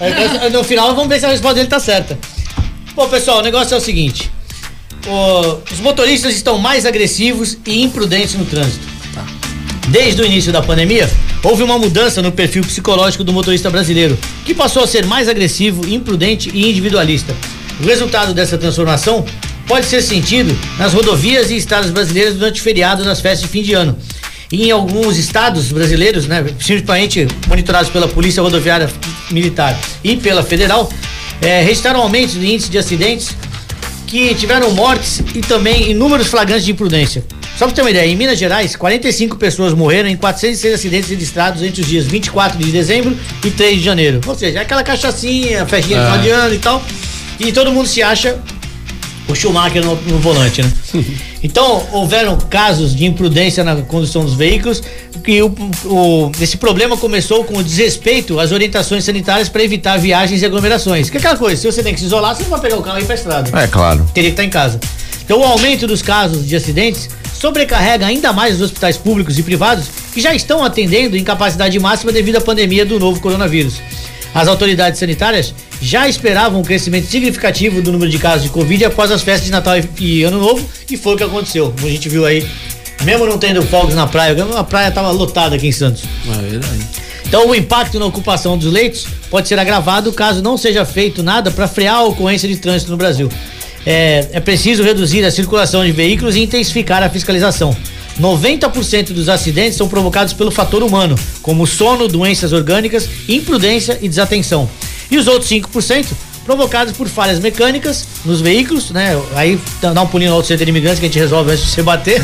É, 0.00 0.50
No 0.50 0.62
final, 0.64 0.94
vamos 0.94 1.08
ver 1.08 1.18
se 1.20 1.26
a 1.26 1.30
resposta 1.30 1.54
dele 1.56 1.68
tá 1.68 1.80
certa. 1.80 2.18
Bom, 2.94 3.08
pessoal, 3.08 3.38
o 3.38 3.42
negócio 3.42 3.74
é 3.74 3.78
o 3.78 3.80
seguinte: 3.80 4.30
o- 5.06 5.58
os 5.72 5.80
motoristas 5.80 6.34
estão 6.34 6.58
mais 6.58 6.84
agressivos 6.86 7.56
e 7.66 7.82
imprudentes 7.82 8.34
no 8.34 8.44
trânsito. 8.44 8.84
Desde 9.88 10.22
o 10.22 10.24
início 10.24 10.50
da 10.52 10.62
pandemia, 10.62 11.10
houve 11.42 11.62
uma 11.62 11.78
mudança 11.78 12.22
no 12.22 12.32
perfil 12.32 12.62
psicológico 12.64 13.22
do 13.22 13.32
motorista 13.32 13.68
brasileiro, 13.70 14.18
que 14.44 14.54
passou 14.54 14.82
a 14.82 14.86
ser 14.86 15.04
mais 15.06 15.28
agressivo, 15.28 15.86
imprudente 15.86 16.50
e 16.54 16.70
individualista. 16.70 17.34
O 17.80 17.86
resultado 17.86 18.32
dessa 18.32 18.56
transformação 18.56 19.24
pode 19.66 19.86
ser 19.86 20.02
sentido 20.02 20.56
nas 20.78 20.92
rodovias 20.92 21.50
e 21.50 21.56
estradas 21.56 21.90
brasileiras 21.90 22.34
durante 22.34 22.60
o 22.60 22.64
feriado 22.64 23.04
das 23.04 23.20
festas 23.20 23.42
de 23.42 23.48
fim 23.48 23.62
de 23.62 23.72
ano. 23.74 23.96
E 24.52 24.66
em 24.66 24.70
alguns 24.70 25.16
estados 25.16 25.72
brasileiros, 25.72 26.26
né, 26.26 26.42
principalmente 26.42 27.26
monitorados 27.48 27.90
pela 27.90 28.06
Polícia 28.06 28.42
Rodoviária 28.42 28.88
Militar 29.30 29.76
e 30.02 30.16
pela 30.16 30.42
Federal, 30.42 30.88
eh, 31.40 31.62
registraram 31.62 32.00
aumentos 32.00 32.34
no 32.34 32.44
índice 32.44 32.70
de 32.70 32.78
acidentes 32.78 33.34
que 34.06 34.34
tiveram 34.34 34.70
mortes 34.70 35.22
e 35.34 35.40
também 35.40 35.90
inúmeros 35.90 36.28
flagrantes 36.28 36.64
de 36.64 36.70
imprudência. 36.70 37.24
Só 37.58 37.66
pra 37.66 37.74
ter 37.74 37.82
uma 37.82 37.90
ideia, 37.90 38.06
em 38.06 38.16
Minas 38.16 38.38
Gerais, 38.38 38.76
45 38.76 39.36
pessoas 39.36 39.72
morreram 39.72 40.08
em 40.08 40.16
406 40.16 40.74
acidentes 40.74 41.10
registrados 41.10 41.62
entre 41.62 41.80
os 41.80 41.86
dias 41.86 42.04
24 42.04 42.58
de 42.58 42.70
dezembro 42.70 43.16
e 43.44 43.50
3 43.50 43.78
de 43.78 43.84
janeiro. 43.84 44.20
Ou 44.26 44.34
seja, 44.34 44.58
é 44.58 44.62
aquela 44.62 44.82
cachaçinha, 44.82 45.64
festinha 45.66 45.98
de 45.98 46.04
final 46.04 46.18
de 46.18 46.30
ano 46.30 46.54
e 46.54 46.58
tal. 46.58 46.82
E 47.40 47.52
todo 47.52 47.72
mundo 47.72 47.86
se 47.88 48.02
acha 48.02 48.38
o 49.28 49.34
Schumacher 49.34 49.84
no, 49.84 49.94
no 49.96 50.18
volante, 50.18 50.62
né? 50.62 50.72
Então, 51.44 51.86
houveram 51.92 52.38
casos 52.38 52.96
de 52.96 53.04
imprudência 53.04 53.62
na 53.62 53.76
condução 53.82 54.24
dos 54.24 54.32
veículos, 54.32 54.82
que 55.22 55.42
o, 55.42 55.54
o- 55.84 56.32
esse 56.40 56.56
problema 56.56 56.96
começou 56.96 57.44
com 57.44 57.58
o 57.58 57.62
desrespeito 57.62 58.40
às 58.40 58.50
orientações 58.50 59.04
sanitárias 59.04 59.50
para 59.50 59.62
evitar 59.62 59.98
viagens 59.98 60.40
e 60.40 60.46
aglomerações. 60.46 61.10
Que 61.10 61.18
é 61.18 61.20
aquela 61.20 61.36
coisa, 61.36 61.60
se 61.60 61.70
você 61.70 61.82
tem 61.82 61.92
que 61.92 62.00
se 62.00 62.06
isolar, 62.06 62.34
você 62.34 62.44
não 62.44 62.50
vai 62.50 62.60
pegar 62.60 62.78
o 62.78 62.82
carro 62.82 62.98
e 62.98 63.02
ir 63.02 63.04
pra 63.04 63.14
estrada 63.14 63.50
É 63.62 63.66
claro. 63.66 64.06
teria 64.14 64.30
que 64.30 64.32
estar 64.32 64.44
em 64.44 64.48
casa. 64.48 64.80
Então, 65.22 65.38
o 65.38 65.44
aumento 65.44 65.86
dos 65.86 66.00
casos 66.00 66.46
de 66.48 66.56
acidentes 66.56 67.10
sobrecarrega 67.34 68.06
ainda 68.06 68.32
mais 68.32 68.54
os 68.54 68.62
hospitais 68.62 68.96
públicos 68.96 69.38
e 69.38 69.42
privados 69.42 69.84
que 70.14 70.22
já 70.22 70.34
estão 70.34 70.64
atendendo 70.64 71.14
em 71.14 71.22
capacidade 71.22 71.78
máxima 71.78 72.10
devido 72.10 72.36
à 72.36 72.40
pandemia 72.40 72.86
do 72.86 72.98
novo 72.98 73.20
coronavírus. 73.20 73.74
As 74.34 74.48
autoridades 74.48 74.98
sanitárias 74.98 75.54
já 75.80 76.08
esperavam 76.08 76.60
um 76.60 76.64
crescimento 76.64 77.06
significativo 77.06 77.80
do 77.80 77.92
número 77.92 78.10
de 78.10 78.18
casos 78.18 78.42
de 78.42 78.48
Covid 78.48 78.86
após 78.86 79.10
as 79.12 79.22
festas 79.22 79.44
de 79.46 79.52
Natal 79.52 79.74
e- 80.00 80.24
Ano 80.24 80.40
Novo, 80.40 80.68
e 80.90 80.96
foi 80.96 81.14
o 81.14 81.16
que 81.16 81.22
aconteceu. 81.22 81.72
Como 81.72 81.86
a 81.86 81.90
gente 81.90 82.08
viu 82.08 82.26
aí, 82.26 82.44
mesmo 83.02 83.26
não 83.26 83.38
tendo 83.38 83.62
fogos 83.62 83.94
na 83.94 84.06
praia, 84.08 84.36
a 84.56 84.64
praia 84.64 84.88
estava 84.88 85.10
lotada 85.12 85.54
aqui 85.54 85.68
em 85.68 85.72
Santos. 85.72 86.02
É 86.26 86.50
verdade. 86.50 86.80
Então, 87.26 87.48
o 87.48 87.54
impacto 87.54 87.98
na 87.98 88.06
ocupação 88.06 88.58
dos 88.58 88.70
leitos 88.72 89.06
pode 89.30 89.48
ser 89.48 89.58
agravado 89.58 90.12
caso 90.12 90.42
não 90.42 90.56
seja 90.56 90.84
feito 90.84 91.22
nada 91.22 91.50
para 91.50 91.66
frear 91.66 91.96
a 91.96 92.04
ocorrência 92.04 92.48
de 92.48 92.56
trânsito 92.56 92.90
no 92.90 92.96
Brasil. 92.96 93.28
É, 93.86 94.28
é 94.32 94.40
preciso 94.40 94.82
reduzir 94.82 95.24
a 95.24 95.30
circulação 95.30 95.84
de 95.84 95.92
veículos 95.92 96.36
e 96.36 96.40
intensificar 96.40 97.02
a 97.02 97.10
fiscalização. 97.10 97.76
90% 98.20 99.12
dos 99.12 99.28
acidentes 99.28 99.76
são 99.76 99.88
provocados 99.88 100.32
pelo 100.32 100.50
fator 100.50 100.82
humano, 100.82 101.16
como 101.42 101.66
sono, 101.66 102.08
doenças 102.08 102.52
orgânicas, 102.52 103.08
imprudência 103.28 103.98
e 104.00 104.08
desatenção. 104.08 104.68
E 105.10 105.18
os 105.18 105.26
outros 105.26 105.50
5% 105.50 106.06
provocados 106.44 106.94
por 106.96 107.08
falhas 107.08 107.38
mecânicas 107.38 108.06
nos 108.24 108.40
veículos, 108.40 108.90
né? 108.90 109.20
Aí 109.34 109.58
dá 109.80 110.00
um 110.02 110.06
pulinho 110.06 110.30
no 110.30 110.36
outro 110.36 110.48
centro 110.48 110.64
de 110.64 110.70
imigrantes 110.70 111.00
que 111.00 111.06
a 111.06 111.08
gente 111.08 111.18
resolve 111.18 111.52
antes 111.52 111.64
de 111.64 111.70
você 111.70 111.82
bater. 111.82 112.22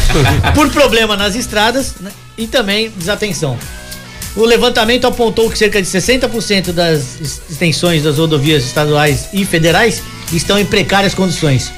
por 0.54 0.70
problema 0.70 1.16
nas 1.16 1.34
estradas 1.34 1.94
né? 2.00 2.10
e 2.36 2.46
também 2.46 2.90
desatenção. 2.96 3.58
O 4.34 4.44
levantamento 4.44 5.06
apontou 5.06 5.50
que 5.50 5.58
cerca 5.58 5.80
de 5.80 5.88
60% 5.88 6.72
das 6.72 7.20
extensões 7.50 8.02
das 8.02 8.18
rodovias 8.18 8.64
estaduais 8.64 9.28
e 9.32 9.44
federais 9.44 10.02
estão 10.32 10.58
em 10.58 10.64
precárias 10.64 11.14
condições. 11.14 11.70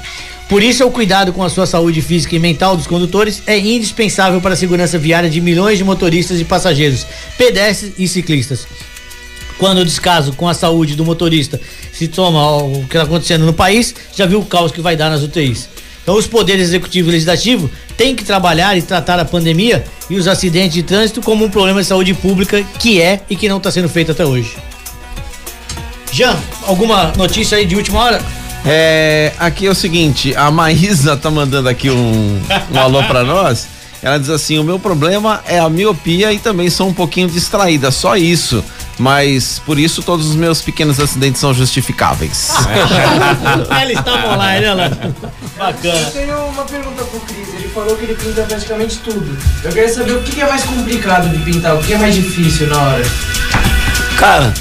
Por 0.49 0.63
isso, 0.63 0.85
o 0.85 0.91
cuidado 0.91 1.33
com 1.33 1.43
a 1.43 1.49
sua 1.49 1.67
saúde 1.67 2.03
física 2.03 2.37
e 2.37 2.39
mental 2.39 2.77
dos 2.77 2.87
condutores 2.87 3.43
é 3.47 3.59
indispensável 3.59 4.41
para 4.41 4.53
a 4.53 4.57
segurança 4.57 4.99
viária 4.99 5.31
de 5.31 5.41
milhões 5.41 5.79
de 5.79 5.85
motoristas 5.85 6.39
e 6.39 6.45
passageiros, 6.45 7.07
pedestres 7.39 7.93
e 7.99 8.07
ciclistas. 8.07 8.67
Quando 9.59 9.79
o 9.79 9.85
descaso 9.85 10.33
com 10.33 10.49
a 10.49 10.55
saúde 10.55 10.97
do 10.97 11.05
motorista 11.05 11.61
se 11.93 12.09
toma 12.09 12.57
o 12.57 12.81
que 12.81 12.97
está 12.97 13.03
acontecendo 13.03 13.47
no 13.47 13.53
país, 13.53 13.95
já 14.15 14.27
viu 14.27 14.41
o 14.41 14.45
caos 14.45 14.73
que 14.73 14.81
vai 14.81 14.97
dar 14.97 15.09
nas 15.09 15.23
UTIs. 15.23 15.69
Então, 16.03 16.17
os 16.17 16.27
poderes 16.27 16.65
executivo 16.65 17.09
e 17.09 17.13
legislativo 17.13 17.71
têm 17.97 18.15
que 18.15 18.25
trabalhar 18.25 18.77
e 18.77 18.83
tratar 18.83 19.19
a 19.19 19.25
pandemia 19.25 19.83
e 20.11 20.17
os 20.17 20.29
acidentes 20.29 20.75
de 20.75 20.83
trânsito 20.83 21.23
como 21.23 21.47
um 21.47 21.51
problema 21.51 21.81
de 21.81 21.87
saúde 21.87 22.13
pública 22.13 22.63
que 22.79 23.01
é 23.01 23.21
e 23.31 23.35
que 23.35 23.49
não 23.49 23.57
está 23.57 23.71
sendo 23.71 23.89
feito 23.89 24.13
até 24.13 24.27
hoje. 24.27 24.55
Jean, 26.13 26.37
alguma 26.67 27.13
notícia 27.17 27.57
aí 27.57 27.65
de 27.65 27.75
última 27.75 28.01
hora? 28.01 28.44
É, 28.67 29.33
aqui 29.39 29.67
é 29.67 29.71
o 29.71 29.75
seguinte, 29.75 30.35
a 30.35 30.51
Maísa 30.51 31.17
tá 31.17 31.31
mandando 31.31 31.69
aqui 31.69 31.91
um, 31.91 32.41
um 32.73 32.81
alô 32.81 33.03
pra 33.05 33.23
nós. 33.23 33.67
Ela 34.03 34.19
diz 34.19 34.31
assim: 34.31 34.59
o 34.59 34.65
meu 34.65 34.79
problema 34.79 35.43
é 35.47 35.59
a 35.59 35.69
miopia 35.69 36.33
e 36.33 36.39
também 36.39 36.69
sou 36.71 36.89
um 36.89 36.95
pouquinho 36.95 37.29
distraída, 37.29 37.91
só 37.91 38.17
isso. 38.17 38.65
Mas 38.99 39.61
por 39.67 39.79
isso 39.79 40.03
todos 40.03 40.29
os 40.29 40.37
meus 40.37 40.61
pequenos 40.63 41.01
acidentes 41.01 41.41
são 41.41 41.53
justificáveis. 41.53 42.51
Ela 43.69 43.93
está 43.93 44.33
online, 44.33 44.61
né, 44.61 44.67
ela? 44.67 45.15
Bacana. 45.59 45.99
Eu 45.99 46.11
tenho 46.13 46.47
uma 46.47 46.65
pergunta 46.65 47.05
pro 47.05 47.21
Cris. 47.21 47.49
Ele 47.55 47.69
falou 47.75 47.97
que 47.97 48.05
ele 48.05 48.15
pinta 48.15 48.43
praticamente 48.43 48.99
tudo. 48.99 49.37
Eu 49.65 49.73
queria 49.73 49.89
saber 49.93 50.13
o 50.13 50.23
que 50.23 50.41
é 50.41 50.49
mais 50.49 50.63
complicado 50.63 51.29
de 51.29 51.39
pintar, 51.43 51.75
o 51.75 51.83
que 51.83 51.93
é 51.93 51.99
mais 51.99 52.15
difícil 52.15 52.69
na 52.69 52.81
hora. 52.81 53.05
Cara, 54.17 54.55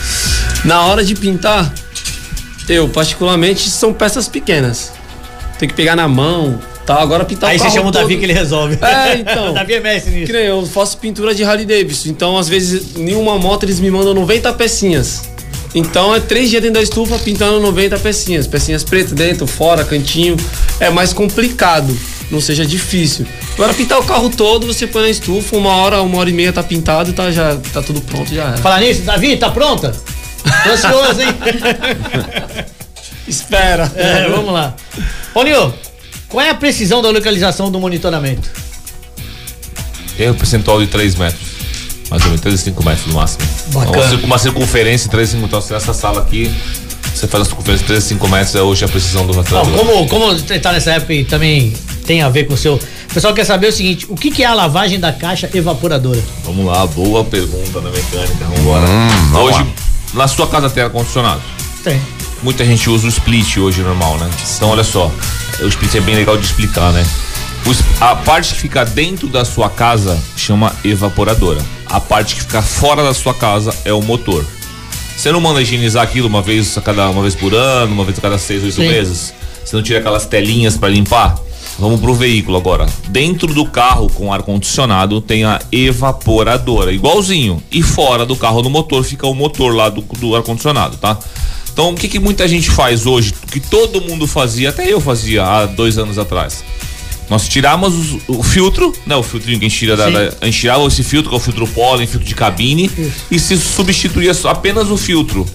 na 0.65 0.81
hora 0.81 1.03
de 1.03 1.13
pintar, 1.13 1.71
eu 2.69 2.87
particularmente 2.89 3.69
são 3.69 3.93
peças 3.93 4.27
pequenas. 4.27 4.91
Tem 5.59 5.67
que 5.69 5.75
pegar 5.75 5.95
na 5.95 6.07
mão, 6.07 6.59
tá? 6.85 6.95
Agora 7.01 7.23
pintar 7.25 7.49
Aí 7.51 7.55
o 7.55 7.59
você 7.59 7.63
carro 7.65 7.75
chama 7.75 7.89
o 7.89 7.91
Davi 7.91 8.07
todo- 8.13 8.19
que 8.19 8.25
ele 8.25 8.33
resolve. 8.33 8.77
É, 8.81 9.17
então. 9.19 9.51
o 9.51 9.53
Davi 9.53 9.73
é 9.73 9.79
mestre 9.79 10.11
nisso. 10.11 10.25
Que 10.27 10.33
nem 10.33 10.43
eu 10.45 10.65
faço 10.65 10.97
pintura 10.97 11.33
de 11.35 11.43
Harley 11.43 11.65
Davidson. 11.65 12.09
Então, 12.09 12.37
às 12.37 12.47
vezes, 12.49 12.95
em 12.97 13.13
uma 13.15 13.37
moto 13.37 13.63
eles 13.63 13.79
me 13.79 13.89
mandam 13.91 14.13
90 14.13 14.51
pecinhas. 14.53 15.23
Então 15.75 16.13
é 16.13 16.19
três 16.19 16.51
dias 16.51 16.61
dentro 16.61 16.75
da 16.75 16.83
estufa 16.83 17.17
pintando 17.17 17.59
90 17.59 17.97
pecinhas. 17.99 18.45
Pecinhas 18.45 18.83
pretas 18.83 19.13
dentro, 19.13 19.47
fora, 19.47 19.83
cantinho. 19.83 20.37
É 20.79 20.89
mais 20.89 21.13
complicado. 21.13 21.97
Não 22.29 22.39
seja 22.39 22.65
difícil. 22.65 23.25
Agora 23.55 23.73
pintar 23.73 23.99
o 23.99 24.03
carro 24.03 24.29
todo, 24.29 24.65
você 24.67 24.85
põe 24.87 25.03
na 25.03 25.09
estufa, 25.09 25.55
uma 25.57 25.69
hora, 25.75 26.01
uma 26.01 26.17
hora 26.19 26.29
e 26.29 26.33
meia 26.33 26.51
tá 26.53 26.61
pintado 26.63 27.09
e 27.09 27.13
tá, 27.13 27.31
já, 27.31 27.55
tá 27.71 27.81
tudo 27.81 28.01
pronto, 28.01 28.33
já 28.33 28.43
era. 28.49 28.57
Falar 28.57 28.79
nisso, 28.81 29.01
Davi, 29.01 29.35
tá 29.37 29.49
pronta? 29.51 29.93
Tô 30.63 30.69
ansioso, 30.71 31.21
hein? 31.21 31.27
Espera. 33.27 33.91
É, 33.95 34.27
vamos 34.29 34.53
lá. 34.53 34.75
Paulinho, 35.33 35.73
qual 36.27 36.45
é 36.45 36.49
a 36.49 36.55
precisão 36.55 37.01
da 37.01 37.09
localização 37.09 37.71
do 37.71 37.79
monitoramento? 37.79 38.49
Erro 40.19 40.35
percentual 40.35 40.79
de 40.79 40.87
3 40.87 41.15
metros. 41.15 41.41
Mais 42.09 42.21
ou 42.23 42.27
menos 42.29 42.41
3 42.41 42.55
a 42.59 42.63
5 42.63 42.83
metros 42.85 43.07
no 43.07 43.13
máximo. 43.13 43.47
Bacana. 43.67 43.91
Uma, 43.97 44.07
circun- 44.09 44.25
uma 44.27 44.37
circunferência 44.37 45.09
3 45.09 45.29
a 45.29 45.31
5 45.31 45.41
metros. 45.43 45.69
Nessa 45.69 45.93
sala 45.93 46.21
aqui, 46.21 46.53
você 47.15 47.27
faz 47.27 47.43
a 47.43 47.45
circunferência 47.45 47.87
3 47.87 47.99
a 48.03 48.07
5 48.07 48.27
metros, 48.27 48.55
é 48.55 48.61
hoje 48.61 48.85
a 48.85 48.87
precisão 48.87 49.25
do 49.25 49.33
rastreador. 49.33 49.71
como, 49.73 50.07
como 50.07 50.27
você 50.33 50.59
tá 50.59 50.71
nessa 50.73 50.91
época 50.91 51.13
e 51.13 51.23
também 51.23 51.73
tem 52.05 52.21
a 52.21 52.29
ver 52.29 52.43
com 52.45 52.53
o 52.53 52.57
seu. 52.57 52.75
O 52.75 53.13
pessoal 53.13 53.33
quer 53.33 53.45
saber 53.45 53.67
o 53.67 53.71
seguinte: 53.71 54.05
o 54.09 54.15
que, 54.15 54.29
que 54.29 54.43
é 54.43 54.45
a 54.45 54.53
lavagem 54.53 54.99
da 54.99 55.11
caixa 55.13 55.49
evaporadora? 55.53 56.21
Vamos 56.43 56.65
lá, 56.65 56.85
boa 56.85 57.23
pergunta 57.23 57.79
na 57.81 57.89
mecânica. 57.89 58.33
Vamos 58.41 58.59
embora. 58.59 58.85
vamos 58.85 59.55
hoje, 59.55 59.65
na 60.13 60.27
sua 60.27 60.47
casa 60.47 60.69
tem 60.69 60.83
ar-condicionado. 60.83 61.41
Tem. 61.83 62.01
Muita 62.41 62.65
gente 62.65 62.89
usa 62.89 63.05
o 63.05 63.09
split 63.09 63.57
hoje 63.57 63.81
normal, 63.81 64.17
né? 64.17 64.29
Então 64.55 64.69
olha 64.69 64.83
só, 64.83 65.11
o 65.61 65.67
split 65.67 65.95
é 65.95 66.01
bem 66.01 66.15
legal 66.15 66.37
de 66.37 66.45
explicar, 66.45 66.91
né? 66.91 67.05
A 68.01 68.15
parte 68.15 68.53
que 68.53 68.59
fica 68.59 68.83
dentro 68.83 69.27
da 69.27 69.45
sua 69.45 69.69
casa 69.69 70.21
chama 70.35 70.73
evaporadora. 70.83 71.61
A 71.85 71.99
parte 71.99 72.35
que 72.35 72.41
fica 72.41 72.61
fora 72.61 73.03
da 73.03 73.13
sua 73.13 73.33
casa 73.33 73.73
é 73.85 73.93
o 73.93 74.01
motor. 74.01 74.45
Você 75.15 75.31
não 75.31 75.39
manda 75.39 75.61
higienizar 75.61 76.03
aquilo 76.03 76.27
uma 76.27 76.41
vez 76.41 76.77
a 76.77 76.81
cada 76.81 77.09
uma 77.09 77.21
vez 77.21 77.35
por 77.35 77.53
ano, 77.53 77.93
uma 77.93 78.03
vez 78.03 78.17
a 78.17 78.21
cada 78.21 78.37
seis, 78.37 78.63
oito 78.63 78.75
Sim. 78.75 78.87
meses? 78.87 79.33
Você 79.63 79.75
não 79.75 79.83
tira 79.83 79.99
aquelas 79.99 80.25
telinhas 80.25 80.75
para 80.75 80.89
limpar? 80.89 81.35
Vamos 81.79 81.99
pro 81.99 82.13
veículo 82.13 82.55
agora. 82.57 82.85
Dentro 83.09 83.53
do 83.53 83.65
carro 83.65 84.09
com 84.09 84.31
ar 84.31 84.43
condicionado 84.43 85.19
tem 85.19 85.43
a 85.43 85.59
evaporadora, 85.71 86.91
igualzinho. 86.91 87.61
E 87.71 87.81
fora 87.81 88.25
do 88.25 88.35
carro 88.35 88.61
no 88.61 88.69
motor 88.69 89.03
fica 89.03 89.25
o 89.27 89.33
motor 89.33 89.73
lá 89.75 89.89
do, 89.89 90.01
do 90.01 90.35
ar 90.35 90.43
condicionado, 90.43 90.97
tá? 90.97 91.17
Então 91.71 91.89
o 91.91 91.95
que, 91.95 92.07
que 92.07 92.19
muita 92.19 92.47
gente 92.47 92.69
faz 92.69 93.05
hoje, 93.07 93.33
que 93.51 93.59
todo 93.59 93.99
mundo 94.01 94.27
fazia, 94.27 94.69
até 94.69 94.91
eu 94.91 95.01
fazia 95.01 95.43
há 95.43 95.65
dois 95.65 95.97
anos 95.97 96.19
atrás. 96.19 96.63
Nós 97.29 97.47
tiramos 97.47 97.93
os- 97.95 98.21
o 98.27 98.43
filtro, 98.43 98.93
né? 99.07 99.15
O 99.15 99.23
filtrinho 99.23 99.57
que 99.59 99.65
a 99.65 99.69
gente 99.69 99.79
tira 99.79 99.97
da, 99.97 100.05
da- 100.29 100.33
a 100.41 100.45
gente 100.45 100.59
tirava 100.59 100.85
esse 100.85 101.03
filtro, 101.03 101.29
que 101.29 101.35
é 101.35 101.39
o 101.39 101.41
filtro 101.41 101.65
pólen, 101.67 102.05
filtro 102.05 102.27
de 102.27 102.35
cabine, 102.35 102.91
e 103.31 103.39
se 103.39 103.57
substituía 103.57 104.31
apenas 104.43 104.89
o 104.91 104.97
filtro. 104.97 105.45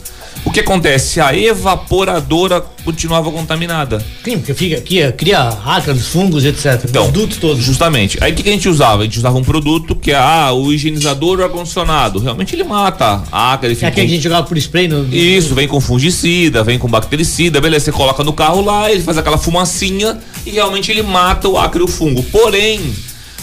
O 0.49 0.51
que 0.51 0.61
acontece? 0.61 1.21
A 1.21 1.37
evaporadora 1.37 2.65
continuava 2.83 3.31
contaminada. 3.31 4.03
Sim, 4.25 4.39
porque 4.39 4.55
fica 4.55 4.79
aqui, 4.79 5.13
cria 5.13 5.41
ácaros, 5.43 6.07
fungos, 6.07 6.43
etc. 6.43 6.87
Então, 6.89 7.05
Os 7.05 7.13
dutos 7.13 7.37
todos. 7.37 7.63
Justamente. 7.63 8.17
Aí 8.19 8.33
o 8.33 8.35
que, 8.35 8.43
que 8.43 8.49
a 8.49 8.53
gente 8.53 8.67
usava? 8.67 9.03
A 9.03 9.05
gente 9.05 9.19
usava 9.19 9.37
um 9.37 9.45
produto 9.45 9.95
que 9.95 10.11
é 10.11 10.17
ah, 10.17 10.51
o 10.55 10.73
higienizador 10.73 11.37
do 11.37 11.45
ar-condicionado. 11.45 12.19
Realmente 12.19 12.57
ele 12.57 12.65
mata 12.65 13.23
a 13.31 13.53
ácaro. 13.53 13.75
É 13.75 13.77
aquele 13.77 13.91
que 13.93 14.01
a 14.01 14.07
gente 14.07 14.23
jogava 14.23 14.47
por 14.47 14.57
spray 14.57 14.89
no. 14.89 15.15
Isso, 15.15 15.55
vem 15.55 15.69
com 15.69 15.83
fungicida, 15.83 16.65
vem 16.65 16.79
com 16.79 16.89
bactericida, 16.89 17.61
beleza. 17.61 17.85
Você 17.85 17.93
coloca 17.93 18.25
no 18.25 18.33
carro 18.33 18.65
lá, 18.65 18.91
ele 18.91 19.03
faz 19.03 19.19
aquela 19.19 19.37
fumacinha 19.37 20.19
e 20.47 20.51
realmente 20.53 20.91
ele 20.91 21.03
mata 21.03 21.47
o 21.47 21.59
ácaro 21.59 21.85
e 21.85 21.87
o 21.87 21.89
fungo. 21.89 22.23
Porém, 22.23 22.81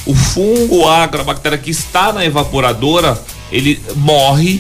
o 0.08 0.16
fungo, 0.16 0.78
o 0.78 0.90
ácaro, 0.90 1.22
a 1.22 1.26
bactéria 1.26 1.60
que 1.60 1.70
está 1.70 2.12
na 2.12 2.26
evaporadora, 2.26 3.16
ele 3.52 3.80
morre 3.96 4.60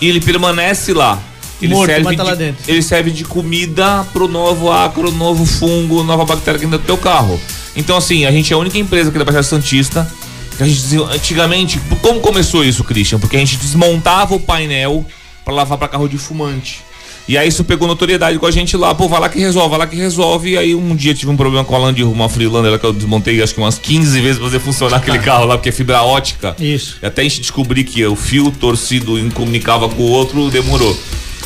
e 0.00 0.08
ele 0.08 0.20
permanece 0.20 0.92
lá. 0.92 1.22
Ele 1.60 1.74
Morto, 1.74 1.90
serve 1.90 2.16
de, 2.16 2.22
lá 2.22 2.34
dentro. 2.34 2.64
Ele 2.68 2.82
serve 2.82 3.10
de 3.10 3.24
comida 3.24 4.04
pro 4.12 4.28
novo 4.28 4.70
ácaro, 4.70 5.10
novo 5.10 5.46
fungo, 5.46 6.02
nova 6.02 6.24
bactéria 6.24 6.58
que 6.60 6.66
dentro 6.66 6.80
do 6.80 6.86
teu 6.86 6.98
carro. 6.98 7.40
Então, 7.74 7.96
assim, 7.96 8.24
a 8.26 8.30
gente 8.30 8.52
é 8.52 8.56
a 8.56 8.58
única 8.58 8.78
empresa 8.78 9.08
aqui 9.08 9.18
da 9.18 9.24
Baixada 9.24 9.42
Santista 9.42 10.10
que 10.56 10.62
a 10.62 10.66
gente 10.66 10.80
dizia- 10.80 11.02
antigamente, 11.02 11.78
como 12.00 12.20
começou 12.20 12.64
isso, 12.64 12.82
Christian? 12.84 13.18
Porque 13.18 13.36
a 13.36 13.38
gente 13.38 13.56
desmontava 13.56 14.34
o 14.34 14.40
painel 14.40 15.04
para 15.44 15.54
lavar 15.54 15.76
para 15.78 15.88
carro 15.88 16.08
de 16.08 16.16
fumante. 16.18 16.80
E 17.28 17.36
aí 17.36 17.48
isso 17.48 17.64
pegou 17.64 17.88
notoriedade 17.88 18.38
com 18.38 18.46
a 18.46 18.50
gente 18.52 18.76
lá, 18.76 18.94
pô, 18.94 19.08
vai 19.08 19.18
lá 19.20 19.28
que 19.28 19.38
resolve, 19.38 19.70
vai 19.70 19.78
lá 19.80 19.86
que 19.86 19.96
resolve. 19.96 20.50
E 20.50 20.56
aí 20.56 20.74
um 20.76 20.94
dia 20.94 21.12
tive 21.12 21.30
um 21.30 21.36
problema 21.36 21.64
com 21.64 21.74
a 21.74 21.78
Land, 21.78 22.02
uma 22.04 22.28
Freelander 22.28 22.78
que 22.78 22.86
eu 22.86 22.92
desmontei 22.92 23.42
acho 23.42 23.52
que 23.52 23.60
umas 23.60 23.78
15 23.78 24.20
vezes 24.20 24.36
pra 24.38 24.46
fazer 24.46 24.60
funcionar 24.60 24.96
aquele 24.98 25.18
carro 25.18 25.44
lá, 25.44 25.56
porque 25.58 25.68
é 25.70 25.72
fibra 25.72 26.02
ótica. 26.02 26.54
Isso. 26.60 26.98
E 27.02 27.06
até 27.06 27.22
a 27.22 27.24
gente 27.24 27.40
descobrir 27.40 27.82
que 27.82 28.04
o 28.06 28.14
fio 28.14 28.52
torcido 28.52 29.14
um 29.14 29.28
comunicava 29.28 29.88
com 29.88 30.02
o 30.02 30.06
outro, 30.10 30.48
demorou. 30.50 30.96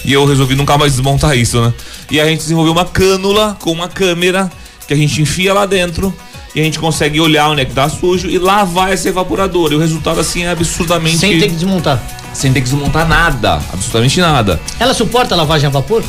E 0.05 0.13
eu 0.13 0.25
resolvi 0.25 0.55
nunca 0.55 0.77
mais 0.79 0.93
desmontar 0.93 1.37
isso, 1.37 1.61
né? 1.61 1.73
E 2.11 2.21
a 2.21 2.27
gente 2.27 2.39
desenvolveu 2.39 2.73
uma 2.73 2.85
cânula 2.85 3.57
com 3.61 3.71
uma 3.71 3.89
câmera 3.89 4.51
que 4.87 4.95
a 4.95 4.97
gente 4.97 5.21
enfia 5.23 5.53
lá 5.53 5.67
dentro 5.67 6.15
e 6.55 6.61
a 6.61 6.65
gente 6.65 6.79
consegue 6.79 7.21
olhar 7.21 7.49
onde 7.49 7.63
é 7.63 7.65
que 7.65 7.73
tá 7.73 7.89
sujo 7.89 8.29
e 8.29 8.39
lavar 8.39 8.93
essa 8.93 9.09
evaporadora. 9.09 9.75
E 9.75 9.77
o 9.77 9.81
resultado 9.81 10.19
assim 10.19 10.45
é 10.45 10.51
absurdamente. 10.51 11.19
Sem 11.19 11.39
ter 11.39 11.49
que 11.49 11.55
desmontar. 11.55 12.03
Sem 12.33 12.53
ter 12.53 12.61
que 12.61 12.69
desmontar 12.69 13.07
nada. 13.07 13.55
Absolutamente 13.73 14.21
nada. 14.21 14.61
Ela 14.79 14.95
suporta 14.95 15.35
a 15.35 15.39
lavagem 15.39 15.69
a 15.69 15.71
vapor? 15.71 16.03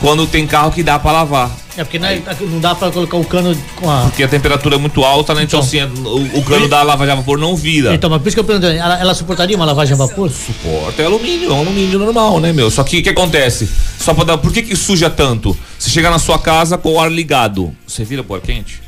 Quando 0.00 0.26
tem 0.26 0.46
carro 0.46 0.70
que 0.72 0.82
dá 0.82 0.98
pra 0.98 1.12
lavar. 1.12 1.50
É 1.76 1.84
porque 1.84 1.98
não, 1.98 2.08
é- 2.08 2.22
não 2.40 2.58
dá 2.60 2.74
pra 2.74 2.90
colocar 2.90 3.16
o 3.18 3.24
cano 3.24 3.54
com 3.76 3.90
a. 3.90 4.04
Porque 4.04 4.22
a 4.22 4.28
temperatura 4.28 4.76
é 4.76 4.78
muito 4.78 5.04
alta, 5.04 5.34
né? 5.34 5.42
Então, 5.42 5.60
assim, 5.60 5.82
o, 5.82 6.38
o 6.38 6.42
cano 6.44 6.68
da 6.68 6.82
lavagem 6.82 7.12
a 7.12 7.16
vapor 7.16 7.38
não 7.38 7.54
vira. 7.54 7.94
Então, 7.94 8.08
mas 8.08 8.20
por 8.22 8.28
isso 8.28 8.36
que 8.36 8.40
eu 8.40 8.44
perguntei, 8.44 8.78
ela, 8.78 8.98
ela 8.98 9.14
suportaria 9.14 9.54
uma 9.56 9.64
lavagem 9.66 9.92
a 9.94 9.96
vapor? 9.96 10.30
Suporta 10.30 11.02
é 11.02 11.04
alumínio, 11.06 11.50
é 11.50 11.52
um 11.52 11.58
alumínio 11.60 11.98
normal, 11.98 12.40
né, 12.40 12.52
meu? 12.52 12.70
Só 12.70 12.82
que 12.82 13.00
o 13.00 13.02
que 13.02 13.10
acontece? 13.10 13.68
Só 13.98 14.14
pra 14.14 14.24
dar. 14.24 14.38
Por 14.38 14.52
que, 14.52 14.62
que 14.62 14.74
suja 14.74 15.10
tanto? 15.10 15.56
Você 15.78 15.90
chega 15.90 16.08
na 16.08 16.18
sua 16.18 16.38
casa 16.38 16.78
com 16.78 16.92
o 16.94 17.00
ar 17.00 17.10
ligado. 17.12 17.74
Você 17.86 18.04
vira 18.04 18.22
pro 18.24 18.36
ar 18.36 18.40
quente? 18.40 18.80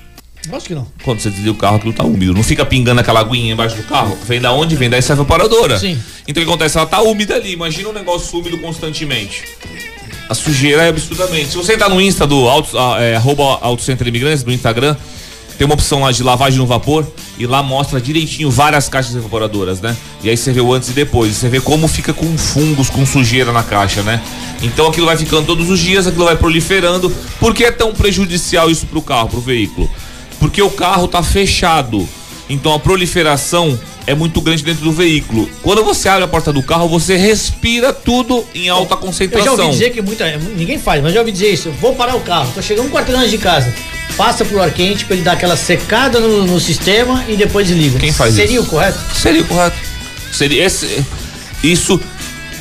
Acho 0.51 0.66
que 0.66 0.74
não. 0.74 0.87
Quando 1.05 1.20
você 1.20 1.29
desliga 1.29 1.51
o 1.51 1.55
carro, 1.57 1.76
aquilo 1.76 1.93
tá 1.93 2.05
úmido. 2.05 2.33
Não 2.33 2.43
fica 2.43 2.64
pingando 2.64 3.01
aquela 3.03 3.20
aguinha 3.20 3.53
embaixo 3.53 3.76
do 3.76 3.83
carro. 3.83 4.16
Vem 4.24 4.41
da 4.41 4.51
onde? 4.53 4.76
Vem 4.76 4.89
dessa 4.89 5.12
evaporadora. 5.12 5.79
Sim. 5.79 6.01
Então 6.26 6.43
o 6.43 6.47
que 6.47 6.51
acontece? 6.51 6.79
Ela 6.79 6.87
tá 6.87 7.03
úmida 7.03 7.35
ali. 7.35 7.53
Imagina 7.53 7.91
um 7.91 7.93
negócio 7.93 8.39
úmido 8.39 8.57
constantemente. 8.59 9.43
A 10.29 10.35
sujeira 10.35 10.83
é 10.83 10.89
absurdamente. 10.89 11.51
Se 11.51 11.57
você 11.57 11.74
entrar 11.74 11.89
no 11.89 12.01
Insta 12.01 12.26
do 12.26 12.49
Auto, 12.49 12.76
é, 12.99 13.16
arroba 13.16 13.59
Auto 13.62 13.83
Center 13.83 14.07
Imigrantes, 14.07 14.45
no 14.45 14.53
Instagram, 14.53 14.95
tem 15.57 15.64
uma 15.64 15.74
opção 15.74 16.03
lá 16.03 16.12
de 16.12 16.22
lavagem 16.22 16.59
no 16.59 16.66
vapor 16.66 17.05
e 17.37 17.47
lá 17.47 17.62
mostra 17.62 18.01
direitinho 18.01 18.49
várias 18.51 18.89
caixas 18.89 19.16
evaporadoras, 19.16 19.81
né? 19.81 19.97
E 20.22 20.31
aí 20.31 20.37
você 20.37 20.53
vê 20.53 20.61
o 20.61 20.72
antes 20.72 20.91
e 20.91 20.93
depois, 20.93 21.35
você 21.35 21.49
vê 21.49 21.61
como 21.61 21.89
fica 21.89 22.12
com 22.12 22.39
fungos, 22.39 22.89
com 22.89 23.05
sujeira 23.05 23.53
na 23.53 23.64
caixa, 23.64 24.03
né? 24.03 24.22
Então 24.62 24.87
aquilo 24.87 25.07
vai 25.07 25.16
ficando 25.16 25.47
todos 25.47 25.68
os 25.68 25.81
dias, 25.81 26.07
aquilo 26.07 26.26
vai 26.26 26.37
proliferando. 26.37 27.11
Por 27.41 27.55
que 27.55 27.64
é 27.64 27.72
tão 27.72 27.93
prejudicial 27.93 28.70
isso 28.70 28.87
pro 28.87 29.03
carro, 29.03 29.31
pro 29.31 29.41
veículo? 29.41 29.91
Porque 30.39 30.62
o 30.62 30.70
carro 30.70 31.09
tá 31.09 31.22
fechado. 31.22 32.09
Então 32.49 32.72
a 32.72 32.78
proliferação 32.78 33.78
é 34.07 34.14
muito 34.14 34.40
grande 34.40 34.62
dentro 34.62 34.82
do 34.84 34.92
veículo. 34.92 35.49
Quando 35.62 35.84
você 35.84 36.09
abre 36.09 36.24
a 36.24 36.28
porta 36.28 36.53
do 36.53 36.62
carro, 36.62 36.88
você 36.88 37.16
respira 37.16 37.92
tudo 37.92 38.44
em 38.55 38.68
alta 38.68 38.94
Eu 38.94 38.96
já 38.99 39.07
concentração. 39.07 39.53
ouvi 39.59 39.70
dizer 39.70 39.90
que 39.90 40.01
muita. 40.01 40.36
Ninguém 40.57 40.78
faz, 40.78 41.03
mas 41.03 41.12
já 41.12 41.20
ouvi 41.20 41.32
dizer 41.32 41.53
isso. 41.53 41.70
Vou 41.80 41.94
parar 41.94 42.16
o 42.16 42.20
carro, 42.20 42.51
tô 42.55 42.62
chegando 42.62 42.86
um 42.86 42.90
quarteirão 42.90 43.20
antes 43.20 43.32
de 43.32 43.38
casa. 43.38 43.72
Passa 44.16 44.44
pro 44.44 44.61
ar 44.62 44.70
quente 44.72 45.05
pra 45.05 45.14
ele 45.14 45.22
dar 45.22 45.32
aquela 45.32 45.57
secada 45.57 46.18
no, 46.18 46.44
no 46.46 46.59
sistema 46.59 47.24
e 47.28 47.36
depois 47.36 47.68
desliga. 47.68 47.99
Quem 47.99 48.12
faz 48.12 48.34
Seria 48.34 48.57
isso? 48.59 48.66
o 48.66 48.70
correto? 48.70 48.99
Seria 49.14 49.42
o 49.42 49.44
correto. 49.44 49.76
Seria 50.32 50.64
esse, 50.64 51.05
isso 51.62 52.01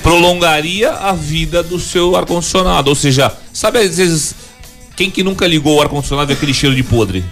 prolongaria 0.03 0.91
a 0.91 1.13
vida 1.13 1.63
do 1.63 1.79
seu 1.79 2.15
ar-condicionado. 2.15 2.89
Ou 2.89 2.95
seja, 2.95 3.31
sabe 3.51 3.79
às 3.79 3.97
vezes, 3.97 4.35
quem 4.95 5.09
que 5.09 5.23
nunca 5.23 5.47
ligou 5.47 5.77
o 5.77 5.81
ar-condicionado 5.81 6.31
e 6.31 6.33
aquele 6.33 6.53
cheiro 6.53 6.75
de 6.75 6.83
podre? 6.83 7.23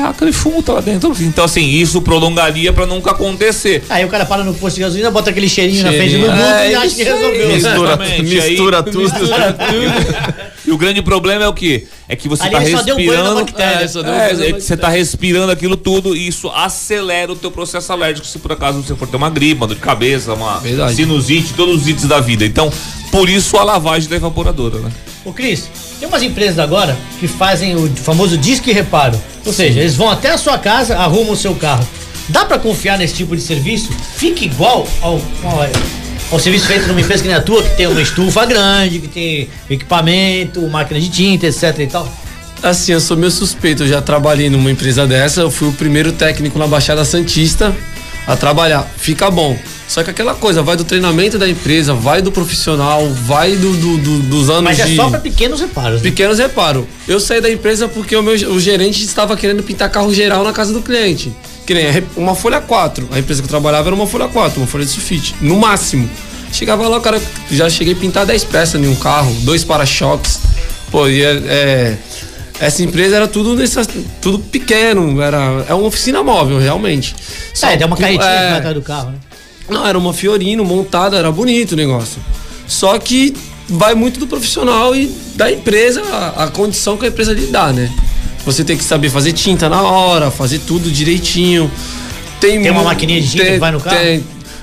É 0.00 0.04
aquele 0.06 0.32
fumo 0.32 0.62
tá 0.62 0.72
lá 0.74 0.80
dentro. 0.80 1.14
Então, 1.20 1.44
assim, 1.44 1.64
isso 1.68 2.00
prolongaria 2.00 2.72
pra 2.72 2.86
nunca 2.86 3.10
acontecer. 3.10 3.82
Aí 3.88 4.04
o 4.04 4.08
cara 4.08 4.24
para 4.24 4.42
no 4.42 4.54
posto 4.54 4.76
de 4.76 4.82
gasolina, 4.82 5.10
bota 5.10 5.30
aquele 5.30 5.48
cheirinho, 5.48 5.82
na 5.84 5.90
frente 5.92 6.16
do 6.16 6.26
Cheirinho. 6.26 6.30
mundo 6.32 6.42
É, 6.42 6.70
e 6.70 6.74
acha 6.74 6.94
que 6.94 7.04
resolveu. 7.04 7.48
Mistura, 7.48 7.96
mistura 7.96 8.78
Aí- 8.80 8.84
tudo. 8.84 9.00
mistura 9.02 9.52
tudo. 9.52 10.50
E 10.66 10.72
o 10.72 10.76
grande 10.78 11.02
problema 11.02 11.44
é 11.44 11.48
o 11.48 11.52
quê? 11.54 11.86
É 12.08 12.14
que 12.16 12.28
você 12.28 12.44
tá 12.44 12.58
banho 12.60 12.70
na 12.72 12.76
respirando. 12.78 13.40
É, 13.58 14.30
é, 14.46 14.48
é 14.50 14.52
que 14.52 14.60
você 14.60 14.76
tá 14.76 14.88
respirando 14.88 15.50
aquilo 15.52 15.76
tudo 15.76 16.16
e 16.16 16.26
isso 16.28 16.48
acelera 16.50 17.32
o 17.32 17.36
teu 17.36 17.50
processo 17.50 17.92
alérgico 17.92 18.26
se 18.26 18.38
por 18.38 18.52
acaso 18.52 18.82
você 18.82 18.94
for 18.94 19.08
ter 19.08 19.16
uma 19.16 19.30
gripe, 19.30 19.54
uma 19.60 19.66
dor 19.66 19.74
de 19.74 19.80
cabeça, 19.80 20.32
uma 20.34 20.58
Verdade. 20.60 20.94
sinusite, 20.94 21.54
todos 21.54 21.82
os 21.82 21.88
itens 21.88 22.06
da 22.06 22.20
vida. 22.20 22.44
Então, 22.44 22.70
por 23.10 23.28
isso 23.28 23.56
a 23.56 23.64
lavagem 23.64 24.08
da 24.08 24.16
evaporadora, 24.16 24.78
né? 24.78 24.90
Ô 25.24 25.32
Cris, 25.32 25.70
tem 25.98 26.08
umas 26.08 26.22
empresas 26.22 26.58
agora 26.58 26.96
que 27.18 27.28
fazem 27.28 27.76
o 27.76 27.88
famoso 27.96 28.38
disque 28.38 28.72
reparo. 28.72 29.20
Ou 29.44 29.52
seja, 29.52 29.80
eles 29.80 29.94
vão 29.94 30.10
até 30.10 30.30
a 30.30 30.38
sua 30.38 30.58
casa, 30.58 30.96
arrumam 30.96 31.32
o 31.32 31.36
seu 31.36 31.54
carro. 31.54 31.86
Dá 32.28 32.44
pra 32.44 32.58
confiar 32.58 32.96
nesse 32.96 33.14
tipo 33.14 33.36
de 33.36 33.42
serviço? 33.42 33.90
Fica 34.16 34.44
igual 34.44 34.86
ao, 35.02 35.20
ao, 35.42 35.66
ao 36.32 36.38
serviço 36.38 36.66
feito 36.66 36.86
numa 36.86 37.00
empresa 37.00 37.22
que 37.22 37.28
nem 37.28 37.36
a 37.36 37.42
tua, 37.42 37.62
que 37.62 37.76
tem 37.76 37.86
uma 37.86 38.00
estufa 38.00 38.46
grande, 38.46 39.00
que 39.00 39.08
tem 39.08 39.48
equipamento, 39.68 40.60
máquina 40.68 40.98
de 40.98 41.08
tinta, 41.08 41.46
etc 41.46 41.78
e 41.78 41.86
tal. 41.86 42.08
Assim, 42.62 42.92
eu 42.92 43.00
sou 43.00 43.16
meio 43.16 43.30
suspeito, 43.30 43.82
eu 43.82 43.88
já 43.88 44.00
trabalhei 44.00 44.48
numa 44.48 44.70
empresa 44.70 45.06
dessa, 45.06 45.40
eu 45.40 45.50
fui 45.50 45.68
o 45.68 45.72
primeiro 45.72 46.12
técnico 46.12 46.58
na 46.58 46.66
Baixada 46.66 47.04
Santista 47.04 47.74
a 48.26 48.36
trabalhar. 48.36 48.88
Fica 48.96 49.30
bom. 49.30 49.58
Só 49.88 50.04
que 50.04 50.10
aquela 50.10 50.34
coisa, 50.34 50.62
vai 50.62 50.76
do 50.76 50.84
treinamento 50.84 51.36
da 51.36 51.48
empresa, 51.48 51.92
vai 51.92 52.22
do 52.22 52.30
profissional, 52.30 53.08
vai 53.26 53.56
do, 53.56 53.72
do- 53.72 53.98
do- 53.98 54.18
dos 54.20 54.48
anos 54.48 54.62
Mas 54.62 54.78
é 54.78 54.84
de... 54.86 54.94
só 54.96 55.10
pra 55.10 55.18
pequenos 55.18 55.60
reparos. 55.60 55.96
né? 56.00 56.08
Pequenos 56.10 56.38
reparos. 56.38 56.84
Eu 57.08 57.18
saí 57.18 57.40
da 57.40 57.50
empresa 57.50 57.88
porque 57.88 58.14
o 58.14 58.22
meu 58.22 58.34
o 58.34 58.60
gerente 58.60 59.02
estava 59.04 59.36
querendo 59.36 59.62
pintar 59.64 59.90
carro 59.90 60.14
geral 60.14 60.44
na 60.44 60.52
casa 60.52 60.72
do 60.72 60.80
cliente. 60.80 61.32
Que 61.66 61.74
nem 61.74 61.86
uma 62.16 62.34
folha 62.36 62.60
4. 62.60 63.08
A 63.10 63.18
empresa 63.18 63.42
que 63.42 63.46
eu 63.46 63.50
trabalhava 63.50 63.88
era 63.88 63.94
uma 63.96 64.06
folha 64.06 64.28
4, 64.28 64.60
uma 64.60 64.66
folha 64.66 64.84
de 64.84 64.90
sulfite. 64.92 65.34
No 65.40 65.56
máximo. 65.58 66.08
Chegava 66.52 66.86
lá, 66.88 66.98
o 66.98 67.00
cara 67.00 67.20
já 67.50 67.68
cheguei 67.68 67.94
a 67.94 67.96
pintar 67.96 68.24
10 68.26 68.44
peças 68.44 68.80
em 68.80 68.86
um 68.86 68.94
carro, 68.96 69.32
dois 69.42 69.64
para-choques. 69.64 70.38
Pô, 70.90 71.08
e 71.08 71.22
é, 71.22 71.30
é- 71.46 71.98
essa 72.60 72.82
empresa 72.82 73.16
era 73.16 73.26
tudo 73.26 73.56
nessa, 73.56 73.84
tudo 74.20 74.38
pequeno, 74.38 75.20
era 75.20 75.64
é 75.66 75.74
uma 75.74 75.86
oficina 75.86 76.22
móvel, 76.22 76.58
realmente. 76.58 77.16
É, 77.62 77.76
deu 77.76 77.86
uma 77.86 77.96
carretinha 77.96 78.30
é, 78.30 78.60
cara 78.60 78.74
do 78.74 78.82
carro, 78.82 79.10
né? 79.10 79.18
não, 79.68 79.86
era 79.86 79.98
uma 79.98 80.12
Fiorino 80.12 80.64
montada, 80.64 81.16
era 81.16 81.32
bonito 81.32 81.72
o 81.72 81.76
negócio. 81.76 82.20
Só 82.66 82.98
que 82.98 83.34
vai 83.68 83.94
muito 83.94 84.20
do 84.20 84.26
profissional 84.26 84.94
e 84.94 85.06
da 85.34 85.50
empresa, 85.50 86.02
a, 86.02 86.44
a 86.44 86.48
condição 86.48 86.96
que 86.96 87.06
a 87.06 87.08
empresa 87.08 87.32
lhe 87.32 87.46
dá, 87.46 87.72
né? 87.72 87.90
Você 88.44 88.64
tem 88.64 88.76
que 88.76 88.84
saber 88.84 89.10
fazer 89.10 89.32
tinta 89.32 89.68
na 89.68 89.82
hora, 89.82 90.30
fazer 90.30 90.58
tudo 90.60 90.90
direitinho. 90.90 91.70
Tem, 92.40 92.60
Tem 92.62 92.70
uma 92.70 92.82
maquininha 92.82 93.20
de 93.20 93.30
tinta 93.30 93.44
que 93.44 93.58
vai 93.58 93.70
no 93.70 93.80
carro? 93.80 93.96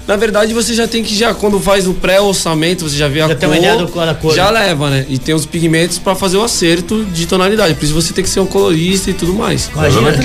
Na 0.07 0.15
verdade, 0.15 0.53
você 0.53 0.73
já 0.73 0.87
tem 0.87 1.03
que 1.03 1.13
já 1.13 1.33
quando 1.33 1.59
faz 1.59 1.85
o 1.85 1.93
pré-orçamento, 1.93 2.87
você 2.87 2.95
já 2.95 3.09
vê 3.09 3.19
a 3.19 3.27
Já 3.27 3.33
cor, 3.35 3.39
tem 3.39 3.49
uma 3.49 3.57
ideia 3.57 3.75
do 3.75 3.87
cor 3.89 4.05
da 4.05 4.13
cor, 4.13 4.33
já 4.33 4.51
né? 4.51 4.59
leva, 4.61 4.89
né? 4.89 5.05
E 5.09 5.17
tem 5.17 5.35
os 5.35 5.45
pigmentos 5.45 5.99
pra 5.99 6.15
fazer 6.15 6.37
o 6.37 6.43
acerto 6.43 7.03
de 7.05 7.25
tonalidade. 7.27 7.73
Por 7.73 7.83
isso 7.83 7.93
você 7.93 8.13
tem 8.13 8.23
que 8.23 8.29
ser 8.29 8.39
um 8.39 8.45
colorista 8.45 9.09
e 9.09 9.13
tudo 9.13 9.33
mais. 9.33 9.69
Imagina, 9.73 10.15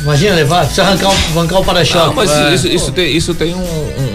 imagina 0.00 0.34
levar, 0.36 0.60
precisa 0.64 0.82
arrancar 0.84 1.08
o, 1.08 1.38
arrancar 1.38 1.58
o 1.58 1.64
para-choque. 1.64 2.06
Não, 2.06 2.14
mas 2.14 2.30
É. 2.30 2.54
isso, 2.54 2.68
isso 2.68 2.92
tem, 2.92 3.16
isso 3.16 3.34
tem 3.34 3.52
um- 3.52 3.58
um 3.58 4.11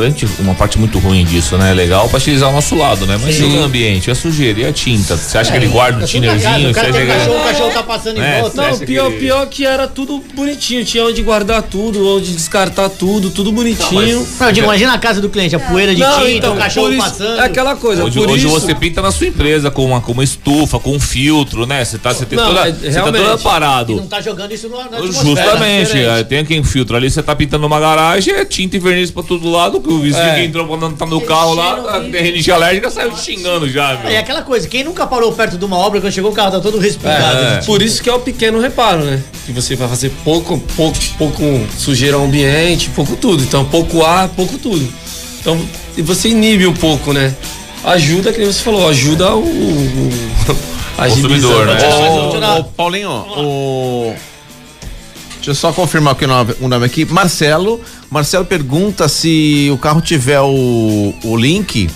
grande, 0.00 0.26
uma 0.38 0.54
parte 0.54 0.78
muito 0.78 0.98
ruim 0.98 1.24
disso, 1.24 1.56
né? 1.58 1.70
É 1.70 1.74
legal 1.74 2.08
pra 2.08 2.18
utilizar 2.18 2.48
o 2.48 2.52
nosso 2.52 2.74
lado, 2.74 3.06
né? 3.06 3.18
Mas 3.22 3.34
e 3.34 3.38
Sim. 3.38 3.58
o 3.58 3.62
ambiente, 3.62 4.10
a 4.10 4.14
sujeira 4.14 4.60
e 4.60 4.66
a 4.66 4.72
tinta? 4.72 5.16
Você 5.16 5.38
acha 5.38 5.50
É, 5.50 5.52
que 5.58 5.64
ele 5.64 5.72
guarda 5.72 6.00
o 6.00 6.04
é 6.04 6.06
tinnerzinho? 6.06 6.70
O 6.70 6.72
cara 6.72 6.92
tem 6.92 7.06
cachorro, 7.06 7.36
o 7.40 7.44
cachorro 7.44 7.70
tá 7.72 7.82
passando 7.82 8.18
em 8.18 8.22
É, 8.22 8.40
volta. 8.40 8.70
Não, 8.70 8.78
pior, 8.78 9.10
que- 9.10 9.18
pior 9.18 9.46
que 9.46 9.66
era 9.66 9.86
tudo 9.88 10.22
bonitinho. 10.34 10.84
Tinha 10.84 11.04
onde 11.04 11.22
guardar 11.22 11.62
tudo, 11.62 12.16
onde 12.16 12.32
descartar 12.32 12.88
tudo, 12.88 13.30
tudo 13.30 13.52
bonitinho. 13.52 14.26
Não, 14.40 14.46
eu 14.46 14.52
digo, 14.52 14.66
imagina 14.66 14.92
a 14.94 14.98
casa 14.98 15.20
do 15.20 15.28
cliente, 15.28 15.54
a 15.56 15.58
poeira 15.60 15.94
de 15.94 16.00
Não, 16.00 16.18
tinta, 16.20 16.30
então, 16.30 16.54
o 16.54 16.58
cachorro 16.58 16.90
isso- 16.92 16.98
passando. 17.02 17.40
É 17.40 17.44
aquela 17.44 17.76
coisa, 17.76 18.04
Hoje, 18.04 18.18
por 18.18 18.30
hoje 18.30 18.46
isso... 18.46 18.60
você 18.60 18.74
pinta 18.74 19.02
na 19.02 19.10
sua 19.10 19.26
empresa 19.26 19.70
com 19.70 19.84
uma, 19.84 20.00
com 20.00 20.12
uma 20.12 20.24
estufa, 20.24 20.78
com 20.78 20.92
um 20.94 21.00
filtro, 21.00 21.66
né? 21.66 21.84
Você 21.84 21.98
tá, 21.98 22.12
você 22.14 22.24
tem 22.24 22.38
Não, 22.38 22.46
toda, 22.48 22.68
é, 22.68 22.72
você 22.72 22.92
tá 22.92 23.04
toda 23.12 23.38
parado. 23.38 23.92
E 23.92 23.96
não 23.96 24.06
tá 24.06 24.20
jogando 24.20 24.52
isso 24.52 24.66
atmosfera. 24.66 25.24
Justamente, 25.24 25.96
aí 26.06 26.24
tem 26.24 26.38
aqui 26.40 26.58
um 26.58 26.64
filtro 26.64 26.96
ali, 26.96 27.10
você 27.10 27.22
tá 27.22 27.34
pintando 27.34 27.66
uma 27.66 27.80
garagem, 27.80 28.34
é 28.34 28.44
tinta 28.44 28.76
e 28.76 28.78
verniz 28.80 29.10
pra 29.10 29.22
todo 29.22 29.48
lado, 29.50 29.80
o 29.90 30.00
vizinho 30.00 30.24
É. 30.24 30.34
que 30.34 30.40
entrou 30.46 30.66
quando 30.66 30.92
tá 30.96 31.06
no 31.06 31.20
carro 31.20 31.54
lá, 31.54 32.00
tem 32.10 32.22
rinite 32.22 32.50
alérgica, 32.50 32.90
saiu 32.90 33.16
xingando 33.16 33.68
já, 33.68 33.92
É 33.92 34.08
meu. 34.10 34.18
aquela 34.18 34.42
coisa, 34.42 34.68
quem 34.68 34.84
nunca 34.84 35.06
parou 35.06 35.32
perto 35.32 35.56
de 35.58 35.64
uma 35.64 35.76
obra, 35.76 36.00
quando 36.00 36.12
chegou 36.12 36.30
o 36.30 36.34
carro 36.34 36.50
tá 36.52 36.60
todo 36.60 36.78
respingado. 36.78 37.38
É. 37.38 37.58
de 37.58 37.66
Por 37.66 37.82
isso 37.82 38.02
que 38.02 38.08
é 38.08 38.14
o 38.14 38.20
pequeno 38.20 38.60
reparo, 38.60 39.04
né? 39.04 39.22
Que 39.46 39.52
você 39.52 39.74
vai 39.76 39.88
fazer 39.88 40.10
pouco, 40.24 40.58
pouco, 40.76 40.98
pouco 41.16 41.42
sujeira 41.76 42.16
ao 42.16 42.24
ambiente, 42.24 42.90
pouco 42.90 43.16
tudo. 43.16 43.42
Então, 43.42 43.64
pouco 43.64 44.04
ar, 44.04 44.28
pouco 44.28 44.58
tudo. 44.58 44.86
Então, 45.40 45.58
e 45.96 46.02
você 46.02 46.28
inibe 46.28 46.66
um 46.66 46.74
pouco, 46.74 47.12
né? 47.12 47.34
Ajuda, 47.84 48.32
que 48.32 48.38
nem 48.38 48.46
você 48.46 48.62
falou, 48.62 48.88
ajuda 48.88 49.34
o. 49.34 49.40
o 49.40 50.10
a 50.98 51.08
Consumidor, 51.08 51.66
né? 51.66 51.78
Ô, 52.58 52.64
Paulinho, 52.64 53.10
o. 53.10 54.14
Deixa 55.48 55.66
eu 55.66 55.70
só 55.70 55.72
confirmar 55.72 56.12
aqui 56.12 56.26
o 56.26 56.28
nome, 56.28 56.54
o 56.60 56.68
nome 56.68 56.84
aqui. 56.84 57.06
Marcelo. 57.06 57.80
Marcelo 58.10 58.44
pergunta 58.44 59.08
se 59.08 59.70
o 59.72 59.78
carro 59.78 60.02
tiver 60.02 60.38
o, 60.42 61.14
o 61.24 61.36
link 61.38 61.88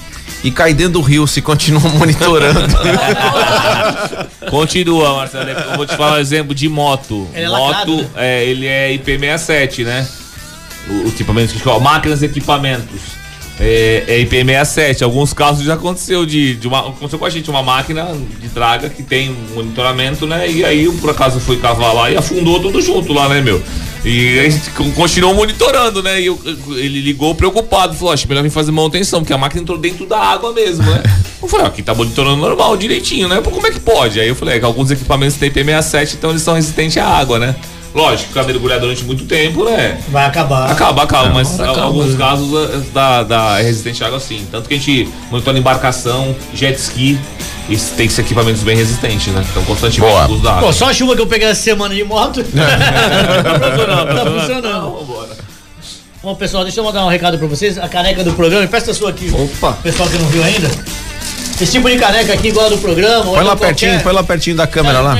e 0.42 0.50
cai 0.50 0.72
dentro 0.72 0.94
do 0.94 1.00
rio, 1.02 1.26
se 1.26 1.42
continua 1.42 1.82
monitorando. 1.92 2.60
Continua, 4.48 5.16
Marcelo. 5.16 5.50
Eu 5.50 5.76
vou 5.76 5.86
te 5.86 5.94
falar 5.94 6.14
um 6.14 6.18
exemplo 6.18 6.54
de 6.54 6.66
moto. 6.66 7.28
Ele 7.34 7.44
é 7.44 7.48
moto, 7.48 7.60
lacrado, 7.60 7.96
né? 7.96 8.08
é, 8.16 8.44
ele 8.46 8.66
é 8.66 8.96
IP67, 8.96 9.84
né? 9.84 10.08
O, 10.88 10.92
o 11.04 11.08
equipamento 11.08 11.54
máquinas 11.78 12.22
e 12.22 12.24
equipamentos. 12.24 13.21
É, 13.64 14.04
é 14.08 14.24
IP67. 14.24 15.02
Alguns 15.02 15.32
casos 15.32 15.64
já 15.64 15.74
aconteceu 15.74 16.26
de, 16.26 16.56
de 16.56 16.66
uma. 16.66 16.80
Aconteceu 16.80 17.16
com 17.18 17.24
a 17.24 17.30
gente 17.30 17.48
uma 17.48 17.62
máquina 17.62 18.08
de 18.40 18.48
draga 18.48 18.88
que 18.90 19.04
tem 19.04 19.32
monitoramento, 19.54 20.26
né? 20.26 20.50
E 20.50 20.64
aí, 20.64 20.90
por 21.00 21.10
acaso, 21.10 21.38
foi 21.38 21.58
cavar 21.58 21.94
lá 21.94 22.10
e 22.10 22.16
afundou 22.16 22.58
tudo 22.60 22.82
junto 22.82 23.12
lá, 23.12 23.28
né, 23.28 23.40
meu? 23.40 23.62
E 24.04 24.40
a 24.40 24.50
gente 24.50 24.68
con- 24.70 24.90
continuou 24.90 25.32
monitorando, 25.32 26.02
né? 26.02 26.20
E 26.20 26.26
eu- 26.26 26.40
ele 26.70 27.00
ligou 27.00 27.36
preocupado, 27.36 27.94
falou: 27.94 28.12
Acho 28.12 28.26
melhor 28.28 28.42
vir 28.42 28.50
fazer 28.50 28.72
manutenção, 28.72 29.20
porque 29.20 29.32
a 29.32 29.38
máquina 29.38 29.62
entrou 29.62 29.78
dentro 29.78 30.06
da 30.06 30.18
água 30.18 30.52
mesmo, 30.52 30.82
né? 30.84 31.00
Eu 31.40 31.48
falei: 31.48 31.66
"Ó, 31.66 31.68
Aqui 31.68 31.82
tá 31.82 31.94
monitorando 31.94 32.36
normal, 32.38 32.76
direitinho, 32.76 33.28
né? 33.28 33.40
Pô, 33.40 33.50
como 33.52 33.66
é 33.66 33.70
que 33.70 33.78
pode? 33.80 34.18
Aí 34.18 34.26
eu 34.28 34.34
falei: 34.34 34.56
é 34.56 34.58
que 34.58 34.64
alguns 34.64 34.90
equipamentos 34.90 35.36
têm 35.36 35.50
IP67, 35.50 36.14
então 36.14 36.30
eles 36.30 36.42
são 36.42 36.54
resistentes 36.54 36.96
à 36.98 37.06
água, 37.06 37.38
né? 37.38 37.54
Lógico, 37.94 38.28
ficar 38.28 38.44
mergulhado 38.44 38.82
durante 38.82 39.04
muito 39.04 39.24
tempo, 39.26 39.64
né? 39.64 39.98
Vai 40.08 40.24
acabar. 40.24 40.70
Acaba, 40.70 41.02
acaba, 41.02 41.28
mas 41.28 41.60
acaba, 41.60 41.82
alguns 41.82 42.12
né? 42.12 42.18
casos 42.18 42.70
é, 42.70 42.78
da, 42.92 43.22
da 43.22 43.56
resistente 43.58 44.02
à 44.02 44.06
água 44.06 44.18
sim. 44.18 44.46
Tanto 44.50 44.68
que 44.68 44.74
a 44.74 44.78
gente 44.78 45.12
monitora 45.30 45.58
embarcação, 45.58 46.34
jet 46.54 46.78
ski, 46.78 47.20
e 47.68 47.76
tem 47.76 48.06
que 48.06 48.12
ser 48.12 48.22
equipamentos 48.22 48.62
bem 48.62 48.76
resistentes, 48.76 49.26
né? 49.32 49.44
Então 49.50 49.62
constantemente 49.64 50.10
Boa. 50.10 50.26
uso 50.30 50.42
da 50.42 50.52
água. 50.52 50.68
Pô, 50.68 50.72
só 50.72 50.88
a 50.88 50.94
chuva 50.94 51.14
que 51.14 51.20
eu 51.20 51.26
peguei 51.26 51.48
essa 51.48 51.62
semana 51.62 51.94
de 51.94 52.02
moto. 52.02 52.42
tá 52.52 54.30
funcionando. 54.30 55.02
Bom, 56.22 56.34
pessoal, 56.34 56.62
deixa 56.62 56.80
eu 56.80 56.84
mandar 56.84 57.04
um 57.04 57.08
recado 57.08 57.36
pra 57.36 57.46
vocês. 57.46 57.76
A 57.76 57.88
caneca 57.88 58.24
do 58.24 58.32
programa, 58.32 58.64
empresta 58.64 58.92
a 58.92 58.94
sua 58.94 59.10
aqui. 59.10 59.30
Opa! 59.34 59.72
Pessoal 59.82 60.08
que 60.08 60.16
não 60.18 60.26
viu 60.28 60.42
ainda. 60.42 60.70
Esse 61.60 61.72
tipo 61.72 61.90
de 61.90 61.96
caneca 61.96 62.32
aqui, 62.32 62.48
igual 62.48 62.66
a 62.66 62.68
do 62.70 62.78
programa. 62.78 63.24
põe 63.24 63.44
lá 63.44 63.56
pertinho, 63.56 64.00
põe 64.00 64.12
lá 64.12 64.22
pertinho 64.22 64.56
da 64.56 64.66
câmera 64.66 65.00
lá. 65.00 65.16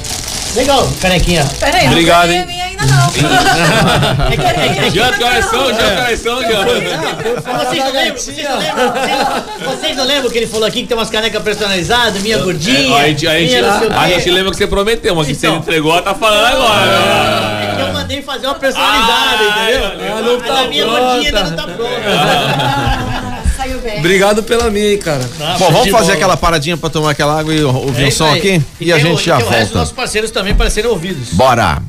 Legal, 0.55 0.87
canequinha. 1.01 1.43
Peraí, 1.59 1.87
Obrigado, 1.87 2.27
não 2.27 2.33
hein? 2.35 2.45
minha 2.45 2.65
ainda 2.65 2.85
não. 2.85 3.03
É 4.31 4.37
que- 4.37 4.41
é 4.45 4.69
que- 4.73 4.79
é 4.79 4.89
Já 4.91 5.11
traição, 5.11 5.67
já 5.73 5.95
traição, 5.95 6.41
já. 6.41 6.63
Vocês 6.63 7.83
não 7.83 7.91
lembram? 7.91 8.17
Vocês 8.17 8.43
não 8.49 8.57
lembram? 8.59 8.93
Vocês- 8.93 9.77
Vocês 9.79 9.97
não 9.97 10.05
lembram 10.05 10.31
que 10.31 10.37
ele 10.37 10.47
falou 10.47 10.67
aqui 10.67 10.81
que 10.81 10.87
tem 10.87 10.97
umas 10.97 11.09
canecas 11.09 11.41
personalizadas, 11.43 12.21
minha 12.21 12.37
gordinha? 12.39 12.95
A 12.97 13.07
gente, 13.07 13.27
a 13.27 13.39
gente, 13.39 13.55
a 13.55 14.07
gente 14.09 14.31
lembra 14.31 14.51
que 14.51 14.57
você 14.57 14.67
prometeu, 14.67 15.15
mas 15.15 15.27
que 15.27 15.35
você 15.35 15.47
Então. 15.47 15.57
entregou, 15.59 15.99
tá 16.01 16.13
falando 16.15 16.45
agora. 16.45 17.61
É 17.71 17.75
que 17.75 17.81
eu 17.81 17.93
mandei 17.93 18.21
fazer 18.21 18.47
uma 18.47 18.55
personalizada, 18.55 19.37
Ah, 19.39 19.61
entendeu? 19.65 19.85
Ah, 19.85 20.21
não 20.21 20.39
Mas 20.39 20.47
tá 20.47 20.59
a 20.59 20.67
minha 20.67 20.85
pronta. 20.85 21.01
gordinha 21.01 21.27
ainda 21.29 21.43
não 21.43 21.55
tá 21.55 21.63
pronta. 21.67 23.22
Bem. 23.83 23.99
Obrigado 23.99 24.41
pela 24.43 24.69
minha, 24.69 24.93
hein, 24.93 24.97
cara. 24.97 25.29
Bom, 25.59 25.71
vamos 25.71 25.89
fazer 25.89 26.13
aquela 26.13 26.37
paradinha 26.37 26.77
pra 26.77 26.89
tomar 26.89 27.11
aquela 27.11 27.37
água 27.39 27.53
e 27.53 27.63
ouvir 27.63 28.05
É 28.05 28.07
um 28.07 28.11
som 28.11 28.25
aí. 28.25 28.39
aqui 28.39 28.61
e, 28.79 28.91
a 28.91 28.95
tem 28.95 29.05
gente 29.05 29.21
o, 29.21 29.23
já 29.25 29.37
volta. 29.39 29.65
nossos 29.73 29.91
parceiros 29.93 30.31
também 30.31 30.55
para 30.55 30.69
serem 30.69 30.89
ouvidos. 30.89 31.29
Bora! 31.33 31.81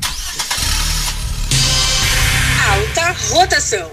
Alta 2.71 3.15
rotação. 3.31 3.89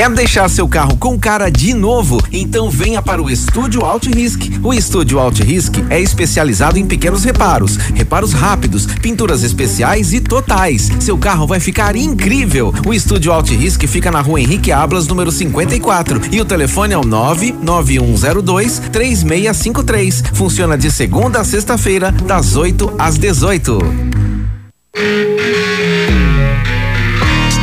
Quer 0.00 0.08
deixar 0.08 0.48
seu 0.48 0.66
carro 0.66 0.96
com 0.96 1.18
cara 1.18 1.50
de 1.50 1.74
novo? 1.74 2.22
Então 2.32 2.70
venha 2.70 3.02
para 3.02 3.20
o 3.20 3.28
Estúdio 3.28 3.84
Alt 3.84 4.06
Risk. 4.06 4.44
O 4.62 4.72
Estúdio 4.72 5.18
Alt 5.18 5.40
Risk 5.40 5.74
é 5.90 6.00
especializado 6.00 6.78
em 6.78 6.86
pequenos 6.86 7.22
reparos, 7.22 7.76
reparos 7.76 8.32
rápidos, 8.32 8.86
pinturas 8.86 9.42
especiais 9.42 10.14
e 10.14 10.20
totais. 10.22 10.90
Seu 11.00 11.18
carro 11.18 11.46
vai 11.46 11.60
ficar 11.60 11.96
incrível. 11.96 12.72
O 12.86 12.94
Estúdio 12.94 13.30
Alt 13.30 13.50
Risk 13.50 13.86
fica 13.86 14.10
na 14.10 14.22
rua 14.22 14.40
Henrique 14.40 14.72
Ablas, 14.72 15.06
número 15.06 15.30
54. 15.30 16.22
E 16.32 16.40
o 16.40 16.46
telefone 16.46 16.94
é 16.94 16.98
o 16.98 17.04
99102 17.04 18.78
3653. 18.90 20.22
Funciona 20.32 20.78
de 20.78 20.90
segunda 20.90 21.40
a 21.40 21.44
sexta-feira, 21.44 22.10
das 22.10 22.56
8 22.56 22.94
às 22.98 23.18
18. 23.18 23.78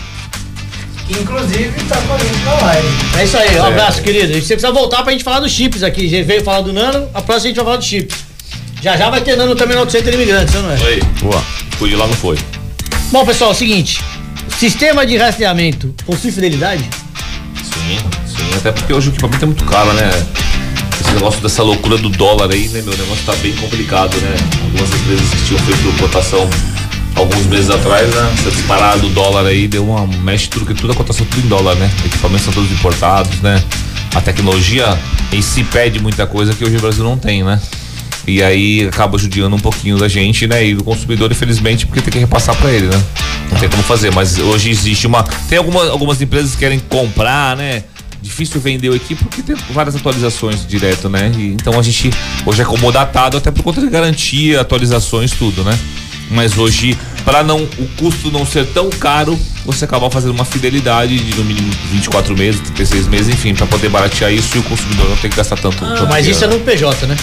Que 1.06 1.20
inclusive 1.20 1.70
tá 1.88 2.00
com 2.00 2.14
a 2.14 2.18
gente 2.18 2.38
na 2.44 2.54
live. 2.54 2.88
É 3.18 3.24
isso 3.24 3.36
aí, 3.36 3.60
um 3.60 3.64
abraço, 3.64 4.02
querido. 4.02 4.32
E 4.32 4.40
você 4.40 4.54
precisa 4.54 4.72
voltar 4.72 5.02
pra 5.02 5.12
gente 5.12 5.22
falar 5.22 5.40
dos 5.40 5.52
chips 5.52 5.82
aqui. 5.82 6.08
Já 6.08 6.22
veio 6.22 6.42
falar 6.42 6.62
do 6.62 6.72
Nano, 6.72 7.08
a 7.12 7.20
próxima 7.20 7.44
a 7.44 7.48
gente 7.48 7.56
vai 7.56 7.64
falar 7.64 7.76
dos 7.76 7.86
chips. 7.86 8.16
Já 8.82 8.96
já 8.96 9.10
vai 9.10 9.20
ter 9.20 9.36
Nano 9.36 9.54
também 9.54 9.74
no 9.74 9.80
Auto 9.80 9.92
Center 9.92 10.14
Imigrantes, 10.14 10.54
não 10.54 10.70
é? 10.70 10.80
Oi. 10.80 11.02
Boa. 11.20 11.42
Fui 11.78 11.94
lá, 11.94 12.06
não 12.06 12.14
foi. 12.14 12.38
Bom, 13.10 13.24
pessoal, 13.24 13.50
é 13.50 13.52
o 13.52 13.56
seguinte: 13.56 14.00
sistema 14.58 15.06
de 15.06 15.16
rastreamento 15.16 15.94
possui 16.06 16.30
fidelidade? 16.30 16.84
Sim, 17.62 17.98
sim. 18.26 18.56
Até 18.56 18.72
porque 18.72 18.92
hoje 18.92 19.08
o 19.08 19.12
equipamento 19.12 19.44
é 19.44 19.46
muito 19.46 19.64
caro, 19.64 19.92
né? 19.92 20.10
Esse 21.00 21.12
negócio 21.12 21.40
dessa 21.40 21.62
loucura 21.62 21.98
do 21.98 22.08
dólar 22.08 22.50
aí, 22.50 22.68
né, 22.68 22.82
meu? 22.82 22.96
Negócio 22.96 23.24
tá 23.24 23.34
bem 23.36 23.54
complicado, 23.56 24.16
né? 24.18 24.34
Algumas 24.62 24.94
empresas 24.94 25.28
que 25.30 25.46
tinham 25.46 25.60
feito 25.60 26.00
cotação 26.00 26.48
alguns 27.16 27.46
meses 27.46 27.70
atrás, 27.70 28.08
né? 28.14 28.32
Essa 28.38 28.50
disparada 28.50 28.98
do 28.98 29.08
dólar 29.10 29.46
aí 29.46 29.66
deu 29.66 29.88
uma. 29.88 30.06
mexe 30.06 30.48
tudo, 30.48 30.66
que 30.66 30.74
tudo 30.74 30.92
a 30.92 30.96
cotação 30.96 31.26
tudo 31.26 31.44
em 31.44 31.48
dólar, 31.48 31.74
né? 31.76 31.90
Equipamentos 32.04 32.44
são 32.44 32.52
todos 32.52 32.70
importados, 32.70 33.40
né? 33.40 33.62
A 34.14 34.20
tecnologia 34.20 34.98
em 35.32 35.42
si 35.42 35.64
pede 35.64 35.98
muita 36.00 36.26
coisa 36.26 36.54
que 36.54 36.64
hoje 36.64 36.76
o 36.76 36.80
Brasil 36.80 37.04
não 37.04 37.16
tem, 37.18 37.42
né? 37.42 37.60
E 38.26 38.42
aí 38.42 38.86
acaba 38.88 39.18
judiando 39.18 39.54
um 39.54 39.60
pouquinho 39.60 39.98
da 39.98 40.08
gente, 40.08 40.46
né? 40.46 40.64
E 40.66 40.74
do 40.74 40.84
consumidor, 40.84 41.30
infelizmente, 41.30 41.86
porque 41.86 42.00
tem 42.00 42.12
que 42.12 42.18
repassar 42.18 42.54
para 42.56 42.70
ele, 42.70 42.86
né? 42.86 43.02
Não 43.50 43.58
tem 43.58 43.68
como 43.68 43.82
fazer, 43.82 44.12
mas 44.12 44.38
hoje 44.38 44.70
existe 44.70 45.06
uma. 45.06 45.22
Tem 45.48 45.58
alguma, 45.58 45.88
algumas 45.90 46.20
empresas 46.20 46.52
que 46.52 46.58
querem 46.58 46.78
comprar, 46.78 47.56
né? 47.56 47.84
Difícil 48.24 48.58
vender 48.58 48.88
o 48.88 48.96
equipe 48.96 49.22
porque 49.22 49.42
tem 49.42 49.54
várias 49.70 49.94
atualizações 49.94 50.66
direto, 50.66 51.10
né? 51.10 51.30
E, 51.36 51.48
então 51.48 51.78
a 51.78 51.82
gente 51.82 52.10
hoje 52.46 52.62
é 52.62 52.64
comodatado 52.64 53.36
até 53.36 53.50
por 53.50 53.62
conta 53.62 53.82
de 53.82 53.88
garantia, 53.88 54.62
atualizações, 54.62 55.32
tudo, 55.32 55.62
né? 55.62 55.78
Mas 56.30 56.56
hoje, 56.56 56.98
para 57.22 57.44
não 57.44 57.62
o 57.62 57.86
custo 57.98 58.30
não 58.30 58.46
ser 58.46 58.64
tão 58.68 58.88
caro, 58.88 59.38
você 59.66 59.84
acaba 59.84 60.10
fazendo 60.10 60.30
uma 60.30 60.44
fidelidade 60.46 61.18
de 61.18 61.36
no 61.36 61.44
mínimo 61.44 61.70
24 61.92 62.34
meses, 62.34 62.62
36 62.62 63.08
meses, 63.08 63.28
enfim, 63.28 63.54
para 63.54 63.66
poder 63.66 63.90
baratear 63.90 64.32
isso 64.32 64.56
e 64.56 64.60
o 64.60 64.62
consumidor 64.62 65.10
não 65.10 65.16
tem 65.18 65.30
que 65.30 65.36
gastar 65.36 65.56
tanto. 65.56 65.76
tanto 65.76 66.06
Mas 66.08 66.26
isso 66.26 66.42
é 66.44 66.48
dinheiro. 66.48 66.64
no 66.64 66.72
PJ, 66.72 67.06
né? 67.06 67.16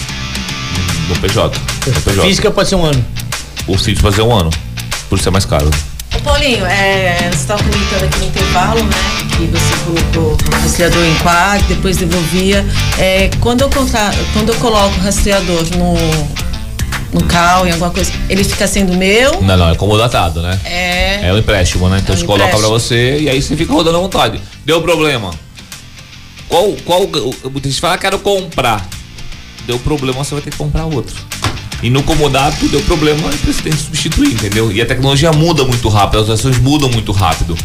no 1.09 1.15
PJ. 1.15 1.59
No 1.87 2.01
PJ. 2.01 2.21
Física 2.21 2.51
pode 2.51 2.69
ser 2.69 2.75
um 2.75 2.85
ano. 2.85 3.03
O 3.67 3.75
sítio 3.75 4.03
fazer 4.03 4.21
um 4.21 4.31
ano, 4.31 4.51
por 5.09 5.19
ser 5.19 5.31
mais 5.31 5.45
caro. 5.45 5.71
Paulinho, 6.23 6.65
é, 6.65 7.29
você 7.31 7.37
estava 7.37 7.63
comentando 7.63 8.03
aqui 8.03 8.19
no 8.19 8.25
intervalo, 8.25 8.83
né? 8.83 8.95
Que 9.37 9.45
você 9.47 9.75
colocou 9.85 10.33
o 10.33 10.61
rastreador 10.61 11.03
em 11.03 11.15
quad, 11.15 11.63
depois 11.67 11.97
devolvia. 11.97 12.65
É, 12.99 13.29
quando, 13.39 13.61
eu 13.61 13.69
contra, 13.69 14.11
quando 14.33 14.49
eu 14.49 14.55
coloco 14.59 14.95
o 14.97 15.01
rastreador 15.01 15.63
no, 15.77 17.19
no 17.19 17.25
carro, 17.25 17.67
em 17.67 17.71
alguma 17.71 17.89
coisa, 17.89 18.11
ele 18.29 18.43
fica 18.43 18.67
sendo 18.67 18.95
meu? 18.95 19.41
Não, 19.41 19.57
não, 19.57 19.69
é 19.69 19.75
comodatado, 19.75 20.41
né? 20.41 20.59
É. 20.63 21.27
É 21.27 21.33
o 21.33 21.37
empréstimo, 21.37 21.89
né? 21.89 21.99
Então 22.01 22.13
É 22.13 22.17
um 22.17 22.21
você 22.21 22.25
coloca 22.25 22.57
pra 22.57 22.67
você 22.67 23.19
e 23.19 23.29
aí 23.29 23.41
você 23.41 23.55
fica 23.55 23.73
rodando 23.73 23.97
à 23.97 24.01
vontade. 24.01 24.39
Deu 24.63 24.81
problema. 24.81 25.31
Qual, 26.47 26.73
qual, 26.85 27.01
muita 27.49 27.69
gente 27.69 27.81
fala, 27.81 27.97
quero 27.97 28.19
comprar. 28.19 28.87
Deu 29.65 29.79
problema, 29.79 30.23
você 30.23 30.33
vai 30.35 30.43
ter 30.43 30.51
que 30.51 30.57
comprar 30.57 30.85
outro. 30.85 31.15
E 31.83 31.89
no 31.89 32.03
comodato, 32.03 32.67
deu 32.67 32.81
problema, 32.81 33.21
você 33.43 33.61
tem 33.63 33.71
que 33.73 33.79
substituir, 33.81 34.33
entendeu? 34.33 34.71
E 34.71 34.81
a 34.81 34.85
tecnologia 34.85 35.31
muda 35.31 35.63
muito 35.63 35.89
rápido, 35.89 36.21
as 36.21 36.29
ações 36.29 36.59
mudam 36.59 36.89
muito 36.89 37.11
rápido. 37.11 37.57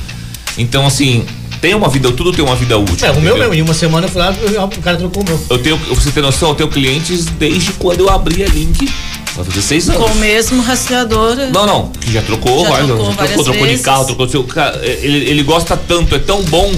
Então, 0.57 0.87
assim, 0.87 1.25
tem 1.61 1.75
uma 1.75 1.89
vida, 1.89 2.11
tudo 2.13 2.33
tem 2.33 2.45
uma 2.45 2.57
vida 2.57 2.79
útil. 2.79 3.07
É, 3.07 3.11
o 3.11 3.21
meu 3.21 3.37
mesmo, 3.37 3.53
em 3.55 3.61
uma 3.63 3.75
semana 3.75 4.07
eu 4.07 4.11
fui 4.11 4.21
lá, 4.21 4.35
eu- 4.41 4.65
o 4.65 4.69
cara 4.83 4.97
trocou 4.97 5.23
o 5.23 5.27
meu. 5.27 5.41
Eu 5.51 5.59
tenho, 5.59 5.77
você 5.77 6.11
tem 6.11 6.23
noção, 6.23 6.49
eu 6.51 6.55
tenho 6.55 6.71
clientes 6.71 7.27
desde 7.27 7.73
quando 7.73 8.01
eu 8.01 8.11
abri 8.11 8.43
a 8.43 8.49
link. 8.49 8.89
Vai 9.35 9.45
fazer 9.45 9.61
seis 9.61 9.89
anos. 9.91 10.03
Com 10.03 10.11
o 10.13 10.17
mesmo 10.17 10.63
rastreador. 10.63 11.37
Não, 11.53 11.67
não, 11.67 11.89
que 11.91 12.11
já 12.11 12.23
trocou, 12.23 12.63
Já 12.65 12.71
várias, 12.71 12.87
trocou 12.89 13.05
já 13.13 13.17
trocou, 13.27 13.45
trocou 13.45 13.67
de 13.67 13.79
carro, 13.79 14.05
trocou 14.07 14.25
de 14.27 14.33
seu. 14.33 14.45
Cara, 14.45 14.81
ele, 14.83 15.29
ele 15.29 15.43
gosta 15.43 15.77
tanto, 15.77 16.15
é 16.15 16.19
tão 16.19 16.43
bom 16.45 16.73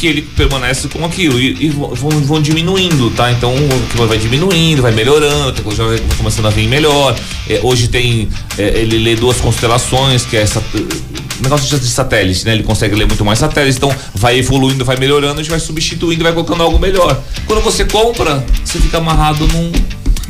que 0.00 0.06
ele 0.06 0.22
permanece 0.22 0.88
com 0.88 1.04
aquilo 1.04 1.38
e, 1.38 1.66
e 1.66 1.68
vão, 1.68 1.94
vão 1.94 2.40
diminuindo, 2.40 3.10
tá? 3.10 3.30
Então 3.30 3.54
vai 4.08 4.16
diminuindo, 4.16 4.80
vai 4.80 4.92
melhorando, 4.92 5.50
a 5.50 5.52
tecnologia 5.52 5.84
vai 5.84 6.00
começando 6.16 6.46
a 6.46 6.50
vir 6.50 6.66
melhor. 6.66 7.14
É, 7.46 7.60
hoje 7.62 7.88
tem. 7.88 8.26
é, 8.56 8.80
ele 8.80 8.98
lê 8.98 9.14
duas 9.14 9.38
constelações, 9.38 10.24
que 10.24 10.38
é 10.38 10.40
essa. 10.40 10.62
Negócio 11.42 11.78
de 11.78 11.86
satélite, 11.86 12.46
né? 12.46 12.54
Ele 12.54 12.62
consegue 12.62 12.94
ler 12.94 13.06
muito 13.06 13.24
mais 13.24 13.38
satélites, 13.38 13.76
então 13.76 13.94
vai 14.14 14.38
evoluindo, 14.38 14.84
vai 14.84 14.96
melhorando, 14.96 15.34
a 15.34 15.42
gente 15.42 15.50
vai 15.50 15.60
substituindo, 15.60 16.22
vai 16.22 16.32
colocando 16.32 16.62
algo 16.62 16.78
melhor. 16.78 17.22
Quando 17.46 17.62
você 17.62 17.84
compra, 17.84 18.44
você 18.64 18.78
fica 18.78 18.98
amarrado 18.98 19.46
num, 19.48 19.72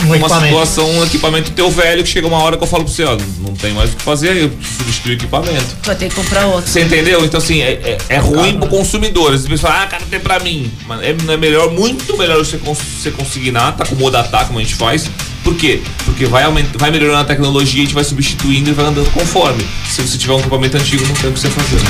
uma 0.04 0.16
equipamento. 0.16 0.46
situação, 0.46 0.90
um 0.90 1.04
equipamento 1.04 1.50
teu 1.52 1.70
velho, 1.70 2.02
que 2.02 2.08
chega 2.08 2.26
uma 2.26 2.38
hora 2.38 2.56
que 2.56 2.62
eu 2.62 2.68
falo 2.68 2.84
pra 2.84 2.92
você, 2.92 3.04
ó, 3.04 3.16
não 3.40 3.54
tem 3.54 3.72
mais 3.72 3.92
o 3.92 3.96
que 3.96 4.02
fazer, 4.02 4.36
eu 4.36 4.50
substituo 4.76 5.12
o 5.12 5.14
equipamento. 5.14 5.76
Vai 5.82 5.94
ter 5.94 6.08
que 6.08 6.14
comprar 6.14 6.46
outro. 6.46 6.70
Você 6.70 6.82
entendeu? 6.82 7.24
Então, 7.24 7.38
assim, 7.38 7.60
é, 7.60 7.72
é, 7.72 7.98
é 8.08 8.18
ruim 8.18 8.58
pro 8.58 8.68
consumidor. 8.68 9.32
As 9.32 9.42
pessoas 9.42 9.60
falam, 9.60 9.82
ah, 9.82 9.86
cara, 9.86 10.02
tem 10.10 10.20
pra 10.20 10.38
mim. 10.40 10.70
Mas 10.86 11.02
é, 11.02 11.14
não 11.24 11.34
é 11.34 11.36
melhor, 11.36 11.70
muito 11.70 12.16
melhor 12.16 12.38
você, 12.38 12.58
cons 12.58 12.78
você 12.78 13.10
consignar, 13.10 13.76
tá? 13.76 13.84
Como 13.84 14.06
o 14.06 14.10
datar, 14.10 14.46
como 14.46 14.58
a 14.58 14.62
gente 14.62 14.74
faz. 14.74 15.10
Por 15.42 15.54
quê? 15.56 15.80
Porque 16.04 16.26
vai, 16.26 16.44
vai 16.74 16.90
melhorando 16.90 17.20
a 17.20 17.24
tecnologia, 17.24 17.82
a 17.82 17.84
gente 17.84 17.94
vai 17.94 18.04
substituindo 18.04 18.70
e 18.70 18.72
vai 18.72 18.86
andando 18.86 19.10
conforme. 19.12 19.66
Se 19.88 20.02
você 20.02 20.18
tiver 20.18 20.34
um 20.34 20.40
equipamento 20.40 20.76
antigo, 20.76 21.06
não 21.06 21.14
tem 21.14 21.30
o 21.30 21.32
que 21.32 21.40
você 21.40 21.48
fazer. 21.48 21.80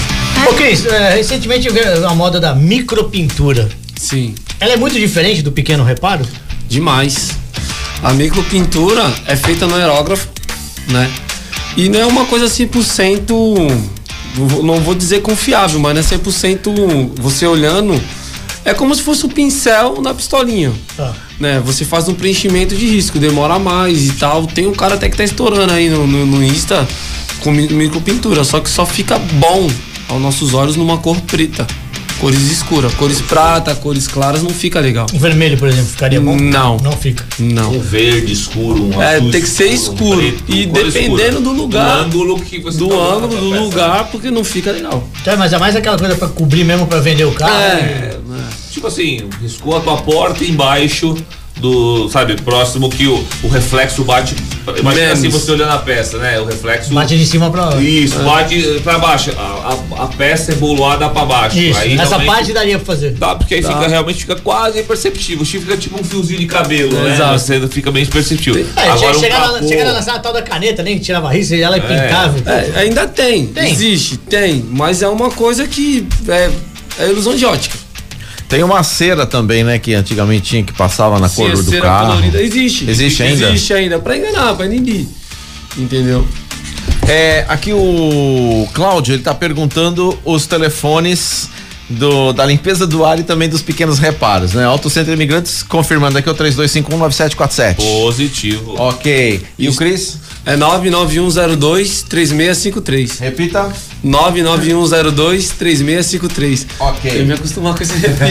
Ô 0.48 0.54
Cris, 0.54 0.86
é, 0.86 1.14
recentemente 1.16 1.66
eu 1.66 1.74
vi 1.74 1.80
a 1.80 2.14
moda 2.14 2.38
da 2.38 2.54
micropintura. 2.54 3.68
Sim. 3.96 4.34
Ela 4.60 4.74
é 4.74 4.76
muito 4.76 4.98
diferente 4.98 5.42
do 5.42 5.52
pequeno 5.52 5.82
reparo? 5.84 6.24
Demais. 6.68 7.30
A 8.02 8.12
micropintura 8.12 9.02
é 9.26 9.36
feita 9.36 9.66
no 9.66 9.74
aerógrafo, 9.74 10.28
né? 10.88 11.10
E 11.76 11.88
não 11.88 12.00
é 12.00 12.06
uma 12.06 12.24
coisa 12.24 12.46
100%, 12.48 13.30
não 14.36 14.46
vou- 14.48 14.62
não 14.62 14.80
vou 14.80 14.94
dizer 14.94 15.20
confiável, 15.22 15.78
mas 15.78 15.94
não 15.94 16.00
é 16.00 16.04
100% 16.04 16.70
você 17.16 17.46
olhando. 17.46 18.00
É 18.64 18.74
como 18.74 18.94
se 18.94 19.02
fosse 19.02 19.24
um 19.24 19.28
pincel 19.28 20.00
na 20.02 20.12
pistolinha. 20.14 20.72
Tá. 20.96 21.14
Né? 21.38 21.62
Você 21.64 21.84
faz 21.84 22.08
um 22.08 22.14
preenchimento 22.14 22.74
de 22.74 22.86
risco, 22.86 23.18
demora 23.18 23.58
mais 23.58 24.06
e 24.06 24.12
tal. 24.12 24.46
Tem 24.46 24.66
um 24.66 24.72
cara 24.74 24.94
até 24.94 25.08
que 25.08 25.16
tá 25.16 25.24
estourando 25.24 25.72
aí 25.72 25.88
no, 25.88 26.06
no, 26.06 26.26
no 26.26 26.44
Insta 26.44 26.86
com 27.40 27.50
mi- 27.52 27.68
micropintura, 27.68 28.44
só 28.44 28.60
que 28.60 28.68
só 28.68 28.84
fica 28.84 29.18
bom 29.18 29.66
aos 30.08 30.20
nossos 30.20 30.52
olhos 30.52 30.76
numa 30.76 30.98
cor 30.98 31.18
preta. 31.22 31.66
Cores 32.20 32.50
escuras, 32.50 32.92
cores 32.94 33.20
prata, 33.22 33.74
cores 33.74 34.06
claras 34.06 34.42
não 34.42 34.50
fica 34.50 34.78
legal. 34.78 35.06
O 35.14 35.18
vermelho, 35.18 35.56
por 35.56 35.68
exemplo, 35.68 35.90
ficaria 35.90 36.20
bom? 36.20 36.36
Não. 36.36 36.76
Não 36.76 36.92
fica. 36.92 37.24
Não. 37.38 37.72
Um 37.72 37.80
verde 37.80 38.30
escuro, 38.34 38.84
um 38.94 39.00
É, 39.02 39.16
azul 39.16 39.30
tem 39.30 39.40
que 39.40 39.48
ser 39.48 39.68
escuro. 39.72 40.18
um 40.18 40.30
preto, 40.32 40.44
e 40.48 40.66
dependendo 40.66 41.16
escura. 41.16 41.40
do 41.40 41.52
lugar. 41.52 42.04
Do 42.04 42.04
ângulo 42.04 42.40
que 42.40 42.58
você 42.60 42.76
do 42.78 42.88
tá 42.88 42.94
ângulo, 42.94 43.28
do 43.40 43.50
peça. 43.50 43.62
lugar, 43.62 44.04
porque 44.10 44.30
não 44.30 44.44
fica 44.44 44.70
legal. 44.70 45.02
Tá, 45.24 45.34
mas 45.36 45.54
é 45.54 45.58
mais 45.58 45.74
aquela 45.74 45.96
coisa 45.98 46.14
pra 46.14 46.28
cobrir 46.28 46.62
mesmo 46.62 46.86
pra 46.86 47.00
vender 47.00 47.24
o 47.24 47.32
carro. 47.32 47.54
É, 47.54 48.16
Tipo 48.70 48.86
assim, 48.86 49.22
riscou 49.42 49.76
a 49.76 49.80
tua 49.80 49.96
porta 49.96 50.44
embaixo, 50.44 51.16
do, 51.60 52.08
sabe, 52.08 52.34
próximo 52.42 52.88
que 52.90 53.06
o, 53.06 53.24
o 53.42 53.48
reflexo 53.48 54.02
bate. 54.04 54.34
Imagina 54.78 55.06
Menos. 55.06 55.18
assim 55.18 55.28
você 55.28 55.50
olhando 55.52 55.72
a 55.72 55.78
peça, 55.78 56.18
né? 56.18 56.38
O 56.40 56.44
reflexo. 56.44 56.92
Bate 56.92 57.16
de 57.18 57.26
cima 57.26 57.50
pra 57.50 57.66
baixo. 57.66 57.80
Isso, 57.82 58.18
bate 58.20 58.80
pra 58.82 58.98
baixo. 58.98 59.30
A, 59.36 59.76
a, 59.98 60.04
a 60.04 60.06
peça 60.08 60.52
é 60.52 60.54
bolada 60.54 61.08
pra 61.08 61.24
baixo. 61.24 61.58
Isso, 61.58 61.78
Aí 61.78 61.96
essa 61.98 62.18
parte 62.20 62.52
daria 62.52 62.76
pra 62.78 62.86
fazer. 62.86 63.10
Dá, 63.12 63.34
porque 63.34 63.54
aí 63.54 63.60
Dá. 63.62 63.72
fica 63.72 63.88
realmente 63.88 64.18
fica 64.20 64.36
quase 64.36 64.80
imperceptível. 64.80 65.42
O 65.42 65.46
chifre 65.46 65.66
fica 65.66 65.76
tipo 65.76 66.00
um 66.00 66.04
fiozinho 66.04 66.38
de 66.40 66.46
cabelo, 66.46 66.92
né? 66.92 67.14
Exato. 67.14 67.38
Você 67.38 67.68
fica 67.68 67.90
bem 67.90 68.02
imperceptível. 68.04 68.64
É, 68.76 68.88
Agora 68.88 69.16
um 69.16 69.20
chegava, 69.20 69.54
capô- 69.54 69.68
chegava 69.68 69.92
na 69.92 70.02
sala 70.02 70.18
tal 70.20 70.32
da 70.32 70.42
caneta, 70.42 70.82
nem 70.82 70.98
que 70.98 71.04
tirava 71.04 71.30
risco, 71.32 71.54
ela 71.54 71.76
e 71.76 71.80
pintava. 71.80 72.38
É, 72.50 72.80
ainda 72.80 73.06
tem, 73.08 73.46
Tem. 73.46 73.70
existe, 73.70 74.16
tem, 74.18 74.64
mas 74.70 75.02
é 75.02 75.08
uma 75.08 75.30
coisa 75.30 75.66
que 75.66 76.06
é, 76.28 76.50
é 77.00 77.08
ilusão 77.08 77.34
de 77.34 77.44
ótica. 77.44 77.76
Tem 78.50 78.64
uma 78.64 78.82
cera 78.82 79.24
também, 79.24 79.62
né? 79.62 79.78
Que 79.78 79.94
antigamente 79.94 80.42
tinha 80.42 80.64
que 80.64 80.72
passava 80.72 81.20
na 81.20 81.28
cor 81.28 81.52
do 81.52 81.62
cera 81.62 81.82
carro. 81.82 82.08
colorida 82.08 82.42
existe. 82.42 82.90
Existe 82.90 83.22
ainda? 83.22 83.48
Existe 83.48 83.72
ainda, 83.72 83.98
pra 84.00 84.16
enganar, 84.16 84.56
pra 84.56 84.66
ninguém. 84.66 85.08
Entendeu? 85.78 86.26
É, 87.08 87.44
aqui 87.48 87.72
o 87.72 88.68
Cláudio, 88.74 89.14
ele 89.14 89.22
tá 89.22 89.32
perguntando 89.32 90.18
os 90.24 90.46
telefones 90.46 91.48
do, 91.90 92.32
da 92.32 92.46
limpeza 92.46 92.86
do 92.86 93.04
ar 93.04 93.18
e 93.18 93.24
também 93.24 93.48
dos 93.48 93.60
pequenos 93.62 93.98
reparos, 93.98 94.54
né? 94.54 94.64
Auto 94.64 94.88
Centro 94.88 95.12
Imigrantes 95.12 95.60
confirmando 95.62 96.16
aqui 96.16 96.30
o 96.30 96.34
32519747. 96.34 97.74
Positivo. 97.76 98.80
Ok. 98.80 99.42
E 99.58 99.68
o 99.68 99.74
Cris? 99.74 100.18
É 100.46 100.56
99102-3653. 100.56 103.18
Repita. 103.20 103.70
99102-3653. 104.04 106.66
Ok. 106.78 107.20
Eu 107.20 107.26
me 107.26 107.32
acostumar 107.34 107.74
com 107.74 107.82
esse 107.82 107.94
repita. 107.98 108.20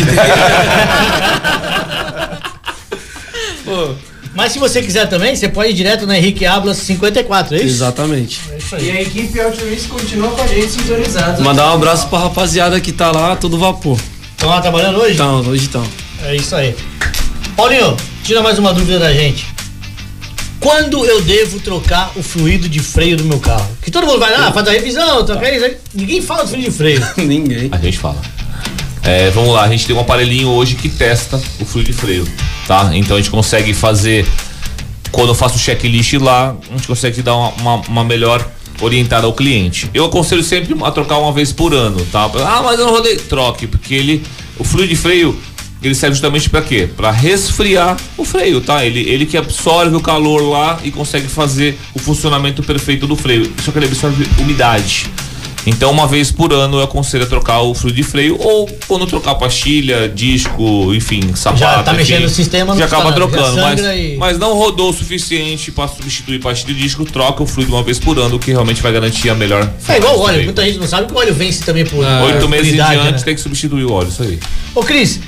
Pô, 3.66 3.90
Mas 4.36 4.52
se 4.54 4.60
você 4.60 4.82
quiser 4.82 5.08
também, 5.08 5.36
você 5.36 5.50
pode 5.50 5.72
ir 5.72 5.74
direto 5.74 6.06
na 6.06 6.18
Henrique 6.18 6.46
Ablas 6.46 6.78
54, 6.78 7.56
é 7.56 7.58
isso? 7.60 7.68
exatamente. 7.68 8.40
É 8.52 8.58
isso 8.58 8.76
E 8.76 8.92
aí. 8.92 8.98
a 8.98 9.02
equipe 9.02 9.42
Altruísta 9.42 9.90
continua 9.90 10.30
com 10.30 10.42
a 10.42 10.48
gente 10.48 10.70
sintonizada. 10.72 11.42
Mandar 11.42 11.72
um 11.72 11.74
abraço 11.76 12.08
pra 12.08 12.20
rapaziada 12.20 12.80
que 12.80 12.92
tá 12.92 13.12
lá, 13.12 13.36
todo 13.36 13.58
vapor. 13.58 14.00
Estão 14.32 14.50
lá 14.50 14.62
trabalhando 14.62 15.00
hoje? 15.00 15.16
Então, 15.16 15.40
hoje 15.42 15.66
estão. 15.66 15.86
É 16.24 16.36
isso 16.36 16.56
aí. 16.56 16.76
Paulinho, 17.56 17.98
tira 18.24 18.42
mais 18.42 18.58
uma 18.60 18.74
dúvida 18.74 19.00
da 19.00 19.12
gente. 19.12 19.46
Quando 20.60 21.06
eu 21.06 21.22
devo 21.22 21.60
trocar 21.60 22.12
o 22.16 22.22
fluido 22.24 22.68
de 22.70 22.80
freio 22.80 23.16
do 23.18 23.24
meu 23.24 23.40
carro? 23.40 23.68
Que 23.82 23.90
todo 23.90 24.06
mundo 24.06 24.20
vai 24.20 24.32
lá, 24.38 24.52
faz 24.52 24.68
a 24.68 24.72
revisão, 24.72 25.26
troca 25.26 25.50
isso. 25.54 25.66
aí. 25.66 25.78
Ninguém 25.94 26.22
fala 26.22 26.44
do 26.44 26.50
fluido 26.50 26.70
de 26.70 26.76
freio. 26.78 27.02
Ninguém. 27.18 27.70
A 27.72 27.78
gente 27.78 27.98
fala. 27.98 28.22
É, 29.04 29.30
vamos 29.32 29.54
lá, 29.54 29.64
a 29.64 29.70
gente 29.70 29.88
tem 29.88 29.96
um 29.96 30.00
aparelhinho 30.00 30.50
hoje 30.50 30.76
que 30.76 30.90
testa 30.90 31.42
o 31.60 31.66
fluido 31.66 31.92
de 31.92 31.98
freio, 31.98 32.28
tá? 32.68 32.92
Então 32.94 33.16
a 33.16 33.20
gente 33.20 33.32
consegue 33.32 33.74
fazer, 33.74 34.28
quando 35.12 35.30
eu 35.30 35.36
faço 35.36 35.56
o 35.56 35.60
checklist 35.60 36.14
lá, 36.14 36.56
a 36.70 36.78
gente 36.78 36.88
consegue 36.88 37.22
dar 37.22 37.36
uma, 37.36 37.50
uma, 37.50 37.76
uma 37.88 38.04
melhor 38.04 38.46
orientada 38.82 39.26
ao 39.26 39.34
cliente. 39.34 39.90
Eu 39.94 40.06
aconselho 40.06 40.44
sempre 40.44 40.76
a 40.84 40.92
trocar 40.92 41.18
uma 41.18 41.32
vez 41.32 41.52
por 41.52 41.74
ano, 41.74 42.06
tá? 42.12 42.30
Ah, 42.46 42.62
mas 42.64 42.80
eu 42.80 42.86
não 42.86 42.94
rodei. 42.94 43.16
Troque, 43.18 43.68
porque 43.68 43.94
ele, 43.94 44.24
o 44.58 44.64
fluido 44.64 44.90
de 44.90 44.96
freio, 44.96 45.38
ele 45.82 45.96
serve 45.96 46.16
justamente 46.16 46.50
para 46.50 46.62
quê? 46.62 46.90
Para 46.96 47.12
resfriar 47.12 47.98
o 48.18 48.26
freio, 48.26 48.62
tá? 48.62 48.86
Ele, 48.86 49.00
ele 49.00 49.26
que 49.26 49.38
absorve 49.38 49.96
o 49.96 50.02
calor 50.02 50.42
lá 50.42 50.80
e 50.84 50.92
consegue 50.92 51.28
fazer 51.28 51.78
o 51.94 52.00
funcionamento 52.00 52.62
perfeito 52.64 53.08
do 53.08 53.16
freio. 53.16 53.52
Só 53.64 53.72
que 53.72 53.80
ele 53.80 53.86
absorve 53.86 54.28
umidade. 54.40 55.10
Então, 55.66 55.92
uma 55.92 56.08
vez 56.08 56.32
por 56.32 56.54
ano, 56.54 56.78
eu 56.78 56.84
aconselho 56.84 57.26
a 57.26 57.28
trocar 57.28 57.60
o 57.62 57.74
fluido 57.74 57.98
de 57.98 58.04
freio 58.04 58.38
ou 58.40 58.68
quando 58.88 59.06
trocar 59.06 59.36
pastilha, 59.36 60.08
disco, 60.10 60.94
enfim, 60.94 61.22
sapato. 61.36 61.60
Já 61.60 61.84
tá 61.84 61.92
enfim, 61.92 61.98
mexendo 62.02 62.24
no 62.24 62.30
sistema, 62.30 62.74
não 62.74 62.80
Já 62.80 62.86
acaba 62.86 63.06
nada, 63.12 63.20
já 63.22 63.28
trocando, 63.28 63.62
mas, 63.62 63.80
e- 63.82 64.16
mas 64.18 64.40
não 64.40 64.54
rodou 64.56 64.90
o 64.90 64.94
suficiente 64.94 65.72
para 65.72 65.88
substituir 65.90 66.40
pastilha 66.40 66.74
de 66.74 66.82
disco, 66.82 67.04
troca 67.06 67.44
o 67.44 67.46
fluido 67.46 67.74
uma 67.74 67.84
vez 67.84 68.00
por 68.00 68.18
ano, 68.18 68.38
o 68.38 68.40
que 68.40 68.52
realmente 68.52 68.82
vai 68.82 68.92
garantir 68.94 69.30
a 69.30 69.36
melhor. 69.36 69.70
É 69.88 69.98
igual 69.98 70.18
o 70.18 70.22
óleo, 70.22 70.28
freio. 70.34 70.46
muita 70.46 70.64
gente 70.66 70.80
não 70.80 70.88
sabe 70.88 71.08
que 71.08 71.14
o 71.14 71.18
óleo 71.18 71.34
vence 71.34 71.64
também 71.64 71.86
por 71.86 72.04
Oito 72.06 72.40
por 72.40 72.50
meses 72.50 72.74
em 72.74 72.76
diante 72.76 73.12
né? 73.12 73.22
tem 73.24 73.36
que 73.36 73.42
substituir 73.42 73.84
o 73.84 73.92
óleo, 73.92 74.08
isso 74.10 74.24
aí. 74.24 74.40
Ô 74.74 74.82
Cris, 74.82 75.20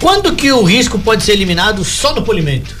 quando 0.00 0.32
que 0.34 0.50
o 0.52 0.62
risco 0.62 0.98
pode 1.00 1.24
ser 1.24 1.32
eliminado 1.32 1.84
só 1.84 2.14
no 2.14 2.22
polimento? 2.22 2.76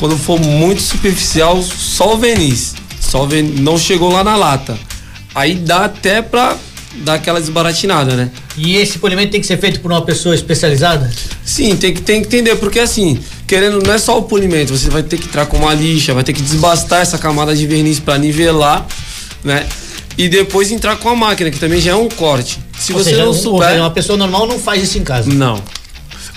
Quando 0.00 0.16
for 0.16 0.40
muito 0.40 0.80
superficial, 0.80 1.60
só 1.62 2.14
o 2.14 2.18
verniz. 2.18 2.74
Só 3.00 3.24
o 3.24 3.26
verniz. 3.26 3.60
Não 3.60 3.76
chegou 3.76 4.10
lá 4.12 4.22
na 4.24 4.36
lata. 4.36 4.78
Aí 5.38 5.54
dá 5.54 5.84
até 5.84 6.20
pra 6.20 6.56
dar 7.04 7.14
aquela 7.14 7.38
desbaratinada, 7.40 8.16
né? 8.16 8.30
E 8.56 8.76
esse 8.76 8.98
polimento 8.98 9.30
tem 9.30 9.40
que 9.40 9.46
ser 9.46 9.56
feito 9.58 9.78
por 9.80 9.92
uma 9.92 10.02
pessoa 10.02 10.34
especializada? 10.34 11.08
Sim, 11.44 11.76
tem 11.76 11.94
que, 11.94 12.02
tem 12.02 12.20
que 12.20 12.26
entender, 12.26 12.56
porque 12.56 12.80
assim, 12.80 13.20
querendo, 13.46 13.78
não 13.86 13.94
é 13.94 13.98
só 13.98 14.18
o 14.18 14.22
polimento, 14.22 14.76
você 14.76 14.90
vai 14.90 15.02
ter 15.02 15.16
que 15.16 15.26
entrar 15.26 15.46
com 15.46 15.58
uma 15.58 15.72
lixa, 15.72 16.12
vai 16.12 16.24
ter 16.24 16.32
que 16.32 16.42
desbastar 16.42 17.02
essa 17.02 17.16
camada 17.18 17.54
de 17.54 17.66
verniz 17.68 18.00
pra 18.00 18.18
nivelar, 18.18 18.84
né? 19.44 19.64
E 20.16 20.28
depois 20.28 20.72
entrar 20.72 20.96
com 20.96 21.08
a 21.08 21.14
máquina, 21.14 21.50
que 21.52 21.58
também 21.60 21.80
já 21.80 21.92
é 21.92 21.94
um 21.94 22.08
corte. 22.08 22.58
Se 22.76 22.92
Ou 22.92 22.98
você 22.98 23.10
seja, 23.10 23.18
não 23.22 23.26
um- 23.26 23.28
ou 23.28 23.34
souber. 23.34 23.68
seja, 23.68 23.80
uma 23.82 23.90
pessoa 23.92 24.18
normal 24.18 24.48
não 24.48 24.58
faz 24.58 24.82
isso 24.82 24.98
em 24.98 25.04
casa. 25.04 25.32
Não. 25.32 25.62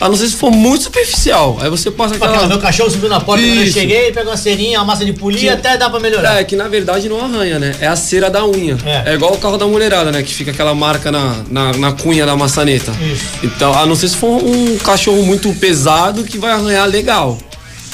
A 0.02 0.10
não 0.10 0.16
ser 0.18 0.28
se 0.30 0.36
for 0.36 0.50
muito 0.52 0.86
superficial. 0.86 1.58
Aí 1.62 1.70
você 1.70 1.92
passa 1.92 2.16
Aquela, 2.16 2.32
aquela. 2.32 2.48
meu 2.50 2.58
cachorro 2.60 2.90
subiu 2.90 3.08
na 3.08 3.20
porta 3.22 3.44
quando 3.46 3.62
eu 3.62 3.72
cheguei, 3.72 4.12
pegou 4.12 4.32
uma 4.32 4.38
cerinha, 4.38 4.80
uma 4.80 4.86
massa 4.86 5.06
de 5.06 5.14
polir, 5.14 5.40
Que- 5.42 5.50
até 5.50 5.78
dá 5.78 5.92
pra 5.92 6.00
melhorar. 6.00 6.40
É, 6.40 6.44
que 6.44 6.56
na 6.56 6.68
verdade 6.68 7.08
não 7.08 7.24
arranha, 7.24 7.60
né? 7.60 7.76
É 7.80 7.86
a 7.86 7.96
cera 7.96 8.28
da 8.30 8.44
unha. 8.46 8.78
É. 8.84 9.12
É, 9.12 9.14
igual 9.14 9.34
o 9.34 9.38
carro 9.38 9.58
da 9.58 9.68
mulherada, 9.68 10.12
né? 10.12 10.24
Que 10.24 10.34
fica 10.34 10.50
aquela 10.50 10.74
marca 10.74 11.12
na, 11.12 11.44
na, 11.50 11.72
na 11.74 11.92
cunha 11.92 12.26
da 12.26 12.36
maçaneta. 12.36 12.92
Isso. 13.00 13.26
Então, 13.44 13.74
a 13.78 13.86
não 13.86 13.96
ser 13.96 14.08
se 14.10 14.18
for 14.18 14.44
um 14.44 14.76
cachorro 14.80 15.22
muito 15.24 15.54
pesado 15.54 16.24
que 16.24 16.38
vai 16.40 16.52
arranhar 16.52 16.88
legal. 16.90 17.38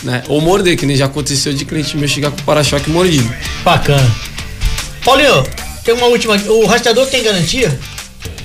Né? 0.02 0.24
Ou 0.30 0.40
morder, 0.40 0.78
que 0.78 0.86
nem 0.86 0.96
já 0.96 1.06
aconteceu 1.08 1.52
de 1.52 1.66
cliente 1.66 1.98
meu 1.98 2.08
chegar 2.08 2.32
com 2.32 2.40
o 2.40 2.44
para-choque 2.44 2.90
mordido. 2.90 3.30
Bacana. 3.66 4.10
Paulinho, 5.04 5.44
tem 5.84 5.94
uma 5.94 6.06
última. 6.08 6.36
O 6.36 6.66
rastreador 6.66 7.06
tem 7.08 7.24
garantia? 7.24 7.78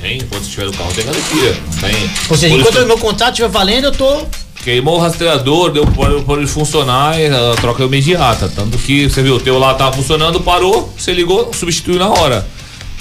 Tem, 0.03 0.21
quando 0.29 0.45
tiver 0.45 0.67
no 0.67 0.73
carro, 0.73 0.93
tem 0.93 1.05
garantia. 1.05 1.57
Tem. 1.81 2.11
Ou 2.29 2.37
seja, 2.37 2.53
enquanto 2.57 2.75
o 2.75 2.87
meu 2.87 2.99
contrato 2.99 3.35
estiver 3.35 3.49
valendo, 3.49 3.85
eu 3.85 3.93
tô. 3.93 4.27
Queimou 4.65 4.97
o 4.97 5.01
rastreador, 5.01 5.71
deu 5.71 5.87
por 5.87 6.39
ele 6.39 6.49
funcionar, 6.49 7.21
e 7.21 7.27
a 7.27 7.55
troca 7.61 7.85
é 7.85 7.87
imediata. 7.87 8.49
Tanto 8.49 8.77
que 8.79 9.09
você 9.09 9.23
viu, 9.23 9.37
o 9.37 9.41
teu 9.41 9.61
lá 9.61 9.75
tava 9.75 9.93
funcionando, 9.95 10.41
parou, 10.41 10.93
você 10.99 11.13
ligou, 11.13 11.53
substituiu 11.55 12.01
na 12.01 12.09
hora. 12.09 12.45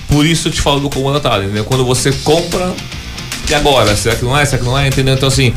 Por 0.07 0.27
isso 0.27 0.47
eu 0.47 0.51
te 0.51 0.61
falo 0.61 0.79
do 0.79 0.91
comandatário, 0.91 1.45
entendeu? 1.45 1.65
Quando 1.65 1.83
você 1.83 2.11
compra, 2.23 2.71
e 3.49 3.53
agora? 3.55 3.95
Será 3.95 4.15
que 4.15 4.23
não 4.23 4.37
é? 4.37 4.45
Será 4.45 4.59
que 4.59 4.65
não 4.65 4.77
é? 4.77 4.87
Entendeu? 4.87 5.15
Então 5.15 5.27
assim, 5.27 5.55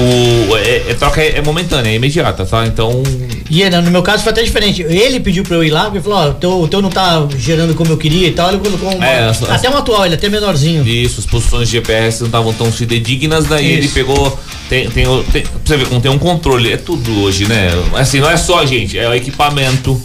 o, 0.00 0.56
é, 0.56 0.90
é- 0.90 0.94
troca 0.94 1.20
é, 1.20 1.38
é 1.38 1.42
momentânea, 1.42 1.90
é 1.90 1.94
imediata, 1.94 2.44
tá? 2.44 2.66
Então. 2.66 3.02
E 3.50 3.62
é, 3.62 3.70
no 3.70 3.90
meu 3.90 4.02
caso 4.02 4.22
foi 4.22 4.32
até 4.32 4.42
diferente. 4.42 4.82
Ele 4.82 5.20
pediu 5.20 5.42
pra 5.44 5.56
eu 5.56 5.64
ir 5.64 5.70
lá, 5.70 5.84
porque 5.84 6.00
falou: 6.00 6.18
ó, 6.18 6.28
o 6.30 6.34
teu, 6.34 6.60
o 6.62 6.68
teu 6.68 6.80
não 6.82 6.90
tá 6.90 7.26
gerando 7.38 7.74
como 7.74 7.90
eu 7.92 7.96
queria 7.96 8.28
e 8.28 8.32
tal. 8.32 8.48
Ele 8.50 8.58
colocou 8.58 8.90
uma, 8.94 9.04
É, 9.06 9.24
as- 9.28 9.42
até 9.42 9.68
um 9.68 9.76
atual, 9.76 10.04
ele 10.04 10.14
é 10.14 10.18
até 10.18 10.28
menorzinho. 10.28 10.86
Isso, 10.86 11.20
as 11.20 11.26
posições 11.26 11.68
de 11.68 11.72
GPS 11.76 12.20
não 12.20 12.26
estavam 12.28 12.52
tão 12.52 12.70
fidedignas, 12.72 13.46
daí 13.46 13.72
ele 13.72 13.86
Isso. 13.86 13.94
pegou. 13.94 14.38
Tem, 14.68 14.88
tem, 14.90 15.06
o- 15.06 15.22
tem, 15.24 15.42
pra 15.42 15.52
você 15.64 15.76
ver 15.76 15.86
como 15.88 16.00
tem 16.00 16.10
um 16.10 16.18
controle, 16.18 16.72
é 16.72 16.76
tudo 16.76 17.22
hoje, 17.22 17.46
né? 17.46 17.68
Assim, 17.94 18.18
não 18.20 18.30
é 18.30 18.36
só 18.36 18.60
a 18.60 18.66
gente, 18.66 18.98
é 18.98 19.06
o 19.08 19.14
equipamento, 19.14 20.00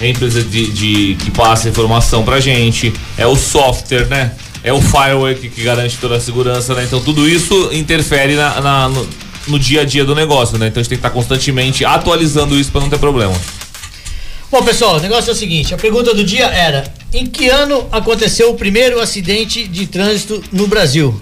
é 0.00 0.06
a 0.06 0.08
empresa 0.08 0.40
de, 0.42 0.70
de- 0.70 1.14
que 1.16 1.30
passa 1.32 1.68
informação 1.68 2.22
pra 2.22 2.38
gente, 2.38 2.92
é 3.18 3.26
o 3.26 3.34
software, 3.34 4.06
né? 4.06 4.32
É 4.62 4.72
o 4.72 4.80
firewall 4.80 5.34
que, 5.34 5.48
que 5.50 5.62
garante 5.62 5.98
toda 5.98 6.16
a 6.16 6.20
segurança, 6.20 6.74
né? 6.74 6.84
Então 6.84 7.00
tudo 7.00 7.28
isso 7.28 7.68
interfere 7.72 8.34
na, 8.34 8.60
na- 8.62 8.88
no, 8.88 9.06
no 9.46 9.58
dia 9.58 9.82
a 9.82 9.84
dia 9.84 10.04
do 10.04 10.14
negócio, 10.14 10.58
né? 10.58 10.68
Então 10.68 10.80
a 10.80 10.82
gente 10.82 10.90
tem 10.90 10.98
que 10.98 11.06
estar 11.06 11.10
constantemente 11.10 11.84
atualizando 11.84 12.58
isso 12.58 12.70
pra 12.70 12.80
não 12.80 12.88
ter 12.88 12.98
problema. 12.98 13.34
Bom, 14.50 14.62
pessoal, 14.62 14.96
o 14.96 15.00
negócio 15.00 15.30
é 15.30 15.32
o 15.32 15.36
seguinte: 15.36 15.74
a 15.74 15.76
pergunta 15.76 16.14
do 16.14 16.22
dia 16.22 16.46
era: 16.46 16.84
em 17.12 17.26
que 17.26 17.48
ano 17.48 17.88
aconteceu 17.90 18.50
o 18.50 18.54
primeiro 18.54 19.00
acidente 19.00 19.66
de 19.66 19.86
trânsito 19.86 20.42
no 20.52 20.66
Brasil? 20.66 21.18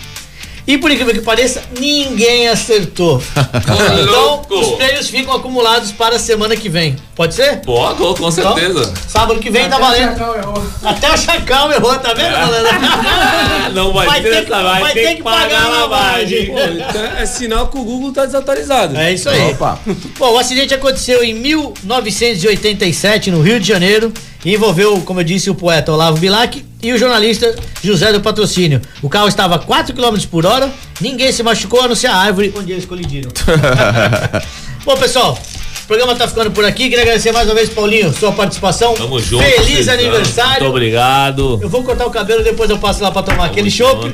E 0.66 0.78
por 0.78 0.90
incrível 0.90 1.12
que 1.12 1.20
pareça, 1.20 1.62
ninguém 1.78 2.48
acertou. 2.48 3.20
então, 3.36 4.04
louco! 4.04 4.58
os 4.58 4.72
prêmios 4.76 5.08
ficam 5.08 5.34
acumulados 5.34 5.90
para 5.90 6.16
a 6.16 6.18
semana 6.18 6.54
que 6.56 6.68
vem. 6.68 6.96
Pode 7.16 7.34
ser? 7.34 7.60
Pô, 7.62 7.82
com, 7.94 8.14
com 8.14 8.30
certeza. 8.30 8.80
Então, 8.82 8.94
sábado 9.08 9.40
que 9.40 9.50
vem 9.50 9.68
tá 9.68 9.76
Até 9.76 9.84
o 9.84 9.86
valendo. 9.88 10.18
Chacal 10.18 10.36
errou. 10.36 10.64
Até 10.84 11.10
o 11.12 11.18
Chacal 11.18 11.72
errou, 11.72 11.94
tá 11.98 12.14
vendo, 12.14 12.32
malandro? 12.32 12.72
Não 13.74 13.92
vai, 13.92 14.06
Vai 14.06 14.22
ter, 14.22 14.30
ter 14.30 14.44
que- 14.46 14.52
essa, 14.52 14.62
vai, 14.62 14.80
vai 14.80 14.92
ter, 14.92 15.14
que 15.16 15.22
pagar 15.22 15.64
a 15.64 15.68
lavagem. 15.68 16.46
Pô, 16.46 16.58
então 16.58 17.04
é 17.18 17.26
sinal 17.26 17.66
que 17.68 17.78
o 17.78 17.82
Google 17.82 18.12
tá 18.12 18.24
desatualizado. 18.24 18.96
É 18.96 19.12
isso 19.12 19.28
aí. 19.28 19.50
Opa. 19.52 19.78
Bom, 20.18 20.32
o 20.32 20.38
acidente 20.38 20.72
aconteceu 20.74 21.24
em 21.24 21.34
1987 21.34 23.30
no 23.30 23.42
Rio 23.42 23.58
de 23.58 23.66
Janeiro 23.66 24.12
e 24.44 24.54
envolveu, 24.54 25.00
como 25.02 25.20
eu 25.20 25.24
disse, 25.24 25.50
o 25.50 25.54
poeta 25.54 25.92
Olavo 25.92 26.18
Bilac 26.18 26.64
e 26.82 26.92
o 26.92 26.98
jornalista 26.98 27.54
José 27.82 28.12
do 28.12 28.20
Patrocínio. 28.20 28.80
O 29.00 29.08
carro 29.08 29.28
estava 29.28 29.54
a 29.54 29.58
4 29.58 29.94
km 29.94 30.16
por 30.30 30.44
hora, 30.44 30.70
ninguém 31.00 31.30
se 31.30 31.42
machucou 31.42 31.80
a 31.82 31.88
não 31.88 31.94
ser 31.94 32.08
a 32.08 32.16
árvore 32.16 32.52
onde 32.56 32.72
eles 32.72 32.84
colidiram. 32.84 33.30
Bom, 34.84 34.96
pessoal, 34.96 35.38
o 35.84 35.86
programa 35.86 36.14
tá 36.16 36.26
ficando 36.26 36.50
por 36.50 36.64
aqui. 36.64 36.88
Queria 36.88 37.02
agradecer 37.02 37.30
mais 37.30 37.46
uma 37.46 37.54
vez, 37.54 37.68
Paulinho, 37.68 38.12
sua 38.12 38.32
participação. 38.32 38.94
Tamo 38.94 39.20
junto. 39.20 39.44
Feliz 39.44 39.88
aniversário. 39.88 40.62
Muito 40.62 40.70
obrigado. 40.70 41.60
Eu 41.62 41.68
vou 41.68 41.84
cortar 41.84 42.06
o 42.06 42.10
cabelo, 42.10 42.42
depois 42.42 42.68
eu 42.68 42.78
passo 42.78 43.02
lá 43.02 43.10
pra 43.10 43.22
tomar 43.22 43.46
aquele 43.46 43.70
chopp. 43.70 44.12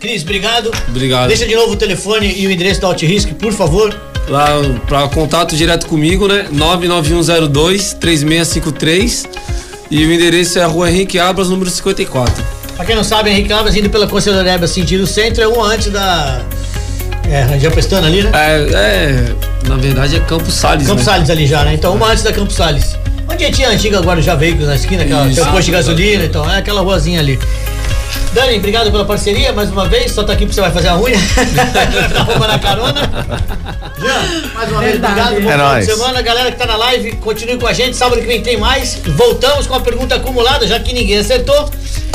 Cris, 0.00 0.22
obrigado. 0.22 0.70
Obrigado. 0.88 1.28
Deixa 1.28 1.46
de 1.46 1.54
novo 1.54 1.72
o 1.72 1.76
telefone 1.76 2.34
e 2.34 2.46
o 2.46 2.50
endereço 2.50 2.80
da 2.80 2.86
Altrisk, 2.86 3.34
por 3.34 3.52
favor. 3.52 3.94
Lá 4.30 4.46
para 4.86 5.08
contato 5.08 5.56
direto 5.56 5.86
comigo, 5.86 6.28
né? 6.28 6.46
99102 6.52 7.94
3653 7.94 9.28
e 9.90 10.06
o 10.06 10.12
endereço 10.12 10.56
é 10.56 10.62
a 10.62 10.68
Rua 10.68 10.88
Henrique 10.88 11.18
Abras, 11.18 11.48
número 11.48 11.68
54. 11.68 12.60
Pra 12.76 12.84
quem 12.84 12.94
não 12.94 13.02
sabe, 13.02 13.28
Henrique 13.28 13.52
Alves 13.52 13.74
indo 13.74 13.90
pela 13.90 14.06
Conselho 14.06 14.40
Neba 14.44 14.68
sentido 14.68 15.04
centro, 15.04 15.42
é 15.42 15.48
um 15.48 15.60
antes 15.62 15.90
da. 15.90 16.42
É, 17.28 17.42
Rangel 17.42 17.72
Pestana 17.72 18.06
ali, 18.06 18.22
né? 18.22 18.30
É, 18.32 18.70
é, 18.72 19.68
na 19.68 19.76
verdade 19.76 20.16
é 20.16 20.20
Campos 20.20 20.54
Salles, 20.54 20.86
Campos 20.86 21.04
né? 21.04 21.12
Salles 21.12 21.28
ali 21.28 21.46
já, 21.46 21.64
né? 21.64 21.74
Então, 21.74 21.94
uma 21.94 22.06
antes 22.06 22.22
da 22.22 22.32
Campos 22.32 22.54
Salles. 22.54 22.96
Onde 23.28 23.50
tinha 23.50 23.68
a 23.68 23.72
antiga 23.72 23.98
agora 23.98 24.22
já 24.22 24.36
veículos 24.36 24.68
na 24.68 24.76
esquina, 24.76 25.02
aquela, 25.02 25.26
Isso. 25.26 25.34
tem 25.34 25.44
o 25.44 25.52
posto 25.52 25.66
de 25.66 25.72
gasolina, 25.72 26.24
então, 26.24 26.48
é 26.50 26.58
aquela 26.58 26.80
ruazinha 26.80 27.20
ali. 27.20 27.38
Dani, 28.32 28.58
obrigado 28.58 28.90
pela 28.92 29.04
parceria 29.04 29.52
mais 29.52 29.70
uma 29.70 29.86
vez. 29.88 30.12
Só 30.12 30.22
tá 30.22 30.32
aqui 30.34 30.44
porque 30.44 30.54
você 30.54 30.60
vai 30.60 30.70
fazer 30.70 30.88
a 30.88 30.96
unha. 30.98 31.16
tá 32.14 32.22
roubando 32.22 32.52
a 32.52 32.58
carona. 32.58 33.10
Jean, 33.98 34.50
mais 34.54 34.70
uma 34.70 34.80
vez, 34.80 34.92
Verdade. 34.92 35.12
obrigado. 35.20 35.42
Bom 35.42 35.48
É 35.48 35.52
final 35.52 35.68
nóis. 35.72 35.86
de 35.86 35.92
semana. 35.92 36.22
Galera 36.22 36.52
que 36.52 36.58
tá 36.58 36.66
na 36.66 36.76
live, 36.76 37.12
continue 37.16 37.58
com 37.58 37.66
a 37.66 37.72
gente. 37.72 37.96
Sábado 37.96 38.20
que 38.20 38.26
vem 38.26 38.40
tem 38.40 38.56
mais. 38.56 39.00
Voltamos 39.04 39.66
com 39.66 39.74
a 39.74 39.80
pergunta 39.80 40.14
acumulada, 40.14 40.66
já 40.66 40.78
que 40.78 40.92
ninguém 40.92 41.18
acertou. 41.18 41.68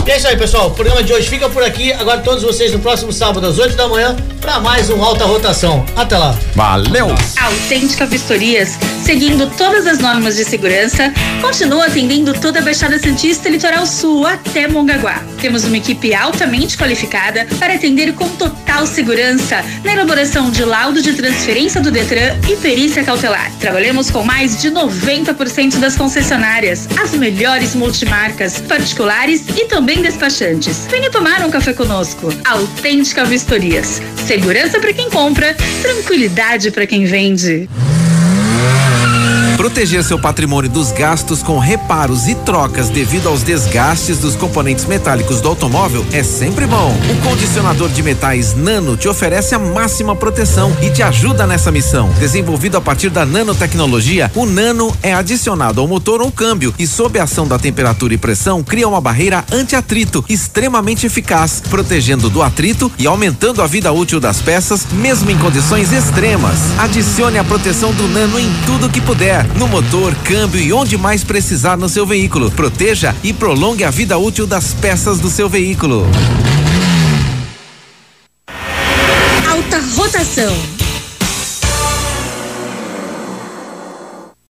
E 0.06 0.12
é 0.12 0.18
isso 0.18 0.28
aí, 0.28 0.38
pessoal. 0.38 0.68
O 0.68 0.72
programa 0.72 1.02
de 1.02 1.12
hoje 1.12 1.28
fica 1.28 1.50
por 1.50 1.64
aqui. 1.64 1.92
Agora 1.92 2.22
todos 2.22 2.44
vocês 2.44 2.72
no 2.72 2.78
próximo 2.78 3.12
sábado, 3.12 3.48
às 3.48 3.58
8 3.58 3.76
da 3.76 3.88
manhã, 3.88 4.16
para 4.40 4.60
mais 4.60 4.88
um 4.92 5.04
Alta 5.04 5.26
Rotação. 5.26 5.84
Até 5.96 6.16
lá. 6.16 6.38
Valeu! 6.54 7.08
Autêntica 7.42 8.06
Vistorias, 8.06 8.78
seguindo 9.04 9.50
todas 9.58 9.88
as 9.88 9.98
normas 9.98 10.36
de 10.36 10.46
segurança, 10.46 11.12
continua 11.42 11.88
atendendo 11.88 12.34
toda 12.40 12.60
a 12.60 12.62
Baixada 12.62 13.00
Santista 13.00 13.50
e 13.50 13.54
Litoral 13.54 13.88
Sul 13.88 14.28
até 14.28 14.68
Mongaguá. 14.68 15.24
Temos 15.42 15.64
uma 15.64 15.78
equipe 15.78 16.14
altamente 16.14 16.78
qualificada 16.78 17.48
para 17.58 17.74
atender 17.74 18.14
com 18.14 18.30
total 18.30 18.86
segurança 18.86 19.66
na 19.84 19.94
elaboração 19.94 20.52
de 20.52 20.64
laudo 20.64 21.02
de 21.02 21.14
transferência 21.14 21.82
do 21.82 21.90
Detran 21.90 22.38
e 22.48 22.56
perícia 22.58 23.04
cautelar. 23.04 23.52
Trabalhamos 23.60 24.12
com 24.12 24.24
mais 24.24 24.62
de 24.62 24.70
90% 24.70 25.78
das 25.80 25.96
concessionárias, 25.96 26.88
as 27.02 27.12
melhores 27.16 27.74
multimarcas, 27.74 28.60
particulares 28.60 29.44
e 29.56 29.66
também 29.96 30.02
despachantes. 30.02 30.86
Venha 30.90 31.10
tomar 31.10 31.46
um 31.46 31.50
café 31.50 31.74
conosco. 31.74 32.28
Autêntica 32.44 33.24
Vistorias. 33.24 34.02
Segurança 34.28 34.80
para 34.80 34.92
quem 34.92 35.10
compra, 35.10 35.56
tranquilidade 35.82 36.72
para 36.72 36.86
quem 36.86 37.06
vende. 37.06 37.70
Proteger 39.66 40.04
seu 40.04 40.20
patrimônio 40.20 40.70
dos 40.70 40.92
gastos 40.92 41.42
com 41.42 41.58
reparos 41.58 42.28
e 42.28 42.36
trocas 42.36 42.88
devido 42.88 43.28
aos 43.28 43.42
desgastes 43.42 44.20
dos 44.20 44.36
componentes 44.36 44.86
metálicos 44.86 45.42
do 45.42 45.48
automóvel 45.48 46.06
é 46.14 46.22
sempre 46.22 46.68
bom. 46.68 46.96
O 47.10 47.28
condicionador 47.28 47.90
de 47.90 48.04
metais 48.04 48.54
Nano 48.54 48.96
te 48.96 49.08
oferece 49.08 49.56
a 49.56 49.60
máxima 49.60 50.16
proteção 50.16 50.72
e 50.84 50.92
te 50.92 51.02
ajuda 51.02 51.48
nessa 51.48 51.72
missão. 51.72 52.12
Desenvolvido 52.20 52.78
a 52.78 52.82
partir 52.82 53.10
da 53.10 53.26
nanotecnologia, 53.26 54.32
o 54.36 54.46
Nano 54.46 54.96
é 55.02 55.16
adicionado 55.16 55.82
ao 55.82 55.88
motor 55.88 56.22
ou 56.22 56.32
câmbio 56.32 56.72
e, 56.78 56.86
sob 56.86 57.18
a 57.18 57.24
ação 57.24 57.48
da 57.48 57.58
temperatura 57.58 58.14
e 58.14 58.20
pressão, 58.20 58.62
cria 58.62 58.88
uma 58.88 59.02
barreira 59.02 59.44
anti-atrito 59.52 60.24
extremamente 60.30 61.08
eficaz, 61.08 61.64
protegendo 61.68 62.30
do 62.30 62.44
atrito 62.44 62.92
e 63.00 63.08
aumentando 63.08 63.64
a 63.64 63.68
vida 63.68 63.92
útil 63.92 64.20
das 64.20 64.40
peças, 64.42 64.86
mesmo 64.92 65.32
em 65.32 65.40
condições 65.40 65.92
extremas. 65.92 66.60
Adicione 66.78 67.40
a 67.40 67.44
proteção 67.44 67.92
do 67.94 68.08
Nano 68.08 68.40
em 68.40 68.54
tudo 68.68 68.92
que 68.92 69.02
puder, 69.02 69.55
no 69.56 69.68
motor, 69.68 70.14
câmbio 70.24 70.62
e 70.62 70.74
onde 70.74 70.98
mais 70.98 71.24
precisar 71.24 71.78
no 71.78 71.90
seu 71.90 72.06
veículo. 72.06 72.52
Proteja 72.52 73.16
e 73.24 73.34
prolongue 73.34 73.84
a 73.84 73.90
vida 73.90 74.18
útil 74.18 74.46
das 74.46 74.74
peças 74.74 75.20
do 75.20 75.30
seu 75.30 75.50
veículo. 75.50 76.06
Alta 79.50 79.80
rotação. 79.96 80.85